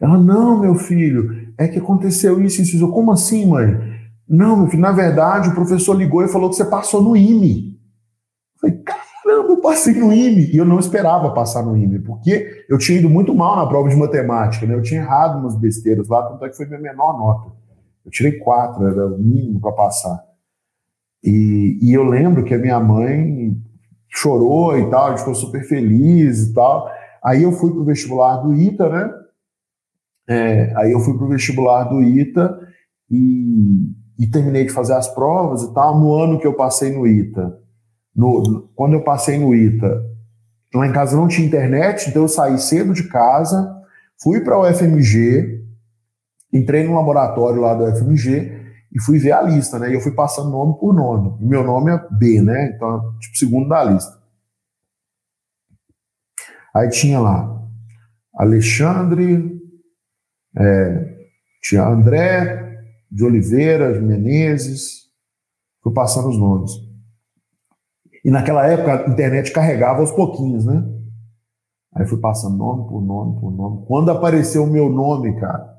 Ela, 0.00 0.18
não, 0.18 0.60
meu 0.60 0.74
filho, 0.74 1.52
é 1.56 1.68
que 1.68 1.78
aconteceu 1.78 2.42
isso 2.42 2.60
e 2.60 2.64
isso. 2.64 2.90
Como 2.90 3.12
assim, 3.12 3.46
mãe? 3.46 3.92
Não, 4.28 4.56
meu 4.56 4.66
filho, 4.66 4.82
na 4.82 4.92
verdade, 4.92 5.48
o 5.48 5.54
professor 5.54 5.96
ligou 5.96 6.24
e 6.24 6.28
falou 6.28 6.50
que 6.50 6.56
você 6.56 6.64
passou 6.64 7.02
no 7.02 7.16
IME. 7.16 7.78
Eu 8.54 8.60
falei, 8.60 8.84
caramba, 9.22 9.48
eu 9.48 9.60
passei 9.60 9.94
no 9.94 10.12
IME. 10.12 10.50
E 10.52 10.56
eu 10.56 10.64
não 10.64 10.78
esperava 10.78 11.32
passar 11.32 11.62
no 11.62 11.76
IME, 11.76 12.00
porque 12.00 12.64
eu 12.68 12.78
tinha 12.78 12.98
ido 12.98 13.08
muito 13.08 13.34
mal 13.34 13.56
na 13.56 13.66
prova 13.66 13.88
de 13.88 13.96
matemática, 13.96 14.66
né? 14.66 14.74
Eu 14.74 14.82
tinha 14.82 15.00
errado 15.00 15.38
umas 15.38 15.56
besteiras 15.56 16.08
lá, 16.08 16.22
tanto 16.22 16.44
é 16.44 16.48
que 16.48 16.56
foi 16.56 16.66
minha 16.66 16.80
menor 16.80 17.16
nota. 17.18 17.52
Eu 18.04 18.10
tirei 18.10 18.32
quatro, 18.38 18.86
era 18.86 19.06
o 19.06 19.18
mínimo 19.18 19.60
para 19.60 19.72
passar. 19.72 20.24
E, 21.22 21.78
e 21.80 21.92
eu 21.92 22.02
lembro 22.02 22.44
que 22.44 22.54
a 22.54 22.58
minha 22.58 22.80
mãe 22.80 23.56
chorou 24.08 24.76
e 24.78 24.90
tal, 24.90 25.06
a 25.06 25.08
gente 25.10 25.20
ficou 25.20 25.34
super 25.34 25.64
feliz 25.64 26.48
e 26.48 26.54
tal. 26.54 26.90
Aí 27.24 27.44
eu 27.44 27.52
fui 27.52 27.70
para 27.70 27.80
o 27.80 27.84
vestibular 27.84 28.36
do 28.38 28.52
ITA, 28.52 28.88
né? 28.88 29.14
É, 30.28 30.72
aí 30.76 30.92
eu 30.92 31.00
fui 31.00 31.16
para 31.16 31.24
o 31.24 31.28
vestibular 31.28 31.84
do 31.84 32.02
ITA 32.02 32.58
e, 33.10 33.88
e, 34.18 34.26
terminei 34.26 34.64
de 34.64 34.72
fazer 34.72 34.94
as 34.94 35.08
provas 35.08 35.62
e 35.62 35.72
tal. 35.72 35.98
No 35.98 36.14
ano 36.14 36.38
que 36.38 36.46
eu 36.46 36.54
passei 36.54 36.92
no 36.92 37.06
ITA, 37.06 37.58
no, 38.14 38.68
quando 38.74 38.94
eu 38.94 39.02
passei 39.02 39.38
no 39.38 39.54
ITA, 39.54 40.04
lá 40.74 40.86
em 40.86 40.92
casa 40.92 41.16
não 41.16 41.28
tinha 41.28 41.46
internet, 41.46 42.08
então 42.08 42.22
eu 42.22 42.28
saí 42.28 42.58
cedo 42.58 42.92
de 42.92 43.08
casa, 43.08 43.74
fui 44.22 44.40
para 44.40 44.58
o 44.58 44.68
UFMG, 44.68 45.62
entrei 46.52 46.84
no 46.84 46.94
laboratório 46.94 47.60
lá 47.60 47.74
do 47.74 47.84
UFMG 47.84 48.60
e 48.92 49.00
fui 49.00 49.18
ver 49.18 49.32
a 49.32 49.42
lista, 49.42 49.78
né? 49.78 49.90
E 49.90 49.94
eu 49.94 50.00
fui 50.00 50.12
passando 50.12 50.50
nome 50.50 50.78
por 50.78 50.94
nome. 50.94 51.36
E 51.40 51.46
meu 51.46 51.64
nome 51.64 51.90
é 51.90 52.08
B, 52.10 52.42
né? 52.42 52.72
Então, 52.74 53.16
tipo, 53.18 53.36
segundo 53.36 53.68
da 53.68 53.82
lista. 53.82 54.20
Aí 56.74 56.88
tinha 56.90 57.18
lá 57.18 57.52
Alexandre, 58.34 59.60
é, 60.56 61.26
tinha 61.62 61.86
André 61.86 62.80
de 63.10 63.24
Oliveira, 63.24 63.92
de 63.92 64.00
Menezes, 64.00 65.02
fui 65.82 65.92
passando 65.92 66.28
os 66.28 66.38
nomes. 66.38 66.72
E 68.24 68.30
naquela 68.30 68.66
época 68.66 69.06
a 69.06 69.10
internet 69.10 69.52
carregava 69.52 70.00
aos 70.00 70.12
pouquinhos, 70.12 70.64
né? 70.64 70.84
Aí 71.94 72.06
fui 72.06 72.18
passando 72.18 72.56
nome 72.56 72.88
por 72.88 73.02
nome 73.02 73.40
por 73.40 73.50
nome. 73.50 73.84
Quando 73.86 74.10
apareceu 74.10 74.64
o 74.64 74.70
meu 74.70 74.88
nome, 74.88 75.38
cara, 75.38 75.72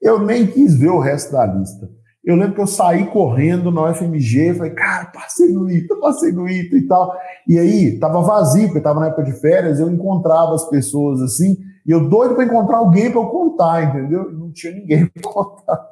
eu 0.00 0.18
nem 0.20 0.46
quis 0.46 0.76
ver 0.76 0.90
o 0.90 0.98
resto 0.98 1.32
da 1.32 1.46
lista. 1.46 1.88
Eu 2.24 2.34
lembro 2.34 2.56
que 2.56 2.60
eu 2.60 2.66
saí 2.66 3.06
correndo 3.06 3.70
na 3.70 3.88
UFMG, 3.88 4.54
falei, 4.54 4.72
cara, 4.72 5.06
passei 5.06 5.52
no 5.52 5.70
ITA, 5.70 5.94
passei 6.00 6.32
no 6.32 6.48
ITA 6.48 6.76
e 6.76 6.86
tal. 6.88 7.16
E 7.46 7.56
aí, 7.56 8.00
tava 8.00 8.20
vazio, 8.20 8.66
porque 8.66 8.80
tava 8.80 8.98
na 8.98 9.06
época 9.06 9.22
de 9.22 9.32
férias, 9.40 9.78
eu 9.78 9.88
encontrava 9.88 10.52
as 10.52 10.68
pessoas 10.68 11.22
assim, 11.22 11.56
e 11.86 11.90
eu 11.92 12.08
doido 12.08 12.34
para 12.34 12.44
encontrar 12.44 12.78
alguém 12.78 13.12
para 13.12 13.20
eu 13.20 13.28
contar, 13.28 13.84
entendeu? 13.84 14.32
Não 14.32 14.50
tinha 14.50 14.72
ninguém 14.72 15.06
para 15.14 15.22
contar. 15.22 15.90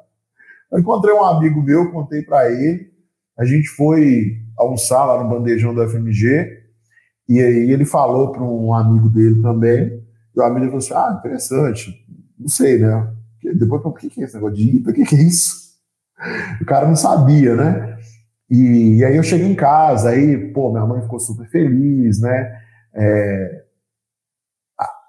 Eu 0.69 0.79
encontrei 0.79 1.15
um 1.15 1.23
amigo 1.23 1.61
meu, 1.63 1.89
contei 1.93 2.21
para 2.21 2.51
ele. 2.51 2.91
A 3.37 3.45
gente 3.45 3.69
foi 3.69 4.44
almoçar 4.57 5.05
lá 5.05 5.21
no 5.21 5.29
bandejão 5.29 5.73
da 5.73 5.87
FMG, 5.87 6.63
e 7.27 7.39
aí 7.41 7.71
ele 7.71 7.85
falou 7.85 8.31
para 8.31 8.43
um 8.43 8.73
amigo 8.73 9.09
dele 9.09 9.41
também. 9.41 10.03
E 10.35 10.39
o 10.39 10.43
amigo 10.43 10.65
falou 10.65 10.77
assim: 10.77 10.93
Ah, 10.93 11.15
interessante. 11.19 12.05
Não 12.37 12.47
sei, 12.47 12.79
né? 12.79 13.11
Depois, 13.55 13.81
o 13.83 13.91
que 13.93 14.21
é 14.21 14.23
esse 14.23 14.35
negócio 14.35 14.55
de 14.55 14.77
ITA? 14.77 14.91
O 14.91 14.93
que 14.93 15.15
é 15.15 15.21
isso? 15.21 15.65
O 16.61 16.65
cara 16.65 16.87
não 16.87 16.95
sabia, 16.95 17.55
né? 17.55 17.97
E, 18.49 18.97
e, 18.97 19.05
aí 19.05 19.15
eu 19.15 19.23
cheguei 19.23 19.47
em 19.47 19.55
casa, 19.55 20.09
aí, 20.09 20.51
pô, 20.51 20.71
minha 20.71 20.85
mãe 20.85 21.01
ficou 21.01 21.19
super 21.19 21.47
feliz, 21.49 22.21
né? 22.21 22.59
É, 22.93 23.65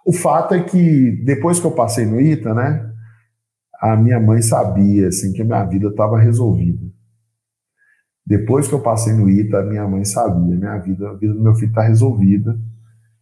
o 0.06 0.12
fato 0.12 0.54
é 0.54 0.62
que 0.62 1.10
depois 1.24 1.58
que 1.58 1.66
eu 1.66 1.72
passei 1.72 2.06
no 2.06 2.20
ITA, 2.20 2.54
né, 2.54 2.92
a 3.80 3.96
minha 3.96 4.20
mãe 4.20 4.40
sabia 4.40 5.08
assim 5.08 5.32
que 5.32 5.42
a 5.42 5.44
minha 5.44 5.64
vida 5.64 5.88
estava 5.88 6.18
resolvida. 6.18 6.80
Depois 8.26 8.66
que 8.66 8.74
eu 8.74 8.80
passei 8.80 9.12
no 9.12 9.28
ITA, 9.30 9.62
minha 9.62 9.86
mãe 9.86 10.04
sabia, 10.04 10.56
minha 10.56 10.78
vida, 10.78 11.10
a 11.10 11.14
vida 11.14 11.32
do 11.32 11.40
meu 11.40 11.54
filho 11.54 11.68
está 11.68 11.82
resolvida. 11.82 12.58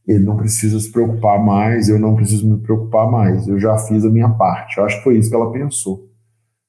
Ele 0.06 0.24
não 0.24 0.36
precisa 0.36 0.78
se 0.80 0.90
preocupar 0.90 1.42
mais, 1.44 1.88
eu 1.88 1.98
não 1.98 2.14
preciso 2.14 2.48
me 2.48 2.60
preocupar 2.62 3.10
mais. 3.10 3.46
Eu 3.46 3.58
já 3.58 3.76
fiz 3.76 4.04
a 4.04 4.10
minha 4.10 4.28
parte. 4.30 4.78
Eu 4.78 4.84
acho 4.84 4.98
que 4.98 5.04
foi 5.04 5.18
isso 5.18 5.28
que 5.28 5.36
ela 5.36 5.52
pensou. 5.52 6.08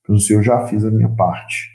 Pensou 0.05 0.15
assim, 0.17 0.33
eu 0.33 0.43
já 0.43 0.67
fiz 0.67 0.83
a 0.83 0.91
minha 0.91 1.09
parte. 1.09 1.69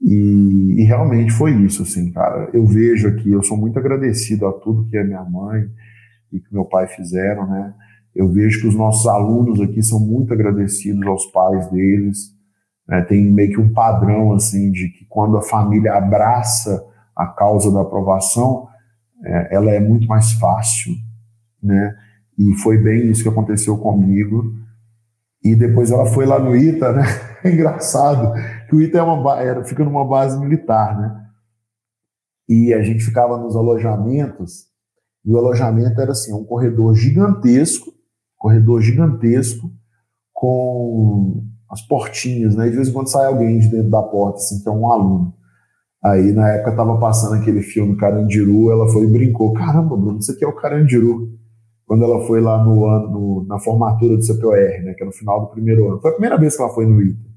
E, 0.00 0.80
e 0.80 0.82
realmente 0.82 1.32
foi 1.32 1.52
isso, 1.62 1.82
assim, 1.82 2.10
cara. 2.12 2.50
Eu 2.52 2.66
vejo 2.66 3.08
aqui, 3.08 3.30
eu 3.30 3.42
sou 3.42 3.56
muito 3.56 3.78
agradecido 3.78 4.46
a 4.46 4.52
tudo 4.52 4.88
que 4.88 4.98
a 4.98 5.04
minha 5.04 5.24
mãe, 5.24 5.64
e 6.32 6.40
que 6.40 6.52
meu 6.52 6.64
pai 6.64 6.88
fizeram, 6.88 7.48
né? 7.48 7.72
Eu 8.14 8.28
vejo 8.28 8.60
que 8.60 8.66
os 8.66 8.74
nossos 8.74 9.06
alunos 9.06 9.60
aqui 9.60 9.82
são 9.82 9.98
muito 9.98 10.32
agradecidos 10.32 11.06
aos 11.06 11.26
pais 11.26 11.70
deles. 11.70 12.34
Né? 12.88 13.02
Tem 13.02 13.24
meio 13.30 13.50
que 13.50 13.60
um 13.60 13.72
padrão 13.72 14.32
assim 14.32 14.70
de 14.70 14.88
que 14.88 15.04
quando 15.06 15.36
a 15.36 15.42
família 15.42 15.94
abraça 15.94 16.84
a 17.16 17.26
causa 17.26 17.72
da 17.72 17.80
aprovação, 17.80 18.68
é, 19.24 19.54
ela 19.54 19.70
é 19.70 19.80
muito 19.80 20.06
mais 20.06 20.32
fácil, 20.32 20.92
né? 21.62 21.96
E 22.36 22.52
foi 22.54 22.78
bem 22.78 23.10
isso 23.10 23.22
que 23.22 23.28
aconteceu 23.28 23.78
comigo. 23.78 24.52
E 25.42 25.54
depois 25.54 25.90
ela 25.90 26.06
foi 26.06 26.26
lá 26.26 26.38
no 26.38 26.56
ITA, 26.56 26.92
né? 26.92 27.02
É 27.44 27.52
engraçado 27.52 28.32
que 28.66 28.74
o 28.74 28.80
ITA 28.80 29.00
é 29.00 29.02
uma, 29.02 29.38
era, 29.38 29.62
fica 29.64 29.84
numa 29.84 30.02
base 30.02 30.40
militar, 30.40 30.98
né? 30.98 31.26
E 32.48 32.72
a 32.72 32.82
gente 32.82 33.04
ficava 33.04 33.36
nos 33.36 33.54
alojamentos 33.54 34.66
e 35.24 35.30
o 35.30 35.36
alojamento 35.36 36.00
era 36.00 36.12
assim, 36.12 36.32
um 36.32 36.42
corredor 36.42 36.94
gigantesco, 36.94 37.92
corredor 38.38 38.80
gigantesco, 38.80 39.70
com 40.32 41.44
as 41.74 41.82
portinhas, 41.82 42.54
né? 42.54 42.68
E 42.68 42.70
de 42.70 42.76
vez 42.76 42.88
em 42.88 42.92
quando 42.92 43.08
sai 43.08 43.26
alguém 43.26 43.58
de 43.58 43.68
dentro 43.68 43.90
da 43.90 44.00
porta, 44.00 44.38
assim, 44.38 44.62
que 44.62 44.68
é 44.68 44.72
um 44.72 44.90
aluno. 44.90 45.34
Aí, 46.02 46.32
na 46.32 46.48
época, 46.50 46.70
estava 46.70 46.96
passando 46.98 47.34
aquele 47.34 47.62
filme 47.62 47.96
Carandiru, 47.96 48.70
ela 48.70 48.88
foi 48.88 49.04
e 49.04 49.10
brincou, 49.10 49.52
caramba, 49.52 49.96
Bruno, 49.96 50.18
isso 50.18 50.30
aqui 50.30 50.44
é 50.44 50.48
o 50.48 50.54
Carandiru. 50.54 51.32
Quando 51.84 52.04
ela 52.04 52.20
foi 52.26 52.40
lá 52.40 52.62
no 52.62 52.86
ano, 52.86 53.44
na 53.48 53.58
formatura 53.58 54.16
do 54.16 54.24
CPOR, 54.24 54.84
né, 54.84 54.94
que 54.94 55.02
é 55.02 55.06
no 55.06 55.12
final 55.12 55.40
do 55.40 55.46
primeiro 55.48 55.88
ano. 55.90 56.00
Foi 56.00 56.10
a 56.10 56.14
primeira 56.14 56.38
vez 56.38 56.56
que 56.56 56.62
ela 56.62 56.72
foi 56.72 56.86
no 56.86 57.02
ITA. 57.02 57.34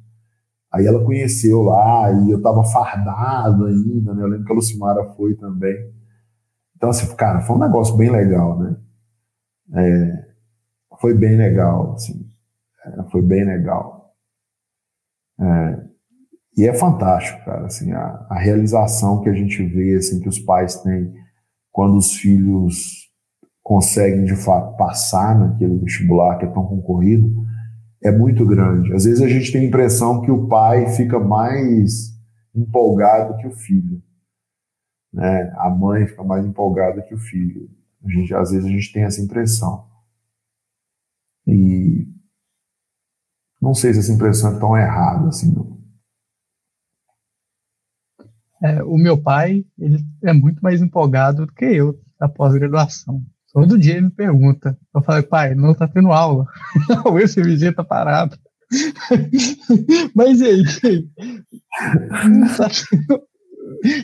Aí 0.71 0.85
ela 0.85 1.03
conheceu 1.03 1.63
lá, 1.63 2.11
e 2.11 2.31
eu 2.31 2.37
estava 2.37 2.63
fardado 2.63 3.65
ainda, 3.65 4.13
né? 4.13 4.23
Eu 4.23 4.27
lembro 4.27 4.45
que 4.45 4.51
a 4.51 4.55
Lucimara 4.55 5.03
foi 5.15 5.33
também. 5.35 5.75
Então, 6.75 6.89
assim, 6.89 7.15
cara, 7.15 7.41
foi 7.41 7.55
um 7.55 7.59
negócio 7.59 7.97
bem 7.97 8.11
legal, 8.11 8.59
né? 8.59 8.75
É, 9.73 10.27
foi 10.99 11.13
bem 11.13 11.35
legal, 11.35 11.93
assim, 11.93 12.29
é, 12.85 13.03
foi 13.09 13.21
bem 13.21 13.45
legal. 13.45 13.96
É, 15.39 15.83
e 16.57 16.67
é 16.67 16.73
fantástico, 16.73 17.43
cara, 17.45 17.65
assim, 17.65 17.91
a, 17.91 18.25
a, 18.29 18.39
realização 18.39 19.21
que 19.21 19.29
a 19.29 19.33
gente 19.33 19.63
vê, 19.63 19.95
assim, 19.95 20.19
que 20.19 20.29
os 20.29 20.39
pais 20.39 20.81
têm 20.81 21.13
quando 21.71 21.97
os 21.97 22.15
filhos 22.15 23.07
conseguem 23.61 24.25
de 24.25 24.35
fato 24.35 24.75
passar 24.77 25.37
naquele 25.37 25.77
vestibular 25.77 26.37
que 26.37 26.45
é 26.45 26.49
tão 26.49 26.65
concorrido 26.65 27.29
é 28.03 28.11
muito 28.11 28.45
grande. 28.45 28.93
Às 28.93 29.05
vezes 29.05 29.21
a 29.21 29.27
gente 29.27 29.51
tem 29.51 29.61
a 29.61 29.65
impressão 29.65 30.21
que 30.21 30.31
o 30.31 30.47
pai 30.47 30.87
fica 30.95 31.19
mais 31.19 32.15
empolgado 32.55 33.37
que 33.37 33.47
o 33.47 33.51
filho. 33.51 34.01
Né? 35.13 35.53
A 35.57 35.69
mãe 35.69 36.07
fica 36.07 36.23
mais 36.23 36.45
empolgada 36.45 37.01
que 37.01 37.13
o 37.13 37.17
filho. 37.17 37.69
A 38.03 38.09
gente, 38.09 38.33
às 38.33 38.51
vezes 38.51 38.65
a 38.65 38.69
gente 38.69 38.93
tem 38.93 39.03
essa 39.03 39.21
impressão. 39.21 39.85
E 41.45 42.06
não 43.67 43.73
sei 43.73 43.93
se 43.93 43.99
essa 43.99 44.13
impressão 44.13 44.55
é 44.55 44.59
tão 44.59 44.77
errada 44.77 45.27
assim, 45.27 45.53
não. 45.53 45.77
É, 48.63 48.81
o 48.81 48.97
meu 48.97 49.21
pai, 49.21 49.65
ele 49.77 50.03
é 50.23 50.31
muito 50.31 50.61
mais 50.61 50.81
empolgado 50.81 51.45
do 51.45 51.53
que 51.53 51.65
eu 51.65 51.99
da 52.17 52.29
pós-graduação. 52.29 53.21
Todo 53.51 53.77
dia 53.77 53.95
ele 53.95 54.05
me 54.05 54.11
pergunta. 54.11 54.77
Eu 54.95 55.01
falei, 55.01 55.21
pai, 55.21 55.53
não 55.53 55.75
tá 55.75 55.87
tendo 55.87 56.11
aula. 56.13 56.45
o 57.05 57.19
FMG 57.27 57.73
tá 57.73 57.83
parado. 57.83 58.37
Mas 60.15 60.39
e 60.39 60.45
aí? 60.45 60.63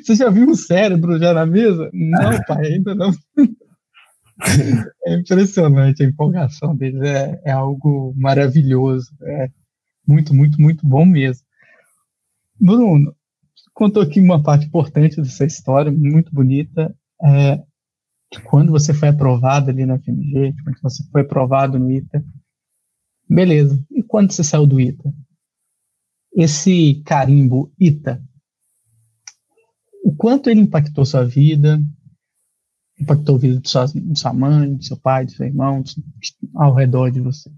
Você 0.03 0.15
já 0.15 0.29
viu 0.29 0.49
o 0.49 0.55
cérebro 0.55 1.17
já 1.17 1.33
na 1.33 1.45
mesa? 1.45 1.89
Não, 1.93 2.39
pai, 2.47 2.73
ainda 2.73 2.93
não. 2.93 3.11
É 5.05 5.15
impressionante 5.15 6.03
a 6.03 6.05
empolgação 6.05 6.75
deles, 6.75 7.01
é, 7.01 7.41
é 7.45 7.51
algo 7.51 8.13
maravilhoso, 8.15 9.13
é 9.21 9.49
muito, 10.07 10.33
muito, 10.33 10.61
muito 10.61 10.85
bom 10.85 11.05
mesmo. 11.05 11.45
Bruno, 12.59 13.15
contou 13.73 14.01
aqui 14.01 14.19
uma 14.19 14.41
parte 14.41 14.65
importante 14.65 15.17
dessa 15.17 15.45
história, 15.45 15.91
muito 15.91 16.33
bonita, 16.33 16.95
é, 17.23 17.61
quando 18.45 18.71
você 18.71 18.93
foi 18.93 19.09
aprovado 19.09 19.69
ali 19.69 19.85
na 19.85 19.99
FMG, 19.99 20.55
quando 20.63 20.81
você 20.81 21.03
foi 21.11 21.21
aprovado 21.21 21.77
no 21.77 21.91
ITA, 21.91 22.23
beleza, 23.29 23.83
e 23.91 24.01
quando 24.01 24.31
você 24.31 24.43
saiu 24.43 24.65
do 24.65 24.79
ITA? 24.79 25.13
Esse 26.35 27.01
carimbo 27.05 27.71
ITA, 27.79 28.21
o 30.03 30.15
quanto 30.15 30.49
ele 30.49 30.61
impactou 30.61 31.05
sua 31.05 31.23
vida, 31.23 31.79
impactou 32.99 33.35
a 33.35 33.39
vida 33.39 33.59
de 33.59 33.69
sua, 33.69 33.85
de 33.85 34.19
sua 34.19 34.33
mãe, 34.33 34.75
de 34.75 34.87
seu 34.87 34.97
pai, 34.97 35.25
de 35.25 35.35
seu 35.35 35.45
irmão, 35.45 35.81
de, 35.81 35.95
ao 36.55 36.73
redor 36.73 37.09
de 37.09 37.19
você? 37.19 37.49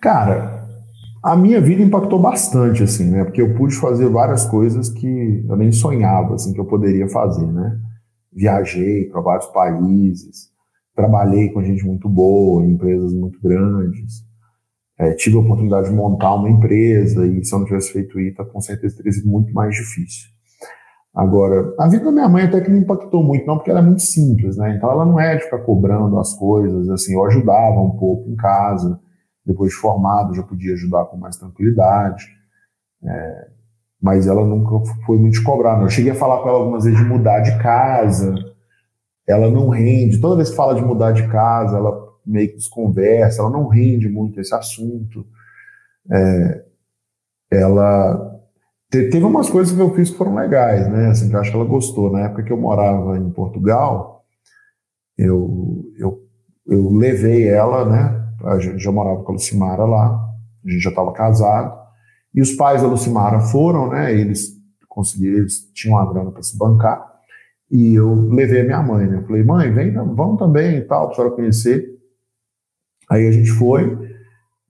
Cara, 0.00 0.68
a 1.22 1.36
minha 1.36 1.60
vida 1.60 1.82
impactou 1.82 2.18
bastante, 2.18 2.82
assim, 2.82 3.10
né? 3.10 3.24
Porque 3.24 3.40
eu 3.40 3.54
pude 3.54 3.74
fazer 3.76 4.08
várias 4.08 4.44
coisas 4.44 4.90
que 4.90 5.44
eu 5.48 5.56
nem 5.56 5.70
sonhava, 5.70 6.34
assim, 6.34 6.52
que 6.52 6.60
eu 6.60 6.64
poderia 6.64 7.08
fazer, 7.08 7.46
né? 7.46 7.78
Viajei 8.32 9.04
para 9.04 9.20
vários 9.20 9.46
países, 9.46 10.50
trabalhei 10.94 11.50
com 11.50 11.62
gente 11.62 11.84
muito 11.84 12.08
boa, 12.08 12.64
em 12.64 12.72
empresas 12.72 13.12
muito 13.12 13.40
grandes. 13.40 14.24
É, 14.98 15.12
tive 15.14 15.36
a 15.36 15.40
oportunidade 15.40 15.88
de 15.88 15.94
montar 15.94 16.34
uma 16.34 16.50
empresa 16.50 17.26
e 17.26 17.44
se 17.44 17.54
eu 17.54 17.60
não 17.60 17.66
tivesse 17.66 17.92
feito 17.92 18.20
ITA, 18.20 18.44
com 18.44 18.60
certeza 18.60 18.96
teria 18.96 19.12
sido 19.12 19.28
muito 19.28 19.52
mais 19.52 19.74
difícil. 19.74 20.28
Agora, 21.14 21.74
a 21.78 21.86
vida 21.88 22.06
da 22.06 22.12
minha 22.12 22.28
mãe 22.28 22.44
até 22.44 22.60
que 22.60 22.70
não 22.70 22.78
impactou 22.78 23.22
muito, 23.22 23.46
não, 23.46 23.56
porque 23.56 23.70
ela 23.70 23.80
é 23.80 23.82
muito 23.82 24.00
simples, 24.00 24.56
né? 24.56 24.74
Então 24.76 24.90
ela 24.90 25.04
não 25.04 25.20
é 25.20 25.36
de 25.36 25.44
ficar 25.44 25.58
cobrando 25.58 26.18
as 26.18 26.34
coisas, 26.34 26.88
assim, 26.88 27.14
eu 27.14 27.24
ajudava 27.26 27.80
um 27.80 27.98
pouco 27.98 28.30
em 28.30 28.36
casa, 28.36 28.98
depois 29.44 29.72
de 29.72 29.76
formado 29.76 30.34
já 30.34 30.42
podia 30.42 30.72
ajudar 30.72 31.04
com 31.06 31.18
mais 31.18 31.36
tranquilidade, 31.36 32.24
é, 33.04 33.48
mas 34.00 34.26
ela 34.26 34.44
nunca 34.44 34.84
foi 35.04 35.18
muito 35.18 35.42
não. 35.42 35.82
Eu 35.82 35.90
cheguei 35.90 36.12
a 36.12 36.14
falar 36.14 36.42
com 36.42 36.48
ela 36.48 36.58
algumas 36.58 36.84
vezes 36.84 36.98
de 36.98 37.04
mudar 37.04 37.40
de 37.40 37.58
casa, 37.58 38.34
ela 39.28 39.50
não 39.50 39.68
rende, 39.68 40.20
toda 40.20 40.36
vez 40.36 40.48
que 40.50 40.56
fala 40.56 40.74
de 40.74 40.82
mudar 40.82 41.12
de 41.12 41.28
casa, 41.28 41.76
ela 41.76 42.08
meio 42.24 42.48
que 42.48 42.56
desconversa, 42.56 43.42
ela 43.42 43.50
não 43.50 43.68
rende 43.68 44.08
muito 44.08 44.40
esse 44.40 44.54
assunto, 44.54 45.26
é, 46.10 46.64
ela 47.50 48.32
teve 48.92 49.24
umas 49.24 49.48
coisas 49.48 49.74
que 49.74 49.80
eu 49.80 49.94
fiz 49.94 50.10
que 50.10 50.18
foram 50.18 50.34
legais, 50.34 50.86
né? 50.90 51.08
Assim, 51.08 51.30
que 51.30 51.34
eu 51.34 51.40
acho 51.40 51.50
que 51.50 51.56
ela 51.56 51.64
gostou. 51.64 52.12
Na 52.12 52.20
época 52.20 52.42
que 52.42 52.52
eu 52.52 52.58
morava 52.58 53.16
em 53.16 53.30
Portugal, 53.30 54.22
eu, 55.16 55.82
eu, 55.98 56.22
eu 56.66 56.90
levei 56.92 57.48
ela, 57.48 57.86
né? 57.86 58.28
A 58.44 58.58
gente 58.58 58.78
já 58.78 58.92
morava 58.92 59.22
com 59.22 59.30
a 59.30 59.34
Lucimara 59.34 59.84
lá, 59.84 60.30
a 60.64 60.70
gente 60.70 60.82
já 60.82 60.90
estava 60.90 61.12
casado, 61.12 61.74
e 62.34 62.42
os 62.42 62.52
pais 62.52 62.82
da 62.82 62.88
Lucimara 62.88 63.40
foram, 63.40 63.88
né? 63.88 64.12
Eles 64.12 64.60
conseguiram, 64.88 65.38
eles 65.38 65.70
tinham 65.72 65.96
uma 65.96 66.12
grana 66.12 66.30
para 66.30 66.42
se 66.42 66.58
bancar, 66.58 67.02
e 67.70 67.94
eu 67.94 68.14
levei 68.28 68.60
a 68.60 68.64
minha 68.64 68.82
mãe, 68.82 69.06
né? 69.06 69.18
Eu 69.18 69.26
falei, 69.26 69.42
mãe, 69.42 69.72
vem, 69.72 69.92
vamos 69.92 70.38
também 70.38 70.76
e 70.76 70.82
tal, 70.82 71.06
para 71.06 71.12
a 71.12 71.16
senhora 71.16 71.34
conhecer. 71.34 71.88
Aí 73.10 73.26
a 73.26 73.32
gente 73.32 73.50
foi, 73.50 73.98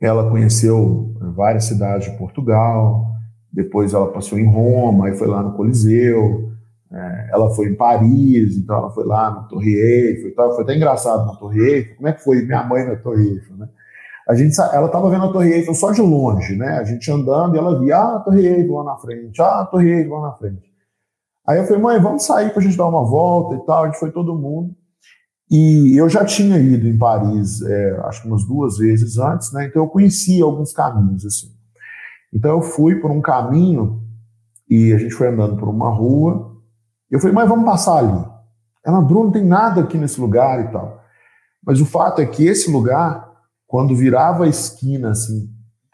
ela 0.01 0.31
conheceu 0.31 1.13
várias 1.35 1.65
cidades 1.65 2.11
de 2.11 2.17
Portugal, 2.19 3.12
depois 3.53 3.93
ela 3.93 4.11
passou 4.11 4.39
em 4.39 4.47
Roma, 4.47 5.07
aí 5.07 5.17
foi 5.17 5.29
lá 5.29 5.43
no 5.43 5.53
Coliseu, 5.53 6.53
é, 6.91 7.31
ela 7.33 7.51
foi 7.51 7.67
em 7.67 7.75
Paris, 7.75 8.57
então 8.57 8.77
ela 8.77 8.91
foi 8.91 9.05
lá 9.05 9.31
na 9.31 9.43
Torre 9.43 9.73
Eiffel 9.75 10.29
e 10.29 10.33
tal, 10.33 10.55
foi 10.55 10.65
até 10.65 10.77
engraçado 10.77 11.27
na 11.27 11.37
Torre 11.37 11.61
Eiffel, 11.61 11.97
como 11.97 12.09
é 12.09 12.13
que 12.13 12.23
foi 12.23 12.43
minha 12.43 12.63
mãe 12.65 12.87
na 12.87 12.97
Torre 12.97 13.29
Eiffel, 13.29 13.57
né? 13.57 13.69
A 14.29 14.35
gente, 14.35 14.59
ela 14.61 14.87
estava 14.87 15.11
vendo 15.11 15.25
a 15.25 15.33
Torre 15.33 15.53
Eiffel 15.53 15.75
só 15.75 15.91
de 15.91 16.01
longe, 16.01 16.55
né? 16.55 16.79
A 16.79 16.85
gente 16.85 17.11
andando 17.11 17.57
e 17.57 17.59
ela 17.59 17.79
via, 17.79 17.97
ah, 17.99 18.17
a 18.17 18.21
Torre 18.21 18.47
Eiffel 18.47 18.75
lá 18.75 18.85
na 18.85 18.97
frente, 18.97 19.43
ah, 19.43 19.61
a 19.61 19.67
Torre 19.67 19.91
Eiffel 19.91 20.15
lá 20.15 20.29
na 20.29 20.35
frente. 20.35 20.73
Aí 21.47 21.59
eu 21.59 21.65
falei, 21.65 21.83
mãe, 21.83 22.01
vamos 22.01 22.25
sair 22.25 22.51
para 22.51 22.61
a 22.61 22.63
gente 22.63 22.77
dar 22.77 22.87
uma 22.87 23.05
volta 23.05 23.57
e 23.57 23.67
tal, 23.67 23.85
a 23.85 23.87
gente 23.87 23.99
foi 23.99 24.13
todo 24.13 24.39
mundo. 24.39 24.75
E 25.51 25.97
eu 25.97 26.09
já 26.09 26.25
tinha 26.25 26.57
ido 26.59 26.87
em 26.87 26.97
Paris, 26.97 27.61
é, 27.63 28.01
acho 28.05 28.23
que 28.23 28.29
umas 28.29 28.45
duas 28.47 28.79
vezes 28.79 29.19
antes, 29.19 29.53
né? 29.53 29.67
Então 29.67 29.83
eu 29.83 29.89
conhecia 29.89 30.45
alguns 30.45 30.73
caminhos, 30.73 31.27
assim. 31.27 31.53
Então 32.33 32.53
eu 32.53 32.63
fui 32.63 32.97
por 32.97 33.11
um 33.11 33.21
caminho 33.21 34.03
e 34.69 34.93
a 34.93 34.99
gente 34.99 35.15
foi 35.15 35.29
andando 35.29 35.57
por 35.57 35.69
uma 35.69 35.91
rua. 35.91 36.57
Eu 37.11 37.21
falei, 37.21 37.35
mas 37.35 37.49
vamos 37.49 37.65
passar 37.65 37.99
ali. 37.99 38.25
Ela, 38.85 39.01
Bruno, 39.01 39.25
não 39.25 39.33
tem 39.33 39.45
nada 39.45 39.83
aqui 39.83 39.99
nesse 39.99 40.21
lugar 40.21 40.65
e 40.65 40.73
tal. 40.73 41.03
Mas 41.65 41.81
o 41.81 41.87
fato 41.87 42.21
é 42.21 42.27
que 42.27 42.47
esse 42.47 42.71
lugar, 42.71 43.31
quando 43.67 43.95
virava 43.95 44.45
a 44.45 44.49
esquina, 44.49 45.11
assim, 45.11 45.49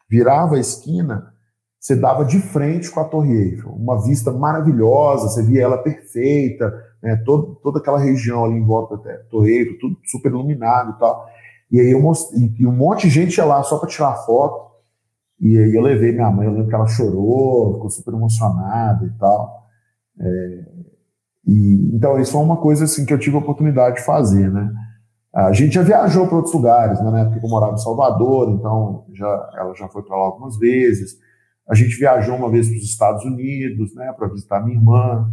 virava 0.09 0.57
a 0.57 0.61
esquina, 0.61 1.33
você 1.79 1.95
dava 1.95 2.25
de 2.25 2.41
frente 2.41 2.91
com 2.91 3.01
a 3.01 3.05
Torre 3.05 3.33
Eiffel. 3.33 3.71
Uma 3.73 4.03
vista 4.03 4.33
maravilhosa, 4.33 5.29
você 5.29 5.43
via 5.43 5.63
ela 5.63 5.79
perfeita, 5.79 6.73
né, 7.03 7.17
todo, 7.25 7.57
toda 7.63 7.79
aquela 7.79 7.99
região 7.99 8.45
ali 8.45 8.55
em 8.55 8.65
volta 8.65 8.97
da 8.97 9.19
Torre 9.31 9.59
Eiffel, 9.59 9.79
tudo 9.79 9.99
super 10.05 10.31
iluminado 10.31 10.93
e 10.93 10.99
tal. 10.99 11.27
E 11.71 11.81
aí 11.81 11.91
eu 11.91 12.01
mostrei, 12.01 12.55
e 12.59 12.67
um 12.67 12.73
monte 12.73 13.03
de 13.03 13.11
gente 13.11 13.37
ia 13.37 13.45
lá 13.45 13.63
só 13.63 13.79
para 13.79 13.89
tirar 13.89 14.15
foto. 14.25 14.68
E 15.41 15.57
aí 15.57 15.75
eu 15.75 15.83
levei 15.83 16.13
minha 16.13 16.31
mãe, 16.31 16.47
eu 16.47 16.53
lembro 16.53 16.69
que 16.69 16.75
ela 16.75 16.87
chorou, 16.87 17.75
ficou 17.75 17.91
super 17.91 18.15
emocionada 18.15 19.07
e 19.07 19.11
tal. 19.19 19.69
É, 20.21 20.65
e, 21.47 21.91
então, 21.95 22.21
isso 22.21 22.33
foi 22.33 22.43
uma 22.43 22.57
coisa 22.57 22.85
assim 22.85 23.07
que 23.07 23.13
eu 23.13 23.19
tive 23.19 23.37
a 23.37 23.41
oportunidade 23.41 23.97
de 23.97 24.05
fazer, 24.05 24.51
né? 24.51 24.71
A 25.35 25.53
gente 25.53 25.75
já 25.75 25.83
viajou 25.83 26.27
para 26.27 26.37
outros 26.37 26.55
lugares, 26.55 27.01
né? 27.01 27.11
Na 27.11 27.37
eu 27.37 27.49
morava 27.49 27.75
em 27.75 27.79
Salvador, 27.79 28.51
então 28.51 29.05
já, 29.15 29.51
ela 29.55 29.75
já 29.75 29.89
foi 29.89 30.03
para 30.03 30.17
lá 30.17 30.25
algumas 30.25 30.59
vezes. 30.59 31.17
A 31.69 31.75
gente 31.75 31.97
viajou 31.97 32.35
uma 32.35 32.51
vez 32.51 32.67
para 32.69 32.77
os 32.77 32.85
Estados 32.85 33.25
Unidos, 33.25 33.95
né? 33.95 34.13
Para 34.13 34.29
visitar 34.29 34.61
minha 34.65 34.77
irmã. 34.77 35.31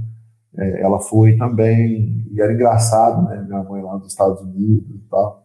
É, 0.58 0.82
ela 0.84 1.00
foi 1.00 1.36
também, 1.38 2.26
e 2.32 2.40
era 2.42 2.54
engraçado, 2.54 3.24
né? 3.28 3.44
Minha 3.48 3.64
mãe 3.64 3.82
lá 3.82 3.98
nos 3.98 4.08
Estados 4.08 4.42
Unidos 4.42 4.96
e 4.96 5.10
tal 5.10 5.45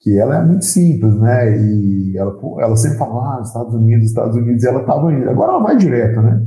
que 0.00 0.18
ela 0.18 0.38
é 0.38 0.44
muito 0.44 0.64
simples, 0.64 1.14
né? 1.16 1.58
E 1.58 2.16
ela, 2.16 2.34
ela 2.58 2.76
sempre 2.76 2.96
fala, 2.96 3.36
ah, 3.36 3.42
Estados 3.42 3.74
Unidos, 3.74 4.06
Estados 4.06 4.34
Unidos, 4.34 4.64
e 4.64 4.66
ela 4.66 4.80
estava 4.80 5.12
indo. 5.12 5.28
Agora 5.28 5.52
ela 5.52 5.62
vai 5.62 5.76
direto, 5.76 6.22
né? 6.22 6.42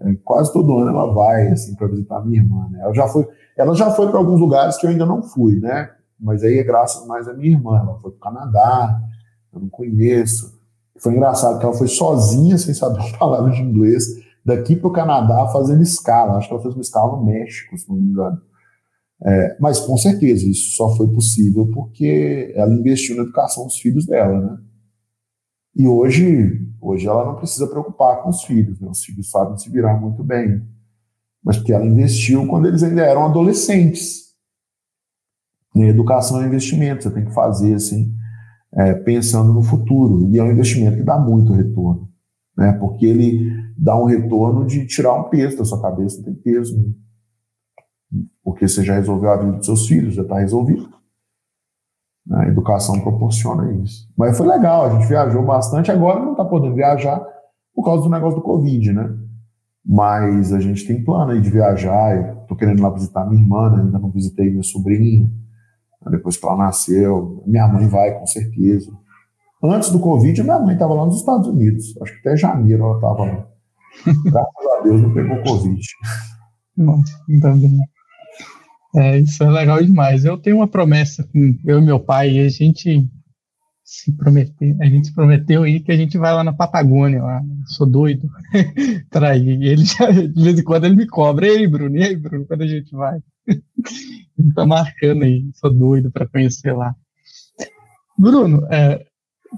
É, 0.00 0.14
quase 0.24 0.52
todo 0.52 0.78
ano 0.78 0.90
ela 0.90 1.12
vai, 1.12 1.48
assim, 1.48 1.74
para 1.74 1.88
visitar 1.88 2.24
minha 2.24 2.40
irmã, 2.40 2.68
né? 2.70 2.78
Ela 2.80 2.94
já 2.94 3.08
foi, 3.08 3.26
ela 3.56 3.74
já 3.74 3.90
foi 3.90 4.08
para 4.08 4.18
alguns 4.18 4.38
lugares 4.38 4.76
que 4.76 4.86
eu 4.86 4.90
ainda 4.90 5.04
não 5.04 5.20
fui, 5.20 5.58
né? 5.58 5.90
Mas 6.18 6.44
aí 6.44 6.58
é 6.58 6.62
graças 6.62 7.04
mais 7.08 7.26
à 7.26 7.34
minha 7.34 7.50
irmã. 7.50 7.76
Ela 7.78 7.98
foi 7.98 8.12
para 8.12 8.30
o 8.30 8.34
Canadá, 8.34 9.00
eu 9.52 9.60
não 9.60 9.68
conheço. 9.68 10.60
Foi 11.00 11.12
engraçado 11.12 11.58
que 11.58 11.64
ela 11.64 11.74
foi 11.74 11.88
sozinha, 11.88 12.56
sem 12.56 12.72
saber 12.72 13.00
a 13.00 13.18
palavra 13.18 13.50
de 13.50 13.60
inglês, 13.62 14.04
daqui 14.44 14.76
para 14.76 14.88
o 14.88 14.92
Canadá 14.92 15.48
fazendo 15.48 15.82
escala. 15.82 16.36
Acho 16.36 16.46
que 16.46 16.54
ela 16.54 16.62
fez 16.62 16.74
uma 16.74 16.82
escala 16.82 17.16
no 17.16 17.24
México, 17.24 17.76
se 17.76 17.88
não 17.88 17.96
me 17.96 18.10
engano. 18.10 18.40
É, 19.24 19.56
mas 19.60 19.78
com 19.78 19.96
certeza 19.96 20.44
isso 20.48 20.76
só 20.76 20.96
foi 20.96 21.06
possível 21.08 21.70
porque 21.72 22.52
ela 22.56 22.74
investiu 22.74 23.16
na 23.16 23.22
educação 23.22 23.64
dos 23.64 23.78
filhos 23.78 24.04
dela, 24.04 24.40
né? 24.40 24.58
E 25.76 25.86
hoje, 25.86 26.60
hoje 26.80 27.06
ela 27.06 27.24
não 27.24 27.36
precisa 27.36 27.68
preocupar 27.68 28.22
com 28.22 28.30
os 28.30 28.42
filhos, 28.42 28.80
né? 28.80 28.88
Os 28.90 29.04
filhos 29.04 29.30
sabem 29.30 29.56
se 29.56 29.70
virar 29.70 29.98
muito 30.00 30.24
bem, 30.24 30.66
mas 31.42 31.56
porque 31.56 31.72
ela 31.72 31.86
investiu 31.86 32.46
quando 32.48 32.66
eles 32.66 32.82
ainda 32.82 33.02
eram 33.02 33.24
adolescentes. 33.24 34.32
E 35.74 35.82
educação 35.82 36.42
é 36.42 36.46
investimento, 36.46 37.04
você 37.04 37.10
tem 37.10 37.24
que 37.24 37.32
fazer 37.32 37.74
assim, 37.74 38.12
é, 38.74 38.92
pensando 38.94 39.52
no 39.52 39.62
futuro. 39.62 40.28
E 40.30 40.38
é 40.38 40.42
um 40.42 40.50
investimento 40.50 40.96
que 40.96 41.04
dá 41.04 41.16
muito 41.16 41.52
retorno, 41.52 42.10
né? 42.58 42.72
Porque 42.72 43.06
ele 43.06 43.52
dá 43.78 43.96
um 43.96 44.04
retorno 44.04 44.66
de 44.66 44.84
tirar 44.84 45.14
um 45.14 45.30
peso 45.30 45.56
da 45.56 45.64
sua 45.64 45.80
cabeça, 45.80 46.22
tem 46.24 46.34
peso 46.34 46.92
porque 48.42 48.68
você 48.68 48.84
já 48.84 48.94
resolveu 48.94 49.30
a 49.30 49.36
vida 49.36 49.52
dos 49.52 49.66
seus 49.66 49.86
filhos, 49.86 50.14
já 50.14 50.22
está 50.22 50.38
resolvido. 50.38 50.88
A 52.30 52.46
educação 52.46 53.00
proporciona 53.00 53.72
isso. 53.82 54.08
Mas 54.16 54.36
foi 54.36 54.46
legal, 54.46 54.86
a 54.86 54.90
gente 54.90 55.08
viajou 55.08 55.44
bastante. 55.44 55.90
Agora 55.90 56.20
não 56.20 56.32
está 56.32 56.44
podendo 56.44 56.74
viajar 56.74 57.20
por 57.74 57.84
causa 57.84 58.02
do 58.02 58.10
negócio 58.10 58.38
do 58.38 58.44
Covid, 58.44 58.92
né? 58.92 59.16
Mas 59.84 60.52
a 60.52 60.60
gente 60.60 60.86
tem 60.86 61.04
plano 61.04 61.32
aí 61.32 61.40
de 61.40 61.50
viajar. 61.50 62.42
Estou 62.42 62.56
querendo 62.56 62.78
ir 62.78 62.82
lá 62.82 62.90
visitar 62.90 63.26
minha 63.26 63.42
irmã, 63.42 63.70
né? 63.70 63.82
ainda 63.82 63.98
não 63.98 64.10
visitei 64.10 64.50
minha 64.50 64.62
sobrinha. 64.62 65.30
Depois 66.10 66.36
que 66.36 66.46
ela 66.46 66.56
nasceu, 66.56 67.42
minha 67.46 67.66
mãe 67.66 67.86
vai 67.88 68.18
com 68.18 68.26
certeza. 68.26 68.92
Antes 69.62 69.90
do 69.90 70.00
Covid, 70.00 70.42
minha 70.42 70.58
mãe 70.58 70.74
estava 70.74 70.94
lá 70.94 71.04
nos 71.04 71.18
Estados 71.18 71.46
Unidos. 71.46 71.96
Acho 72.02 72.12
que 72.12 72.28
até 72.28 72.36
janeiro 72.36 72.82
ela 72.82 72.94
estava 72.96 73.24
lá. 73.24 73.46
Graças 74.24 74.66
a 74.78 74.82
Deus 74.82 75.00
não 75.00 75.12
pegou 75.12 75.42
Covid. 75.42 75.80
Nossa, 76.76 77.12
ainda 77.28 77.52
bem. 77.52 77.78
É, 78.94 79.18
isso 79.18 79.42
é 79.42 79.50
legal 79.50 79.82
demais. 79.82 80.24
Eu 80.24 80.36
tenho 80.36 80.56
uma 80.56 80.68
promessa 80.68 81.24
com 81.24 81.58
eu 81.64 81.78
e 81.78 81.82
meu 81.82 81.98
pai, 81.98 82.38
a 82.38 82.48
gente 82.48 83.08
se 83.82 84.12
prometeu, 84.12 84.76
a 84.80 84.86
gente 84.86 85.08
se 85.08 85.14
prometeu 85.14 85.62
aí 85.64 85.80
que 85.80 85.92
a 85.92 85.96
gente 85.96 86.16
vai 86.16 86.32
lá 86.32 86.44
na 86.44 86.52
Patagônia, 86.52 87.22
lá. 87.22 87.42
Sou 87.66 87.86
doido 87.86 88.28
para 89.10 89.36
ir. 89.36 89.62
Ele 89.62 89.84
já, 89.84 90.10
de 90.10 90.42
vez 90.42 90.58
em 90.58 90.64
quando 90.64 90.84
ele 90.84 90.96
me 90.96 91.06
cobra, 91.06 91.46
ei, 91.46 91.66
Bruno, 91.66 91.96
e 91.96 92.02
aí, 92.02 92.16
Bruno, 92.16 92.46
quando 92.46 92.62
a 92.62 92.66
gente 92.66 92.90
vai? 92.92 93.18
ele 93.46 94.52
tá 94.54 94.64
marcando 94.64 95.24
aí, 95.24 95.50
sou 95.54 95.72
doido 95.72 96.10
para 96.10 96.28
conhecer 96.28 96.72
lá. 96.72 96.94
Bruno, 98.16 98.66
é, 98.70 99.04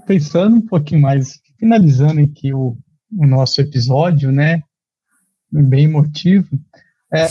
pensando 0.07 0.57
um 0.57 0.61
pouquinho 0.61 1.01
mais, 1.01 1.39
finalizando 1.57 2.21
aqui 2.21 2.53
o, 2.53 2.77
o 3.17 3.27
nosso 3.27 3.61
episódio, 3.61 4.31
né? 4.31 4.61
Bem 5.51 5.85
emotivo. 5.85 6.47
É, 7.13 7.27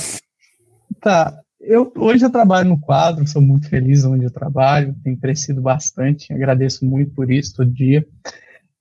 tá, 1.01 1.39
eu 1.67 1.93
hoje 1.97 2.25
eu 2.25 2.31
trabalho 2.31 2.69
no 2.69 2.81
quadro, 2.81 3.27
sou 3.27 3.43
muito 3.43 3.69
feliz 3.69 4.05
onde 4.05 4.25
eu 4.25 4.31
trabalho, 4.31 4.95
tem 5.03 5.17
crescido 5.17 5.61
bastante, 5.61 6.33
agradeço 6.33 6.85
muito 6.85 7.13
por 7.15 7.31
isso 7.31 7.55
todo 7.57 7.71
dia. 7.71 8.07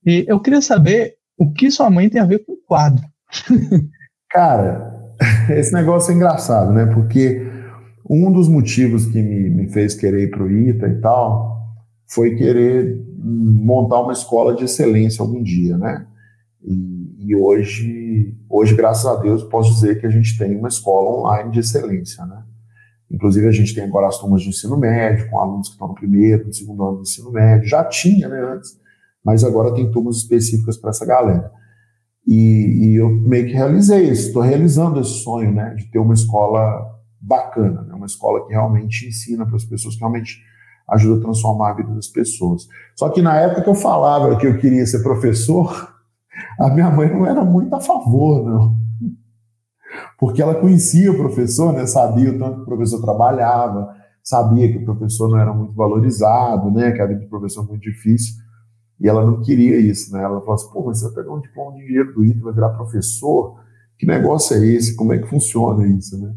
E 0.04 0.24
eu 0.28 0.40
queria 0.40 0.60
saber 0.60 1.14
o 1.38 1.50
que 1.50 1.70
sua 1.70 1.90
mãe 1.90 2.08
tem 2.08 2.20
a 2.20 2.26
ver 2.26 2.44
com 2.44 2.52
o 2.52 2.62
quadro. 2.66 3.04
Cara, 4.30 4.94
esse 5.50 5.72
negócio 5.72 6.12
é 6.12 6.14
engraçado, 6.14 6.72
né? 6.72 6.86
Porque 6.86 7.46
um 8.08 8.30
dos 8.30 8.48
motivos 8.48 9.06
que 9.06 9.22
me, 9.22 9.50
me 9.50 9.68
fez 9.68 9.94
querer 9.94 10.24
ir 10.24 10.30
para 10.30 10.42
o 10.42 10.50
ITA 10.50 10.88
e 10.88 11.00
tal 11.00 11.54
foi 12.06 12.36
querer 12.36 13.02
montar 13.16 14.00
uma 14.00 14.12
escola 14.12 14.54
de 14.54 14.64
excelência 14.64 15.22
algum 15.22 15.42
dia, 15.42 15.78
né? 15.78 16.06
E, 16.62 17.28
e 17.28 17.36
hoje, 17.36 18.36
hoje, 18.48 18.74
graças 18.74 19.06
a 19.06 19.16
Deus, 19.16 19.42
posso 19.44 19.72
dizer 19.74 20.00
que 20.00 20.06
a 20.06 20.10
gente 20.10 20.36
tem 20.36 20.56
uma 20.56 20.68
escola 20.68 21.18
online 21.18 21.50
de 21.50 21.60
excelência, 21.60 22.24
né? 22.26 22.42
Inclusive, 23.10 23.46
a 23.46 23.50
gente 23.52 23.74
tem 23.74 23.84
agora 23.84 24.08
as 24.08 24.18
turmas 24.18 24.42
de 24.42 24.48
ensino 24.48 24.76
médio, 24.76 25.28
com 25.30 25.38
alunos 25.38 25.68
que 25.68 25.74
estão 25.74 25.88
no 25.88 25.94
primeiro, 25.94 26.46
no 26.46 26.52
segundo 26.52 26.84
ano 26.84 26.96
do 26.96 27.02
ensino 27.02 27.30
médio. 27.30 27.68
Já 27.68 27.84
tinha, 27.84 28.28
né, 28.28 28.40
antes, 28.40 28.78
mas 29.24 29.44
agora 29.44 29.74
tem 29.74 29.90
turmas 29.90 30.16
específicas 30.16 30.76
para 30.76 30.90
essa 30.90 31.06
galera. 31.06 31.50
E, 32.26 32.34
e, 32.94 32.96
eu 32.96 33.10
meio 33.10 33.46
que 33.46 33.52
realizei 33.52 34.08
isso, 34.08 34.28
estou 34.28 34.42
realizando 34.42 34.98
esse 35.00 35.22
sonho, 35.22 35.52
né, 35.52 35.74
de 35.74 35.90
ter 35.90 35.98
uma 35.98 36.14
escola 36.14 36.90
bacana, 37.20 37.82
né, 37.82 37.94
uma 37.94 38.06
escola 38.06 38.46
que 38.46 38.52
realmente 38.52 39.06
ensina 39.06 39.44
para 39.44 39.56
as 39.56 39.64
pessoas, 39.64 39.94
que 39.94 40.00
realmente 40.00 40.38
ajuda 40.88 41.20
a 41.20 41.22
transformar 41.24 41.70
a 41.70 41.74
vida 41.74 41.94
das 41.94 42.08
pessoas. 42.08 42.66
Só 42.96 43.10
que 43.10 43.20
na 43.20 43.38
época 43.38 43.62
que 43.62 43.68
eu 43.68 43.74
falava 43.74 44.36
que 44.36 44.46
eu 44.46 44.58
queria 44.58 44.86
ser 44.86 45.02
professor, 45.02 45.94
a 46.58 46.70
minha 46.70 46.90
mãe 46.90 47.10
não 47.10 47.26
era 47.26 47.44
muito 47.44 47.74
a 47.74 47.80
favor, 47.80 48.44
não 48.44 48.83
porque 50.18 50.40
ela 50.40 50.54
conhecia 50.54 51.10
o 51.10 51.16
professor, 51.16 51.72
né, 51.72 51.86
sabia 51.86 52.30
o 52.30 52.38
tanto 52.38 52.56
que 52.56 52.62
o 52.62 52.66
professor 52.66 53.00
trabalhava, 53.00 53.94
sabia 54.22 54.70
que 54.70 54.78
o 54.78 54.84
professor 54.84 55.28
não 55.28 55.38
era 55.38 55.52
muito 55.52 55.74
valorizado, 55.74 56.70
né, 56.70 56.92
que 56.92 57.00
a 57.00 57.06
vida 57.06 57.20
do 57.20 57.28
professor 57.28 57.66
muito 57.66 57.82
difícil, 57.82 58.34
e 59.00 59.08
ela 59.08 59.24
não 59.24 59.40
queria 59.42 59.76
isso, 59.78 60.12
né, 60.12 60.22
ela 60.22 60.40
falou 60.40 60.54
assim, 60.54 60.72
pô, 60.72 60.84
mas 60.86 60.98
você 60.98 61.06
vai 61.06 61.14
pegar 61.14 61.34
um 61.34 61.40
diploma 61.40 61.76
de 61.76 61.86
dinheiro 61.86 62.14
do 62.14 62.24
ITA 62.24 62.40
vai 62.42 62.52
virar 62.52 62.68
professor? 62.70 63.60
Que 63.98 64.06
negócio 64.06 64.56
é 64.56 64.66
esse? 64.66 64.96
Como 64.96 65.12
é 65.12 65.18
que 65.18 65.28
funciona 65.28 65.86
isso, 65.86 66.18
né? 66.18 66.34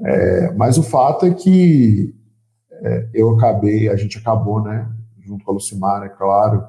É, 0.00 0.52
mas 0.52 0.76
o 0.76 0.82
fato 0.82 1.24
é 1.24 1.32
que 1.32 2.14
é, 2.70 3.08
eu 3.14 3.30
acabei, 3.30 3.88
a 3.88 3.96
gente 3.96 4.18
acabou, 4.18 4.62
né, 4.62 4.86
junto 5.24 5.44
com 5.44 5.50
a 5.50 5.54
Lucimar, 5.54 6.02
é 6.02 6.08
claro, 6.08 6.64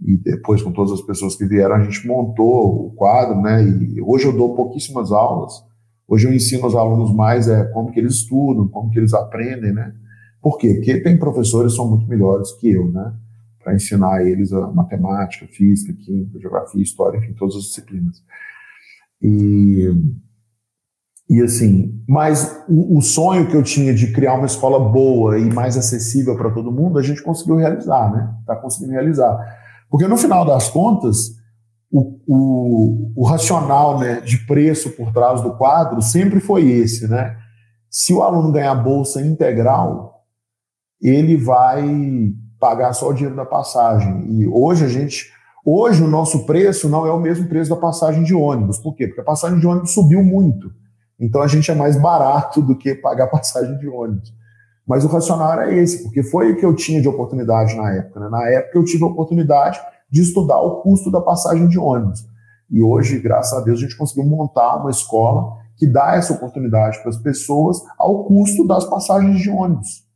e 0.00 0.16
depois 0.16 0.62
com 0.62 0.72
todas 0.72 0.92
as 0.92 1.02
pessoas 1.02 1.34
que 1.34 1.44
vieram, 1.44 1.74
a 1.74 1.82
gente 1.82 2.06
montou 2.06 2.86
o 2.86 2.90
quadro, 2.92 3.40
né? 3.40 3.64
E 3.64 4.00
hoje 4.00 4.26
eu 4.26 4.32
dou 4.32 4.54
pouquíssimas 4.54 5.10
aulas. 5.10 5.52
Hoje 6.06 6.26
eu 6.26 6.32
ensino 6.32 6.64
aos 6.64 6.74
alunos 6.74 7.14
mais 7.14 7.48
é 7.48 7.64
como 7.64 7.90
que 7.90 7.98
eles 7.98 8.14
estudam, 8.14 8.68
como 8.68 8.90
que 8.90 8.98
eles 8.98 9.12
aprendem, 9.12 9.72
né? 9.72 9.92
Por 10.40 10.56
quê? 10.56 10.74
Porque 10.74 11.00
tem 11.00 11.18
professores 11.18 11.72
que 11.72 11.76
são 11.76 11.88
muito 11.88 12.06
melhores 12.06 12.52
que 12.52 12.70
eu, 12.70 12.90
né? 12.90 13.12
Para 13.62 13.74
ensinar 13.74 14.24
eles 14.24 14.52
a 14.52 14.68
matemática, 14.68 15.46
física, 15.48 15.92
química, 15.92 16.38
geografia, 16.38 16.82
história, 16.82 17.18
enfim, 17.18 17.34
todas 17.34 17.56
as 17.56 17.64
disciplinas. 17.64 18.22
E, 19.20 19.90
e 21.28 21.42
assim, 21.42 22.00
mas 22.08 22.64
o, 22.68 22.98
o 22.98 23.02
sonho 23.02 23.48
que 23.48 23.56
eu 23.56 23.62
tinha 23.64 23.92
de 23.92 24.12
criar 24.12 24.34
uma 24.34 24.46
escola 24.46 24.78
boa 24.78 25.38
e 25.38 25.52
mais 25.52 25.76
acessível 25.76 26.36
para 26.36 26.50
todo 26.50 26.70
mundo, 26.70 26.98
a 26.98 27.02
gente 27.02 27.20
conseguiu 27.20 27.56
realizar, 27.56 28.12
né? 28.12 28.32
Está 28.40 28.54
conseguindo 28.54 28.92
realizar. 28.92 29.36
Porque 29.90 30.06
no 30.06 30.16
final 30.16 30.44
das 30.44 30.68
contas, 30.68 31.32
o, 31.90 32.20
o, 32.26 33.12
o, 33.16 33.24
racional 33.24 33.98
né, 33.98 34.20
de 34.20 34.38
preço 34.46 34.90
por 34.90 35.12
trás 35.12 35.40
do 35.40 35.54
quadro 35.54 36.02
sempre 36.02 36.40
foi 36.40 36.68
esse, 36.68 37.08
né? 37.08 37.36
Se 37.90 38.12
o 38.12 38.22
aluno 38.22 38.52
ganhar 38.52 38.74
bolsa 38.74 39.22
integral, 39.22 40.24
ele 41.00 41.36
vai 41.36 42.32
pagar 42.60 42.92
só 42.92 43.08
o 43.08 43.14
dinheiro 43.14 43.36
da 43.36 43.46
passagem. 43.46 44.26
E 44.28 44.46
hoje 44.46 44.84
a 44.84 44.88
gente, 44.88 45.32
hoje 45.64 46.02
o 46.02 46.08
nosso 46.08 46.44
preço 46.44 46.88
não 46.88 47.06
é 47.06 47.10
o 47.10 47.20
mesmo 47.20 47.48
preço 47.48 47.70
da 47.70 47.76
passagem 47.76 48.22
de 48.22 48.34
ônibus. 48.34 48.78
Por 48.78 48.94
quê? 48.94 49.06
Porque 49.06 49.22
a 49.22 49.24
passagem 49.24 49.58
de 49.58 49.66
ônibus 49.66 49.92
subiu 49.92 50.22
muito. 50.22 50.70
Então 51.18 51.40
a 51.40 51.46
gente 51.46 51.70
é 51.70 51.74
mais 51.74 51.96
barato 52.00 52.60
do 52.60 52.76
que 52.76 52.94
pagar 52.94 53.28
passagem 53.30 53.78
de 53.78 53.88
ônibus. 53.88 54.32
Mas 54.88 55.04
o 55.04 55.08
racional 55.08 55.52
era 55.52 55.74
esse, 55.74 56.02
porque 56.02 56.22
foi 56.22 56.52
o 56.52 56.56
que 56.56 56.64
eu 56.64 56.74
tinha 56.74 57.02
de 57.02 57.08
oportunidade 57.08 57.76
na 57.76 57.92
época. 57.92 58.20
Né? 58.20 58.28
Na 58.30 58.48
época 58.48 58.78
eu 58.78 58.84
tive 58.84 59.04
a 59.04 59.08
oportunidade 59.08 59.78
de 60.10 60.22
estudar 60.22 60.58
o 60.60 60.80
custo 60.80 61.10
da 61.10 61.20
passagem 61.20 61.68
de 61.68 61.78
ônibus. 61.78 62.26
E 62.70 62.82
hoje, 62.82 63.20
graças 63.20 63.52
a 63.58 63.62
Deus, 63.62 63.78
a 63.78 63.82
gente 63.82 63.96
conseguiu 63.96 64.24
montar 64.24 64.76
uma 64.76 64.90
escola 64.90 65.58
que 65.76 65.86
dá 65.86 66.14
essa 66.14 66.32
oportunidade 66.32 66.98
para 67.00 67.10
as 67.10 67.18
pessoas 67.18 67.78
ao 67.98 68.24
custo 68.24 68.66
das 68.66 68.84
passagens 68.84 69.40
de 69.40 69.50
ônibus. 69.50 70.08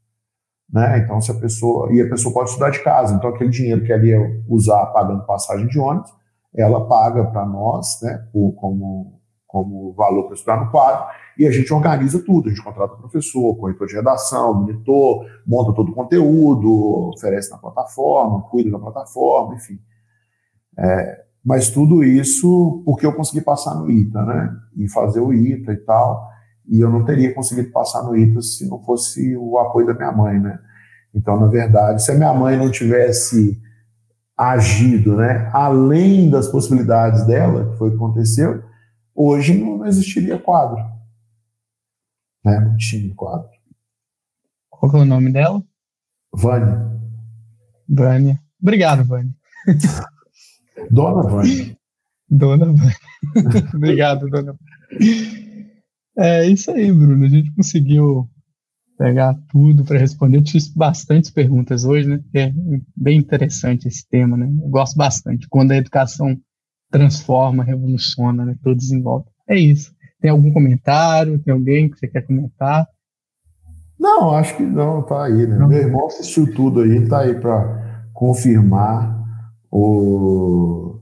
Né? 0.73 1.01
Então, 1.01 1.20
se 1.20 1.31
a 1.31 1.35
pessoa. 1.35 1.93
E 1.93 2.01
a 2.01 2.09
pessoa 2.09 2.33
pode 2.33 2.49
estudar 2.49 2.70
de 2.70 2.83
casa. 2.83 3.14
Então, 3.14 3.29
aquele 3.29 3.51
dinheiro 3.51 3.85
que 3.85 3.93
ela 3.93 4.05
ia 4.07 4.43
usar 4.49 4.87
pagando 4.87 5.27
passagem 5.27 5.66
de 5.68 5.79
ônibus, 5.79 6.11
ela 6.57 6.87
paga 6.87 7.25
para 7.25 7.45
nós, 7.45 8.01
né, 8.03 8.27
como, 8.33 9.20
como 9.53 9.92
valor 9.92 10.24
para 10.24 10.34
estudar 10.34 10.64
no 10.64 10.70
quadro, 10.70 11.05
e 11.38 11.46
a 11.46 11.50
gente 11.50 11.72
organiza 11.72 12.18
tudo. 12.24 12.48
A 12.48 12.50
gente 12.50 12.64
contrata 12.64 12.96
professor, 12.96 13.55
corretor 13.57 13.86
de 13.86 13.94
redação, 13.94 14.55
monitor, 14.55 15.26
monta 15.46 15.74
todo 15.74 15.92
o 15.92 15.94
conteúdo, 15.94 17.11
oferece 17.14 17.50
na 17.50 17.59
plataforma, 17.59 18.42
cuida 18.44 18.70
da 18.70 18.78
plataforma, 18.78 19.55
enfim. 19.55 19.78
É, 20.78 21.20
mas 21.44 21.68
tudo 21.68 22.03
isso 22.03 22.82
porque 22.86 23.05
eu 23.05 23.12
consegui 23.12 23.42
passar 23.42 23.74
no 23.74 23.90
ITA, 23.90 24.24
né? 24.24 24.57
E 24.74 24.88
fazer 24.88 25.20
o 25.20 25.34
ITA 25.34 25.72
e 25.72 25.76
tal. 25.76 26.26
E 26.66 26.80
eu 26.80 26.88
não 26.88 27.04
teria 27.04 27.34
conseguido 27.34 27.70
passar 27.72 28.03
no 28.04 28.16
ITA 28.16 28.41
se 28.41 28.66
não 28.66 28.83
fosse 28.83 29.37
o 29.37 29.58
apoio 29.58 29.87
da 29.87 29.92
minha 29.92 30.12
mãe, 30.12 30.41
né? 30.41 30.58
Então, 31.14 31.38
na 31.38 31.46
verdade, 31.46 32.03
se 32.03 32.11
a 32.11 32.14
minha 32.14 32.33
mãe 32.33 32.57
não 32.57 32.70
tivesse 32.70 33.61
agido, 34.34 35.14
né, 35.14 35.50
além 35.53 36.30
das 36.30 36.49
possibilidades 36.49 37.26
dela, 37.26 37.70
que 37.70 37.76
foi 37.76 37.88
o 37.88 37.91
que 37.91 37.96
aconteceu, 37.96 38.62
hoje 39.14 39.55
não 39.55 39.87
existiria 39.87 40.39
quadro 40.39 40.79
né, 42.45 42.59
no 42.59 42.76
time 42.76 43.14
quadro. 43.14 43.49
Qual 44.68 44.97
é 44.97 44.99
o 44.99 45.05
nome 45.05 45.33
dela? 45.33 45.63
Vânia. 46.34 46.91
Vânia. 47.89 48.41
Obrigado, 48.61 49.05
Vânia. 49.05 49.34
Dona 50.91 51.29
Vânia. 51.29 51.76
Dona 52.29 52.67
Vânia. 52.67 52.97
Obrigado, 53.75 54.29
Dona 54.29 54.57
É 56.17 56.47
isso 56.47 56.71
aí, 56.71 56.93
Bruno. 56.93 57.25
A 57.25 57.29
gente 57.29 57.55
conseguiu 57.55 58.29
pegar 58.99 59.34
tudo 59.51 59.84
para 59.84 59.99
responder. 59.99 60.39
Eu 60.39 60.45
tive 60.45 60.64
bastantes 60.75 61.30
perguntas 61.30 61.84
hoje, 61.84 62.09
né? 62.09 62.21
É 62.34 62.53
bem 62.97 63.18
interessante 63.18 63.87
esse 63.87 64.09
tema, 64.09 64.37
né? 64.37 64.47
Eu 64.47 64.68
gosto 64.68 64.97
bastante. 64.97 65.47
Quando 65.49 65.72
a 65.72 65.76
educação 65.76 66.37
transforma, 66.93 67.64
revoluciona, 67.64 68.45
né? 68.45 68.55
Tudo 68.63 68.77
desenvolve. 68.77 69.25
É 69.49 69.59
isso. 69.59 69.93
Tem 70.21 70.31
algum 70.31 70.53
comentário? 70.53 71.39
Tem 71.41 71.53
alguém 71.53 71.91
que 71.91 71.99
você 71.99 72.07
quer 72.07 72.25
comentar? 72.25 72.87
Não, 73.99 74.31
acho 74.31 74.57
que 74.57 74.63
não, 74.63 75.03
tá 75.03 75.25
aí, 75.25 75.47
né? 75.47 75.57
Não. 75.57 75.69
Meu 75.69 75.79
irmão 75.79 76.07
assistiu 76.07 76.55
tudo 76.55 76.81
aí, 76.81 77.09
tá 77.09 77.21
aí 77.21 77.35
para 77.35 78.07
confirmar 78.13 79.21
o 79.71 81.01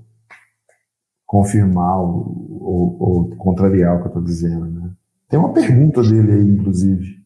confirmar 1.26 1.98
ou, 2.00 3.30
contrariar 3.36 3.96
o 3.96 4.02
que 4.02 4.08
eu 4.08 4.12
tô 4.12 4.20
dizendo, 4.20 4.66
né? 4.66 4.90
Tem 5.28 5.38
uma 5.38 5.52
pergunta 5.52 6.02
dele 6.02 6.32
aí, 6.32 6.42
inclusive. 6.42 7.20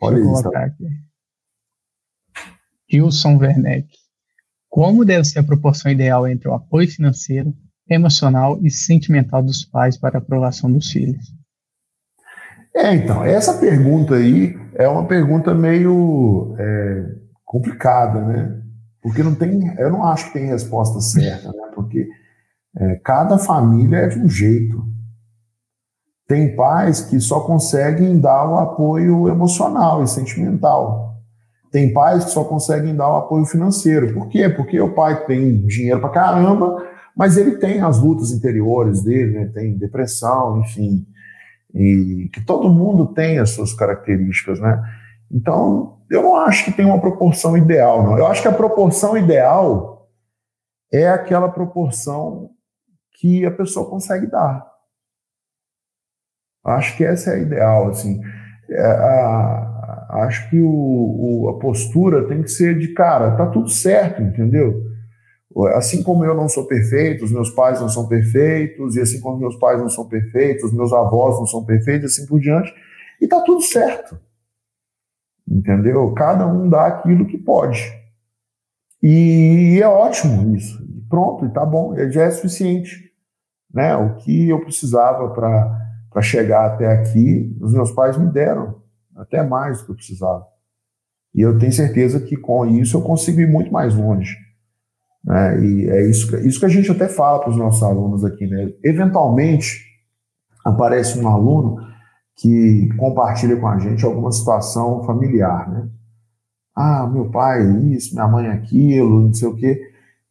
Olha 0.00 0.18
isso. 0.18 0.50
Tá? 0.50 0.74
Gilson 2.90 3.36
Werneck. 3.36 3.88
Como 4.68 5.04
deve 5.04 5.24
ser 5.24 5.38
a 5.38 5.44
proporção 5.44 5.90
ideal 5.90 6.26
entre 6.26 6.48
o 6.48 6.54
apoio 6.54 6.90
financeiro, 6.90 7.54
emocional 7.88 8.58
e 8.62 8.70
sentimental 8.70 9.42
dos 9.42 9.64
pais 9.64 9.96
para 9.98 10.18
a 10.18 10.20
aprovação 10.20 10.70
dos 10.70 10.90
filhos? 10.90 11.34
É, 12.74 12.94
então, 12.94 13.22
essa 13.22 13.58
pergunta 13.58 14.14
aí 14.14 14.58
é 14.74 14.88
uma 14.88 15.06
pergunta 15.06 15.54
meio 15.54 16.54
é, 16.58 17.06
complicada, 17.44 18.20
né? 18.22 18.62
Porque 19.02 19.22
não 19.22 19.34
tem, 19.34 19.74
eu 19.78 19.90
não 19.90 20.04
acho 20.04 20.26
que 20.26 20.38
tem 20.38 20.46
resposta 20.46 21.00
certa, 21.00 21.48
né? 21.48 21.70
Porque 21.74 22.08
é, 22.76 22.96
cada 23.04 23.36
família 23.36 23.98
é 23.98 24.08
de 24.08 24.18
um 24.18 24.28
jeito. 24.28 24.82
Tem 26.26 26.56
pais 26.56 27.02
que 27.02 27.20
só 27.20 27.40
conseguem 27.40 28.18
dar 28.18 28.48
o 28.48 28.56
apoio 28.56 29.28
emocional 29.28 30.02
e 30.02 30.08
sentimental. 30.08 31.16
Tem 31.70 31.92
pais 31.92 32.24
que 32.24 32.30
só 32.30 32.44
conseguem 32.44 32.94
dar 32.94 33.10
o 33.10 33.16
apoio 33.16 33.44
financeiro. 33.44 34.14
Por 34.14 34.28
quê? 34.28 34.48
Porque 34.48 34.80
o 34.80 34.94
pai 34.94 35.26
tem 35.26 35.66
dinheiro 35.66 36.00
pra 36.00 36.08
caramba, 36.08 36.82
mas 37.16 37.36
ele 37.36 37.56
tem 37.56 37.80
as 37.80 38.00
lutas 38.00 38.30
interiores 38.30 39.02
dele, 39.02 39.38
né? 39.38 39.50
Tem 39.52 39.76
depressão, 39.76 40.60
enfim. 40.60 41.06
E 41.74 42.28
que 42.32 42.40
todo 42.44 42.68
mundo 42.68 43.06
tem 43.14 43.38
as 43.38 43.50
suas 43.50 43.74
características, 43.74 44.60
né? 44.60 44.82
Então, 45.30 45.98
eu 46.10 46.22
não 46.22 46.36
acho 46.36 46.64
que 46.64 46.72
tem 46.72 46.84
uma 46.84 47.00
proporção 47.00 47.56
ideal, 47.56 48.02
não. 48.02 48.18
Eu 48.18 48.26
acho 48.26 48.42
que 48.42 48.48
a 48.48 48.52
proporção 48.52 49.16
ideal 49.16 50.10
é 50.92 51.08
aquela 51.08 51.48
proporção 51.48 52.50
que 53.14 53.46
a 53.46 53.50
pessoa 53.50 53.88
consegue 53.88 54.26
dar. 54.26 54.70
Acho 56.64 56.96
que 56.96 57.04
essa 57.04 57.30
é 57.30 57.34
a 57.34 57.38
ideal, 57.38 57.88
assim. 57.88 58.20
É, 58.70 58.86
a, 58.86 60.06
acho 60.24 60.48
que 60.50 60.60
o, 60.60 60.68
o, 60.68 61.48
a 61.48 61.58
postura 61.58 62.28
tem 62.28 62.42
que 62.42 62.50
ser 62.50 62.78
de 62.78 62.88
cara, 62.88 63.36
tá 63.36 63.46
tudo 63.46 63.68
certo, 63.68 64.22
entendeu? 64.22 64.91
Assim 65.74 66.02
como 66.02 66.24
eu 66.24 66.34
não 66.34 66.48
sou 66.48 66.66
perfeito, 66.66 67.24
os 67.24 67.32
meus 67.32 67.50
pais 67.50 67.80
não 67.80 67.88
são 67.88 68.08
perfeitos, 68.08 68.96
e 68.96 69.00
assim 69.00 69.20
como 69.20 69.38
meus 69.38 69.56
pais 69.56 69.78
não 69.78 69.88
são 69.88 70.08
perfeitos, 70.08 70.72
meus 70.72 70.92
avós 70.92 71.38
não 71.38 71.46
são 71.46 71.64
perfeitos, 71.64 72.12
assim 72.12 72.26
por 72.26 72.40
diante, 72.40 72.72
e 73.20 73.28
tá 73.28 73.40
tudo 73.40 73.60
certo. 73.60 74.18
Entendeu? 75.48 76.12
Cada 76.12 76.46
um 76.46 76.68
dá 76.68 76.86
aquilo 76.86 77.26
que 77.26 77.36
pode. 77.36 77.92
E 79.02 79.80
é 79.82 79.86
ótimo 79.86 80.56
isso. 80.56 80.80
Pronto, 81.08 81.48
tá 81.50 81.66
bom, 81.66 81.94
já 82.10 82.24
é 82.24 82.30
suficiente. 82.30 83.12
Né? 83.72 83.94
O 83.96 84.16
que 84.16 84.48
eu 84.48 84.60
precisava 84.60 85.30
para 85.30 86.22
chegar 86.22 86.66
até 86.66 86.86
aqui, 86.86 87.56
os 87.60 87.72
meus 87.72 87.90
pais 87.90 88.16
me 88.16 88.30
deram, 88.30 88.80
até 89.16 89.42
mais 89.42 89.78
do 89.78 89.86
que 89.86 89.90
eu 89.90 89.96
precisava. 89.96 90.46
E 91.34 91.40
eu 91.40 91.58
tenho 91.58 91.72
certeza 91.72 92.20
que 92.20 92.36
com 92.36 92.66
isso 92.66 92.96
eu 92.96 93.02
consigo 93.02 93.40
ir 93.40 93.48
muito 93.48 93.72
mais 93.72 93.94
longe. 93.94 94.36
Né? 95.24 95.64
E 95.64 95.88
é 95.88 96.08
isso, 96.08 96.34
isso 96.38 96.60
que 96.60 96.66
a 96.66 96.70
gente 96.70 96.90
até 96.90 97.08
fala 97.08 97.40
para 97.40 97.50
os 97.50 97.56
nossos 97.56 97.82
alunos 97.82 98.24
aqui. 98.24 98.46
Né? 98.46 98.72
Eventualmente, 98.82 99.84
aparece 100.64 101.18
um 101.18 101.28
aluno 101.28 101.76
que 102.36 102.88
compartilha 102.96 103.56
com 103.56 103.68
a 103.68 103.78
gente 103.78 104.04
alguma 104.04 104.32
situação 104.32 105.02
familiar, 105.04 105.70
né? 105.70 105.88
Ah, 106.74 107.06
meu 107.06 107.30
pai 107.30 107.62
isso, 107.92 108.14
minha 108.14 108.26
mãe 108.26 108.48
aquilo, 108.48 109.20
não 109.20 109.34
sei 109.34 109.46
o 109.46 109.54
quê. 109.54 109.78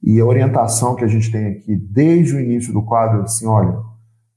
E 0.01 0.19
a 0.19 0.25
orientação 0.25 0.95
que 0.95 1.03
a 1.03 1.07
gente 1.07 1.31
tem 1.31 1.45
aqui 1.45 1.75
desde 1.75 2.35
o 2.35 2.39
início 2.39 2.73
do 2.73 2.83
quadro 2.83 3.19
é 3.19 3.23
assim, 3.23 3.45
olha, 3.45 3.77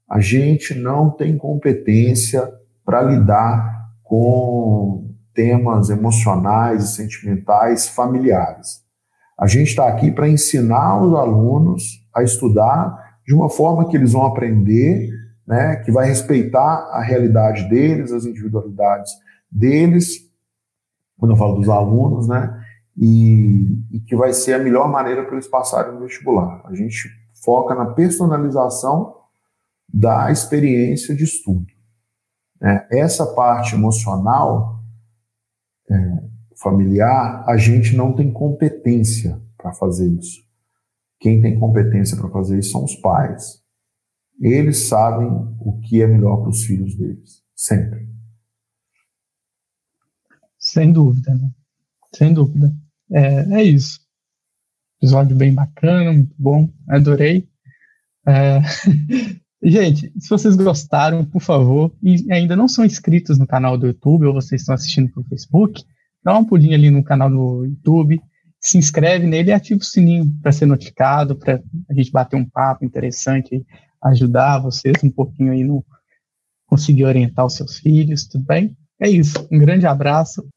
a 0.08 0.20
gente 0.20 0.74
não 0.74 1.08
tem 1.08 1.38
competência 1.38 2.46
para 2.84 3.02
lidar 3.02 3.88
com 4.02 5.10
temas 5.32 5.88
emocionais 5.88 6.84
e 6.84 6.94
sentimentais 6.94 7.88
familiares. 7.88 8.83
A 9.38 9.46
gente 9.46 9.68
está 9.68 9.88
aqui 9.88 10.10
para 10.10 10.28
ensinar 10.28 11.02
os 11.02 11.14
alunos 11.14 11.82
a 12.14 12.22
estudar 12.22 13.18
de 13.26 13.34
uma 13.34 13.48
forma 13.48 13.88
que 13.88 13.96
eles 13.96 14.12
vão 14.12 14.24
aprender, 14.24 15.10
né, 15.46 15.76
que 15.76 15.90
vai 15.90 16.06
respeitar 16.06 16.88
a 16.92 17.02
realidade 17.02 17.68
deles, 17.68 18.12
as 18.12 18.24
individualidades 18.24 19.12
deles, 19.50 20.30
quando 21.18 21.32
eu 21.32 21.36
falo 21.36 21.56
dos 21.56 21.68
alunos, 21.68 22.28
né, 22.28 22.62
e, 22.96 23.78
e 23.90 24.00
que 24.00 24.14
vai 24.14 24.32
ser 24.32 24.54
a 24.54 24.58
melhor 24.58 24.88
maneira 24.88 25.24
para 25.24 25.34
eles 25.34 25.48
passarem 25.48 25.94
no 25.94 26.00
vestibular. 26.00 26.62
A 26.66 26.74
gente 26.74 27.08
foca 27.44 27.74
na 27.74 27.86
personalização 27.86 29.16
da 29.92 30.30
experiência 30.30 31.14
de 31.14 31.24
estudo. 31.24 31.66
Né? 32.60 32.86
Essa 32.90 33.26
parte 33.34 33.74
emocional 33.74 34.80
é, 35.90 36.24
familiar, 36.64 37.44
a 37.46 37.56
gente 37.58 37.94
não 37.94 38.14
tem 38.14 38.32
competência 38.32 39.40
para 39.56 39.72
fazer 39.74 40.10
isso. 40.10 40.42
Quem 41.20 41.40
tem 41.40 41.58
competência 41.58 42.16
para 42.16 42.30
fazer 42.30 42.58
isso 42.58 42.70
são 42.70 42.84
os 42.84 42.96
pais. 42.96 43.62
Eles 44.40 44.78
sabem 44.88 45.28
o 45.60 45.78
que 45.80 46.02
é 46.02 46.06
melhor 46.06 46.38
para 46.38 46.48
os 46.48 46.64
filhos 46.64 46.96
deles, 46.96 47.42
sempre. 47.54 48.08
Sem 50.58 50.90
dúvida, 50.90 51.32
né? 51.34 51.50
Sem 52.14 52.32
dúvida. 52.32 52.74
É, 53.12 53.60
é 53.60 53.62
isso. 53.62 54.00
Episódio 54.98 55.36
bem 55.36 55.54
bacana, 55.54 56.12
muito 56.12 56.34
bom, 56.38 56.68
adorei. 56.88 57.46
É... 58.26 58.60
Gente, 59.62 60.12
se 60.18 60.28
vocês 60.28 60.56
gostaram, 60.56 61.24
por 61.24 61.40
favor, 61.40 61.90
e 62.02 62.30
ainda 62.30 62.54
não 62.54 62.68
são 62.68 62.84
inscritos 62.84 63.38
no 63.38 63.46
canal 63.46 63.78
do 63.78 63.86
YouTube 63.86 64.26
ou 64.26 64.34
vocês 64.34 64.60
estão 64.60 64.74
assistindo 64.74 65.10
pelo 65.10 65.26
Facebook, 65.26 65.82
dá 66.24 66.32
uma 66.32 66.46
pulinha 66.46 66.76
ali 66.76 66.90
no 66.90 67.04
canal 67.04 67.28
do 67.28 67.66
YouTube, 67.66 68.20
se 68.58 68.78
inscreve 68.78 69.26
nele 69.26 69.50
e 69.50 69.52
ativa 69.52 69.80
o 69.80 69.84
sininho 69.84 70.26
para 70.42 70.50
ser 70.50 70.64
notificado, 70.64 71.36
para 71.36 71.60
a 71.88 71.94
gente 71.94 72.10
bater 72.10 72.36
um 72.36 72.48
papo 72.48 72.84
interessante, 72.84 73.64
ajudar 74.02 74.58
vocês 74.58 74.96
um 75.04 75.10
pouquinho 75.10 75.52
aí 75.52 75.62
no 75.62 75.84
conseguir 76.66 77.04
orientar 77.04 77.44
os 77.44 77.54
seus 77.54 77.78
filhos, 77.78 78.26
tudo 78.26 78.44
bem? 78.46 78.74
É 78.98 79.08
isso. 79.08 79.46
Um 79.52 79.58
grande 79.58 79.86
abraço 79.86 80.48